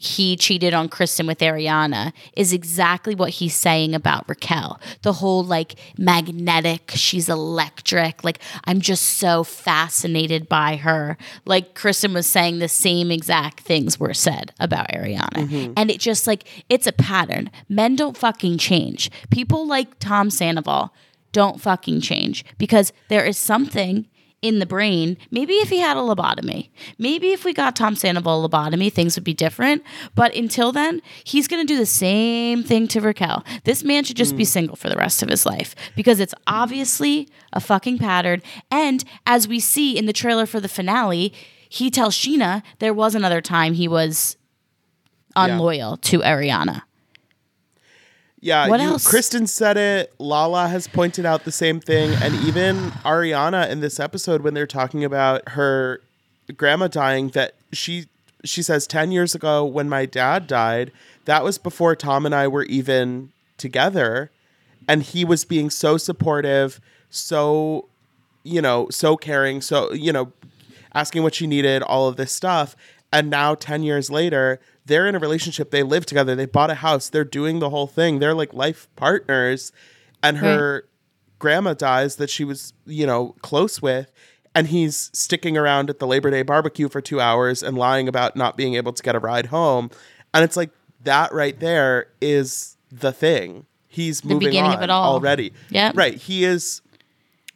he 0.06 0.36
cheated 0.36 0.74
on 0.74 0.90
Kristen 0.90 1.28
with 1.28 1.40
Ariana 1.40 2.14
is 2.36 2.54
exactly 2.54 3.16
what 3.16 3.32
he's 3.32 3.56
saying 3.56 3.94
about 3.94 4.28
Raquel. 4.30 4.80
The 5.02 5.14
whole 5.14 5.44
like 5.44 5.76
magnetic, 5.98 6.92
she's 6.96 7.30
electric. 7.30 8.24
Like, 8.24 8.40
I'm 8.66 8.82
just 8.82 9.04
so 9.18 9.44
fascinated 9.44 10.48
by 10.48 10.76
her. 10.78 11.18
Like, 11.46 11.76
Kristen 11.76 12.14
was 12.14 12.28
saying 12.28 12.60
the 12.60 12.70
same 12.70 13.12
exact 13.12 13.62
things 13.62 14.00
were 14.00 14.14
said 14.14 14.54
about 14.60 14.90
Ariana. 14.90 15.30
Mm-hmm. 15.34 15.74
And 15.78 15.90
it 15.90 16.00
just 16.00 16.28
like, 16.28 16.48
it's 16.70 16.88
a 16.88 16.92
pattern. 16.92 17.50
Men 17.70 17.96
don't 17.96 18.18
fucking 18.18 18.58
change. 18.58 19.12
People 19.30 19.68
like 19.68 20.00
Tom 20.00 20.30
Sandoval 20.30 20.94
don't 21.32 21.60
fucking 21.60 22.02
change 22.02 22.46
because 22.58 22.94
there 23.10 23.26
is 23.26 23.38
something 23.38 24.08
in 24.42 24.60
the 24.60 24.66
brain. 24.66 25.18
Maybe 25.32 25.54
if 25.56 25.70
he 25.70 25.80
had 25.80 25.98
a 25.98 26.02
lobotomy, 26.02 26.70
maybe 26.98 27.32
if 27.32 27.44
we 27.44 27.54
got 27.54 27.76
Tom 27.76 27.96
Sandoval 27.96 28.46
a 28.46 28.50
lobotomy, 28.50 28.92
things 28.92 29.16
would 29.16 29.24
be 29.24 29.34
different. 29.34 29.84
But 30.14 30.36
until 30.36 30.72
then, 30.72 31.02
he's 31.24 31.48
going 31.48 31.66
to 31.66 31.74
do 31.74 31.78
the 31.78 31.86
same 31.86 32.64
thing 32.64 32.88
to 32.90 33.02
Raquel. 33.02 33.44
This 33.64 33.84
man 33.84 34.04
should 34.04 34.18
just 34.18 34.38
be 34.38 34.44
mm. 34.44 34.48
single 34.48 34.76
for 34.76 34.90
the 34.90 34.98
rest 34.98 35.24
of 35.24 35.30
his 35.30 35.46
life 35.46 35.76
because 35.96 36.20
it's 36.20 36.36
obviously 36.48 37.28
a 37.54 37.60
fucking 37.60 37.98
pattern. 37.98 38.42
And 38.70 39.04
as 39.26 39.48
we 39.48 39.60
see 39.60 39.98
in 39.98 40.06
the 40.06 40.14
trailer 40.14 40.46
for 40.46 40.60
the 40.60 40.70
finale, 40.70 41.34
he 41.70 41.90
tells 41.90 42.16
Scheana 42.16 42.62
there 42.80 42.94
was 42.94 43.16
another 43.16 43.42
time 43.42 43.74
he 43.74 43.88
was 43.88 44.38
unloyal 45.36 45.98
to 45.98 46.20
Ariana. 46.20 46.84
Yeah, 48.46 48.68
What 48.68 48.80
you, 48.80 48.90
else? 48.90 49.08
Kristen 49.08 49.48
said 49.48 49.76
it. 49.76 50.14
Lala 50.20 50.68
has 50.68 50.88
pointed 50.88 51.26
out 51.26 51.46
the 51.46 51.52
same 51.52 51.80
thing, 51.80 52.12
and 52.22 52.36
even 52.46 52.92
Ariana 53.04 53.68
in 53.72 53.80
this 53.80 54.00
episode 54.00 54.42
when 54.42 54.54
they're 54.54 54.68
talking 54.68 55.04
about 55.04 55.50
her 55.50 56.00
grandma 56.56 56.88
dying, 56.88 57.30
that 57.30 57.56
she 57.74 58.06
she 58.44 58.62
says 58.62 58.86
ten 58.86 59.12
years 59.12 59.34
ago 59.34 59.66
when 59.66 59.90
my 59.90 60.06
dad 60.06 60.46
died, 60.46 60.92
that 61.26 61.44
was 61.44 61.58
before 61.58 61.96
Tom 61.96 62.24
and 62.24 62.36
I 62.36 62.48
were 62.48 62.66
even 62.66 63.32
together, 63.58 64.30
and 64.88 65.02
he 65.02 65.26
was 65.26 65.44
being 65.44 65.72
so 65.72 65.98
supportive, 65.98 66.80
so 67.10 67.90
you 68.44 68.62
know, 68.62 68.90
so 68.92 69.18
caring, 69.18 69.60
so 69.60 69.92
you 69.92 70.14
know, 70.14 70.32
asking 70.94 71.24
what 71.24 71.34
she 71.34 71.48
needed, 71.48 71.82
all 71.82 72.08
of 72.08 72.16
this 72.16 72.32
stuff. 72.32 72.76
And 73.12 73.30
now 73.30 73.56
10 73.56 73.82
years 73.82 74.12
later, 74.12 74.60
they're 74.86 75.08
in 75.08 75.16
a 75.16 75.20
relationship. 75.20 75.72
They 75.72 75.84
live 75.84 76.06
together. 76.06 76.36
They 76.36 76.46
bought 76.46 76.70
a 76.70 76.76
house. 76.76 77.10
They're 77.10 77.24
doing 77.24 77.60
the 77.60 77.70
whole 77.70 77.88
thing. 77.88 78.20
They're 78.20 78.34
like 78.34 78.54
life 78.54 78.88
partners. 78.96 79.72
And 80.22 80.38
her 80.38 80.88
grandma 81.40 81.74
dies 81.74 82.16
that 82.16 82.30
she 82.30 82.44
was, 82.44 82.74
you 82.86 83.06
know, 83.06 83.36
close 83.42 83.82
with. 83.82 84.12
And 84.54 84.68
he's 84.68 85.10
sticking 85.14 85.58
around 85.58 85.90
at 85.90 86.00
the 86.00 86.08
Labor 86.08 86.32
Day 86.32 86.42
barbecue 86.42 86.88
for 86.88 87.02
two 87.02 87.20
hours 87.20 87.62
and 87.62 87.78
lying 87.78 88.08
about 88.08 88.36
not 88.36 88.56
being 88.56 88.76
able 88.76 88.94
to 88.94 89.04
get 89.04 89.16
a 89.16 89.20
ride 89.20 89.48
home. 89.48 89.92
And 90.34 90.44
it's 90.44 90.56
like 90.56 90.72
that 91.04 91.34
right 91.34 91.60
there 91.60 92.08
is 92.22 92.78
the 92.92 93.12
thing. 93.12 93.66
He's 93.88 94.24
moving 94.26 94.58
on 94.58 94.76
of 94.76 94.82
it 94.82 94.90
all. 94.90 95.14
already. 95.14 95.54
Yeah. 95.70 95.92
Right. 95.96 96.16
He 96.16 96.44
is 96.44 96.82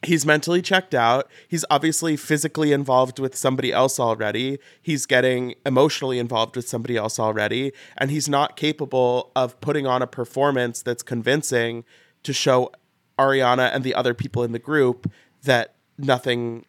he's 0.03 0.25
mentally 0.25 0.61
checked 0.61 0.95
out. 0.95 1.29
He's 1.47 1.65
obviously 1.69 2.15
physically 2.15 2.71
involved 2.71 3.19
with 3.19 3.35
somebody 3.35 3.71
else 3.71 3.99
already. 3.99 4.59
He's 4.81 5.05
getting 5.05 5.55
emotionally 5.65 6.19
involved 6.19 6.55
with 6.55 6.67
somebody 6.67 6.95
else 6.95 7.19
already. 7.19 7.73
And 7.97 8.11
he's 8.11 8.29
not 8.29 8.55
capable 8.55 9.31
of 9.35 9.59
putting 9.61 9.85
on 9.85 10.01
a 10.01 10.07
performance 10.07 10.81
that's 10.81 11.03
convincing 11.03 11.83
to 12.23 12.33
show 12.33 12.71
Ariana 13.17 13.69
and 13.73 13.83
the 13.83 13.93
other 13.93 14.13
people 14.13 14.43
in 14.43 14.53
the 14.53 14.59
group 14.59 15.11
that 15.43 15.75
nothing 15.97 16.65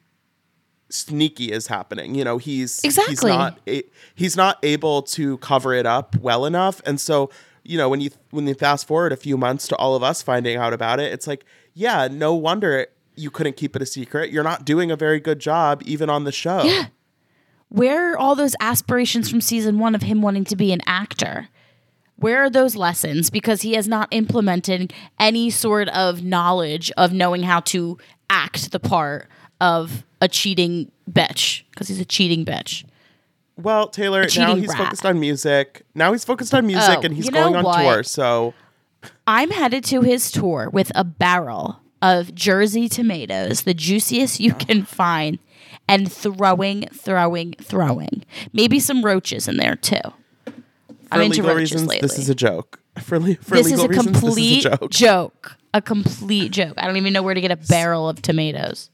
sneaky 0.88 1.52
is 1.52 1.68
happening. 1.68 2.16
You 2.16 2.24
know, 2.24 2.38
he's 2.38 2.80
exactly. 2.82 3.12
he's 3.12 3.24
not 3.24 3.60
he's 4.14 4.36
not 4.36 4.58
able 4.64 5.02
to 5.02 5.38
cover 5.38 5.72
it 5.72 5.86
up 5.86 6.16
well 6.16 6.44
enough. 6.46 6.82
And 6.84 7.00
so, 7.00 7.30
you 7.62 7.78
know, 7.78 7.88
when 7.88 8.00
you 8.00 8.10
when 8.30 8.48
you 8.48 8.54
fast 8.54 8.88
forward 8.88 9.12
a 9.12 9.16
few 9.16 9.36
months 9.36 9.68
to 9.68 9.76
all 9.76 9.94
of 9.94 10.02
us 10.02 10.20
finding 10.20 10.56
out 10.56 10.72
about 10.72 10.98
it, 10.98 11.12
it's 11.12 11.28
like, 11.28 11.44
yeah, 11.74 12.08
no 12.10 12.34
wonder 12.34 12.88
you 13.16 13.30
couldn't 13.30 13.56
keep 13.56 13.76
it 13.76 13.82
a 13.82 13.86
secret. 13.86 14.30
You're 14.30 14.44
not 14.44 14.64
doing 14.64 14.90
a 14.90 14.96
very 14.96 15.20
good 15.20 15.38
job 15.38 15.82
even 15.84 16.08
on 16.10 16.24
the 16.24 16.32
show. 16.32 16.62
Yeah. 16.62 16.86
Where 17.68 18.12
are 18.12 18.18
all 18.18 18.34
those 18.34 18.56
aspirations 18.60 19.30
from 19.30 19.40
season 19.40 19.78
one 19.78 19.94
of 19.94 20.02
him 20.02 20.22
wanting 20.22 20.44
to 20.44 20.56
be 20.56 20.72
an 20.72 20.80
actor? 20.86 21.48
Where 22.16 22.44
are 22.44 22.50
those 22.50 22.76
lessons? 22.76 23.30
Because 23.30 23.62
he 23.62 23.74
has 23.74 23.86
not 23.88 24.08
implemented 24.10 24.92
any 25.18 25.50
sort 25.50 25.88
of 25.88 26.22
knowledge 26.22 26.90
of 26.96 27.12
knowing 27.12 27.44
how 27.44 27.60
to 27.60 27.96
act 28.28 28.72
the 28.72 28.80
part 28.80 29.28
of 29.60 30.04
a 30.20 30.28
cheating 30.28 30.90
bitch. 31.10 31.62
Because 31.70 31.88
he's 31.88 32.00
a 32.00 32.04
cheating 32.04 32.44
bitch. 32.44 32.84
Well, 33.56 33.88
Taylor, 33.88 34.26
now 34.36 34.54
he's 34.56 34.68
rat. 34.68 34.78
focused 34.78 35.06
on 35.06 35.20
music. 35.20 35.82
Now 35.94 36.12
he's 36.12 36.24
focused 36.24 36.54
on 36.54 36.66
music 36.66 36.98
Oh, 36.98 37.02
and 37.02 37.14
he's 37.14 37.26
you 37.26 37.30
know 37.30 37.44
going 37.44 37.56
on 37.56 37.64
what? 37.64 37.82
tour. 37.82 38.02
So 38.02 38.54
I'm 39.26 39.50
headed 39.50 39.84
to 39.84 40.00
his 40.00 40.30
tour 40.30 40.68
with 40.72 40.90
a 40.94 41.04
barrel 41.04 41.80
of 42.02 42.34
Jersey 42.34 42.88
tomatoes, 42.88 43.62
the 43.62 43.74
juiciest 43.74 44.40
you 44.40 44.54
can 44.54 44.84
find, 44.84 45.38
and 45.88 46.10
throwing, 46.10 46.86
throwing, 46.92 47.54
throwing. 47.60 48.24
Maybe 48.52 48.78
some 48.80 49.04
roaches 49.04 49.48
in 49.48 49.56
there 49.56 49.76
too. 49.76 50.00
I'm 51.12 51.18
for 51.18 51.20
into 51.22 51.36
legal 51.42 51.48
roaches 51.56 51.72
reasons, 51.72 51.88
lately. 51.88 52.06
this 52.08 52.18
is 52.18 52.28
a 52.28 52.34
joke. 52.34 52.80
For, 53.00 53.18
le- 53.18 53.34
for 53.36 53.54
this 53.56 53.66
is 53.66 53.72
legal 53.72 53.84
a 53.86 53.88
reasons, 53.88 54.06
complete 54.20 54.62
this 54.62 54.66
is 54.66 54.66
a 54.66 54.78
joke. 54.78 54.90
joke. 54.90 55.56
A 55.74 55.80
complete 55.82 56.52
joke. 56.52 56.74
I 56.78 56.86
don't 56.86 56.96
even 56.96 57.12
know 57.12 57.22
where 57.22 57.34
to 57.34 57.40
get 57.40 57.50
a 57.50 57.56
barrel 57.56 58.08
of 58.08 58.20
tomatoes. 58.22 58.90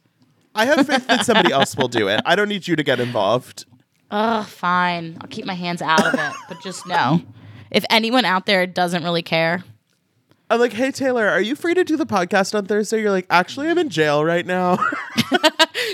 I 0.55 0.65
have 0.67 0.87
faith 0.87 1.07
that 1.07 1.25
somebody 1.25 1.53
else 1.53 1.77
will 1.77 1.89
do 1.89 2.09
it. 2.09 2.21
I 2.27 2.35
don't 2.37 2.49
need 2.49 2.67
you 2.67 2.77
to 2.77 2.83
get 2.83 3.01
involved. 3.01 3.65
Ugh, 4.11 4.47
fine. 4.47 5.17
I'll 5.21 5.29
keep 5.29 5.45
my 5.47 5.55
hands 5.55 5.83
out 5.83 6.07
of 6.07 6.15
it. 6.15 6.33
But 6.49 6.63
just 6.63 6.87
know, 6.87 7.23
if 7.71 7.85
anyone 7.91 8.25
out 8.25 8.47
there 8.47 8.67
doesn't 8.67 9.03
really 9.03 9.23
care, 9.23 9.65
I'm 10.49 10.61
like, 10.61 10.73
hey 10.73 10.91
Taylor, 10.93 11.27
are 11.27 11.41
you 11.41 11.57
free 11.57 11.75
to 11.75 11.83
do 11.85 11.97
the 11.97 12.07
podcast 12.07 12.55
on 12.55 12.67
Thursday? 12.67 13.01
You're 13.01 13.11
like, 13.11 13.27
actually, 13.31 13.69
I'm 13.69 13.79
in 13.79 13.89
jail 13.89 14.25
right 14.25 14.47
now. 14.47 14.79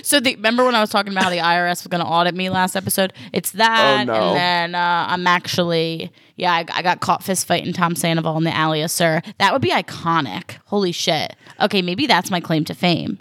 So 0.05 0.21
the, 0.21 0.35
remember 0.37 0.65
when 0.65 0.75
I 0.75 0.81
was 0.81 0.91
talking 0.91 1.13
about 1.13 1.25
how 1.25 1.31
the 1.31 1.39
IRS 1.39 1.83
was 1.83 1.87
going 1.89 2.01
to 2.03 2.07
audit 2.07 2.35
me 2.35 2.51
last 2.51 2.77
episode? 2.77 3.13
It's 3.33 3.53
that, 3.53 4.03
Oh, 4.03 4.05
no. 4.05 4.15
and 4.15 4.37
then 4.37 4.75
uh, 4.75 5.07
I'm 5.09 5.27
actually 5.27 6.11
yeah, 6.37 6.53
I, 6.53 6.65
I 6.73 6.83
got 6.83 7.01
caught 7.01 7.23
fist 7.23 7.47
fighting 7.47 7.73
Tom 7.73 7.95
Sandoval 7.95 8.37
in 8.39 8.45
the 8.45 8.55
alley, 8.55 8.87
sir. 8.89 9.21
That 9.39 9.53
would 9.53 9.63
be 9.63 9.71
iconic. 9.71 10.57
Holy 10.67 10.93
shit. 10.93 11.37
Okay, 11.61 11.83
maybe 11.83 12.07
that's 12.07 12.31
my 12.31 12.41
claim 12.41 12.65
to 12.67 12.75
fame. 12.75 13.21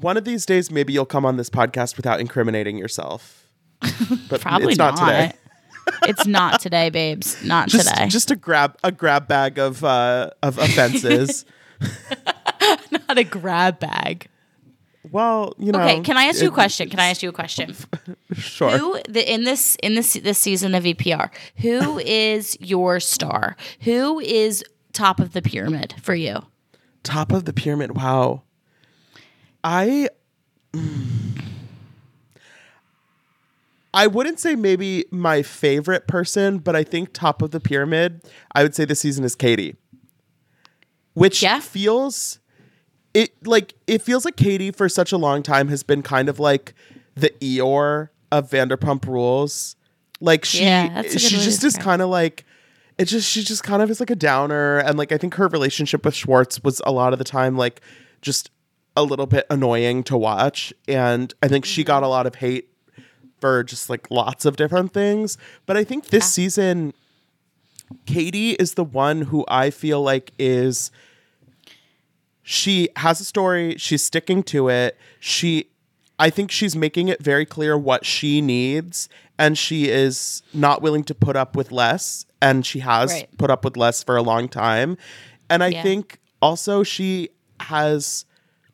One 0.00 0.16
of 0.16 0.24
these 0.24 0.46
days, 0.46 0.70
maybe 0.70 0.92
you'll 0.92 1.06
come 1.06 1.26
on 1.26 1.36
this 1.36 1.50
podcast 1.50 1.96
without 1.96 2.20
incriminating 2.20 2.78
yourself. 2.78 3.46
But 4.28 4.40
Probably 4.40 4.68
it's 4.68 4.78
not, 4.78 4.96
today. 4.96 5.32
It's 6.02 6.26
not 6.26 6.60
today, 6.60 6.90
babes. 6.90 7.42
Not 7.44 7.68
Just, 7.68 7.88
today. 7.88 8.08
just 8.08 8.30
a 8.30 8.36
grab 8.36 8.76
a 8.82 8.92
grab 8.92 9.28
bag 9.28 9.58
of 9.58 9.84
uh, 9.84 10.30
of 10.42 10.58
offenses. 10.58 11.44
not 12.90 13.18
a 13.18 13.24
grab 13.24 13.78
bag. 13.78 14.28
well, 15.10 15.54
you 15.58 15.72
know. 15.72 15.80
Okay, 15.80 16.00
can 16.00 16.16
I 16.16 16.24
ask 16.24 16.42
you 16.42 16.48
a 16.48 16.52
question? 16.52 16.88
Can 16.90 16.98
I 17.00 17.08
ask 17.08 17.22
you 17.22 17.28
a 17.28 17.32
question? 17.32 17.74
Sure. 18.34 18.76
Who 18.76 19.00
the, 19.08 19.32
in 19.32 19.44
this 19.44 19.74
in 19.82 19.94
this 19.94 20.12
this 20.12 20.38
season 20.38 20.74
of 20.74 20.84
VPR? 20.84 21.30
Who 21.56 21.98
is 22.04 22.58
your 22.60 23.00
star? 23.00 23.56
Who 23.80 24.20
is 24.20 24.62
top 24.92 25.18
of 25.18 25.32
the 25.32 25.40
pyramid 25.40 25.94
for 26.02 26.14
you? 26.14 26.40
Top 27.02 27.32
of 27.32 27.46
the 27.46 27.52
pyramid. 27.54 27.96
Wow. 27.96 28.42
I. 29.64 30.08
mm. 30.74 31.27
I 33.94 34.06
wouldn't 34.06 34.38
say 34.38 34.54
maybe 34.54 35.06
my 35.10 35.42
favorite 35.42 36.06
person, 36.06 36.58
but 36.58 36.76
I 36.76 36.84
think 36.84 37.12
top 37.12 37.40
of 37.42 37.50
the 37.52 37.60
pyramid, 37.60 38.22
I 38.54 38.62
would 38.62 38.74
say 38.74 38.84
this 38.84 39.00
season 39.00 39.24
is 39.24 39.34
Katie. 39.34 39.76
Which 41.14 41.42
Yeah. 41.42 41.60
feels 41.60 42.38
it 43.14 43.46
like 43.46 43.74
it 43.86 44.02
feels 44.02 44.24
like 44.24 44.36
Katie 44.36 44.70
for 44.70 44.88
such 44.88 45.10
a 45.12 45.16
long 45.16 45.42
time 45.42 45.68
has 45.68 45.82
been 45.82 46.02
kind 46.02 46.28
of 46.28 46.38
like 46.38 46.74
the 47.14 47.30
Eeyore 47.40 48.10
of 48.30 48.50
Vanderpump 48.50 49.06
Rules. 49.06 49.74
Like 50.20 50.44
she 50.44 50.62
Yeah, 50.64 50.88
that's 51.02 51.14
a 51.14 51.18
good 51.18 51.20
she 51.22 51.36
just 51.36 51.64
is 51.64 51.76
kind 51.76 52.02
of 52.02 52.10
like 52.10 52.44
it 52.98 53.06
just 53.06 53.28
she 53.28 53.42
just 53.42 53.64
kind 53.64 53.82
of 53.82 53.90
is 53.90 53.98
like 54.00 54.10
a 54.10 54.14
downer 54.16 54.78
and 54.78 54.98
like 54.98 55.10
I 55.10 55.16
think 55.18 55.34
her 55.34 55.48
relationship 55.48 56.04
with 56.04 56.14
Schwartz 56.14 56.62
was 56.62 56.80
a 56.84 56.92
lot 56.92 57.12
of 57.12 57.18
the 57.18 57.24
time 57.24 57.56
like 57.56 57.80
just 58.20 58.50
a 58.96 59.02
little 59.02 59.26
bit 59.26 59.46
annoying 59.50 60.02
to 60.04 60.16
watch 60.16 60.72
and 60.86 61.32
I 61.42 61.48
think 61.48 61.64
she 61.64 61.80
Mm-hmm. 61.82 61.86
got 61.86 62.02
a 62.02 62.08
lot 62.08 62.26
of 62.26 62.36
hate 62.36 62.68
for 63.40 63.62
just 63.62 63.88
like 63.90 64.10
lots 64.10 64.44
of 64.44 64.56
different 64.56 64.92
things 64.92 65.36
but 65.66 65.76
I 65.76 65.84
think 65.84 66.06
this 66.06 66.32
season 66.32 66.92
Katie 68.06 68.50
is 68.52 68.74
the 68.74 68.84
one 68.84 69.22
who 69.22 69.44
I 69.48 69.70
feel 69.70 70.02
like 70.02 70.32
is 70.38 70.90
she 72.42 72.88
has 72.96 73.20
a 73.20 73.24
story, 73.24 73.76
she's 73.78 74.02
sticking 74.02 74.42
to 74.44 74.68
it. 74.68 74.96
She 75.20 75.68
I 76.20 76.30
think 76.30 76.50
she's 76.50 76.74
making 76.74 77.06
it 77.08 77.22
very 77.22 77.46
clear 77.46 77.78
what 77.78 78.04
she 78.04 78.40
needs 78.40 79.08
and 79.38 79.56
she 79.56 79.88
is 79.88 80.42
not 80.52 80.82
willing 80.82 81.04
to 81.04 81.14
put 81.14 81.36
up 81.36 81.54
with 81.54 81.70
less 81.70 82.26
and 82.42 82.66
she 82.66 82.80
has 82.80 83.12
Right. 83.12 83.38
put 83.38 83.50
up 83.50 83.64
with 83.64 83.76
less 83.76 84.02
for 84.02 84.16
a 84.16 84.22
long 84.22 84.48
time. 84.48 84.96
And 85.48 85.62
I 85.62 85.68
Yeah. 85.68 85.82
think 85.82 86.18
also 86.42 86.82
she 86.82 87.28
has 87.60 88.24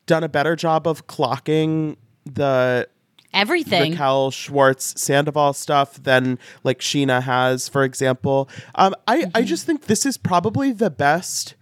done 0.06 0.24
a 0.24 0.28
better 0.28 0.56
job 0.56 0.86
of 0.88 1.06
clocking 1.06 1.96
the 2.24 2.88
Everything. 3.34 3.92
Raquel 3.92 4.30
Schwartz 4.30 4.98
Sandoval 5.00 5.52
stuff 5.52 6.02
than 6.02 6.38
like 6.62 6.78
Scheana 6.78 7.22
has, 7.22 7.68
for 7.68 7.84
example. 7.84 8.48
Um, 8.76 8.94
I, 9.08 9.24
I 9.34 9.42
Mm-hmm. 9.42 9.44
just 9.46 9.66
think 9.66 9.82
this 9.86 10.06
is 10.06 10.16
probably 10.16 10.72
the 10.72 10.90
best 10.90 11.54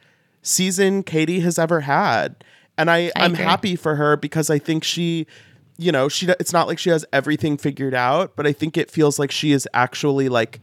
season 0.43 1.03
Katie 1.03 1.41
has 1.41 1.59
ever 1.59 1.81
had. 1.81 2.45
And 2.79 2.91
I, 2.91 3.07
I 3.17 3.25
I'm 3.25 3.33
agree. 3.35 3.45
happy 3.45 3.77
for 3.77 3.97
her 3.97 4.17
because 4.17 4.51
I 4.51 4.59
think 4.59 4.85
she, 4.85 5.27
you 5.79 5.93
know, 5.93 6.09
she 6.09 6.27
it's 6.29 6.53
not 6.53 6.67
like 6.69 6.79
she 6.79 6.91
has 6.91 7.05
everything 7.13 7.57
figured 7.57 7.95
out, 7.95 8.37
but 8.37 8.47
I 8.47 8.53
think 8.53 8.77
it 8.77 8.91
feels 8.91 9.19
like 9.19 9.31
she 9.31 9.53
is 9.53 9.69
actually 9.75 10.29
like 10.29 10.61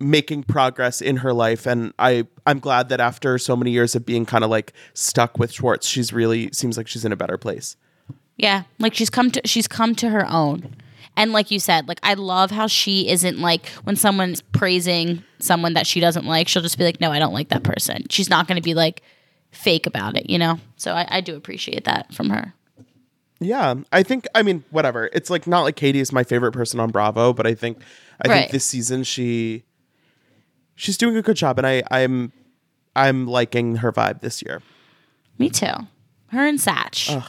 making 0.00 0.42
progress 0.42 1.00
in 1.00 1.18
her 1.18 1.32
life 1.32 1.66
and 1.66 1.92
I 1.98 2.26
I'm 2.46 2.58
glad 2.58 2.88
that 2.90 3.00
after 3.00 3.38
so 3.38 3.56
many 3.56 3.70
years 3.70 3.94
of 3.94 4.04
being 4.04 4.26
kind 4.26 4.42
of 4.44 4.50
like 4.50 4.72
stuck 4.92 5.38
with 5.38 5.52
Schwartz, 5.52 5.86
she's 5.86 6.12
really 6.12 6.50
seems 6.52 6.76
like 6.76 6.88
she's 6.88 7.04
in 7.04 7.12
a 7.12 7.16
better 7.16 7.38
place. 7.38 7.76
Yeah, 8.36 8.64
like 8.78 8.94
she's 8.94 9.10
come 9.10 9.30
to 9.32 9.40
she's 9.44 9.68
come 9.68 9.94
to 9.96 10.08
her 10.10 10.26
own. 10.28 10.74
And 11.16 11.32
like 11.32 11.50
you 11.52 11.60
said, 11.60 11.86
like 11.86 12.00
I 12.02 12.14
love 12.14 12.50
how 12.50 12.66
she 12.66 13.08
isn't 13.08 13.38
like 13.38 13.68
when 13.84 13.94
someone's 13.94 14.42
praising 14.42 15.22
someone 15.38 15.74
that 15.74 15.86
she 15.86 16.00
doesn't 16.00 16.26
like, 16.26 16.48
she'll 16.48 16.62
just 16.62 16.76
be 16.76 16.82
like, 16.84 17.00
"No, 17.00 17.12
I 17.12 17.20
don't 17.20 17.32
like 17.34 17.50
that 17.50 17.62
person." 17.62 18.04
She's 18.10 18.28
not 18.28 18.48
going 18.48 18.56
to 18.56 18.62
be 18.62 18.74
like 18.74 19.02
fake 19.52 19.86
about 19.86 20.16
it, 20.16 20.28
you 20.28 20.38
know. 20.38 20.58
So 20.76 20.92
I, 20.92 21.06
I 21.08 21.20
do 21.20 21.36
appreciate 21.36 21.84
that 21.84 22.12
from 22.12 22.30
her. 22.30 22.52
Yeah, 23.38 23.74
I 23.92 24.02
think 24.02 24.26
I 24.34 24.42
mean 24.42 24.64
whatever. 24.70 25.08
It's 25.12 25.30
like 25.30 25.46
not 25.46 25.62
like 25.62 25.76
Katie 25.76 26.00
is 26.00 26.10
my 26.12 26.24
favorite 26.24 26.50
person 26.52 26.80
on 26.80 26.90
Bravo, 26.90 27.32
but 27.32 27.46
I 27.46 27.54
think 27.54 27.78
I 28.24 28.28
Right. 28.28 28.40
think 28.40 28.50
this 28.52 28.64
season 28.64 29.04
she 29.04 29.62
she's 30.74 30.96
doing 30.96 31.16
a 31.16 31.22
good 31.22 31.36
job, 31.36 31.58
and 31.58 31.66
I 31.66 31.84
I'm 31.92 32.32
I'm 32.96 33.28
liking 33.28 33.76
her 33.76 33.92
vibe 33.92 34.20
this 34.20 34.42
year. 34.42 34.62
Me 35.38 35.48
too. 35.50 35.66
Her 36.28 36.44
and 36.46 36.58
Satch. 36.58 37.22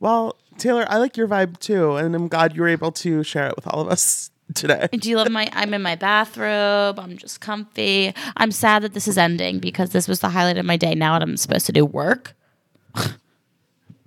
Well, 0.00 0.36
Taylor, 0.58 0.84
I 0.88 0.96
like 0.96 1.16
your 1.16 1.28
vibe 1.28 1.58
too, 1.58 1.96
and 1.96 2.14
I'm 2.14 2.26
glad 2.28 2.56
you 2.56 2.62
were 2.62 2.68
able 2.68 2.90
to 2.92 3.22
share 3.22 3.46
it 3.46 3.56
with 3.56 3.66
all 3.66 3.80
of 3.80 3.88
us 3.88 4.30
today. 4.54 4.88
Do 4.92 5.08
you 5.08 5.16
love 5.16 5.30
my? 5.30 5.48
I'm 5.52 5.72
in 5.74 5.82
my 5.82 5.94
bathrobe. 5.94 6.98
I'm 6.98 7.16
just 7.16 7.40
comfy. 7.40 8.12
I'm 8.36 8.50
sad 8.50 8.82
that 8.82 8.94
this 8.94 9.06
is 9.06 9.16
ending 9.18 9.58
because 9.58 9.90
this 9.90 10.08
was 10.08 10.20
the 10.20 10.28
highlight 10.30 10.58
of 10.58 10.64
my 10.66 10.76
day. 10.76 10.94
Now 10.94 11.14
I'm 11.14 11.36
supposed 11.36 11.66
to 11.66 11.72
do 11.72 11.84
work. 11.84 12.34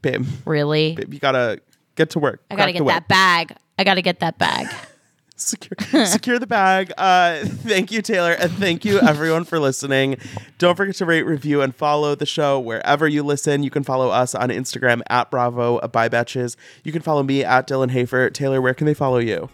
Babe, 0.02 0.26
Really? 0.46 0.96
babe, 0.96 1.14
you 1.14 1.20
gotta 1.20 1.62
get 1.96 2.10
to 2.10 2.20
work. 2.20 2.42
I 2.52 2.56
gotta 2.58 2.74
get 2.74 2.86
that 2.88 3.08
bag. 3.08 3.56
I 3.80 3.86
gotta 3.86 4.02
get 4.02 4.20
that 4.20 4.38
bag. 4.38 4.68
Secure, 5.44 6.06
secure 6.06 6.40
the 6.40 6.48
bag. 6.48 6.92
Uh, 6.98 7.44
thank 7.44 7.92
you, 7.92 8.02
Taylor, 8.02 8.32
and 8.32 8.52
thank 8.54 8.86
you 8.86 9.00
everyone 9.00 9.44
for 9.44 9.60
listening. 9.60 10.18
Don't 10.58 10.76
forget 10.76 10.96
to 10.96 11.06
rate, 11.06 11.24
review, 11.24 11.62
and 11.62 11.76
follow 11.76 12.16
the 12.16 12.26
show 12.26 12.60
wherever 12.60 13.08
you 13.08 13.24
listen. 13.24 13.64
You 13.64 13.70
can 13.70 13.84
follow 13.84 14.10
us 14.10 14.34
on 14.34 14.50
Instagram 14.50 15.02
at 15.10 15.30
Bravo 15.30 15.86
by 15.90 16.08
Betches. 16.08 16.56
You 16.84 16.92
can 16.92 17.02
follow 17.02 17.24
me 17.24 17.44
at 17.44 17.68
Dylan 17.68 17.92
Hafer. 17.92 18.30
Taylor, 18.30 18.62
where 18.62 18.74
can 18.74 18.86
they 18.86 18.94
follow 18.94 19.18
you? 19.18 19.50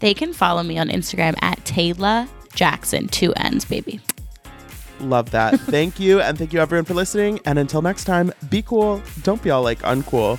They 0.00 0.14
can 0.14 0.32
follow 0.32 0.62
me 0.62 0.78
on 0.78 0.88
Instagram 0.88 1.34
at 1.42 1.64
Taylor 1.64 2.28
Jackson. 2.54 3.08
Two 3.08 3.32
N's, 3.34 3.64
baby. 3.64 4.00
Love 5.00 5.30
that. 5.30 5.58
thank 5.60 5.98
you, 6.00 6.20
and 6.20 6.36
thank 6.36 6.52
you 6.52 6.60
everyone 6.60 6.84
for 6.84 6.94
listening. 6.94 7.40
And 7.44 7.58
until 7.58 7.82
next 7.82 8.04
time, 8.04 8.32
be 8.50 8.62
cool. 8.62 9.00
Don't 9.22 9.42
be 9.42 9.50
all 9.50 9.62
like 9.62 9.80
uncool. 9.80 10.38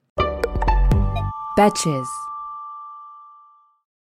Betches. 1.55 2.30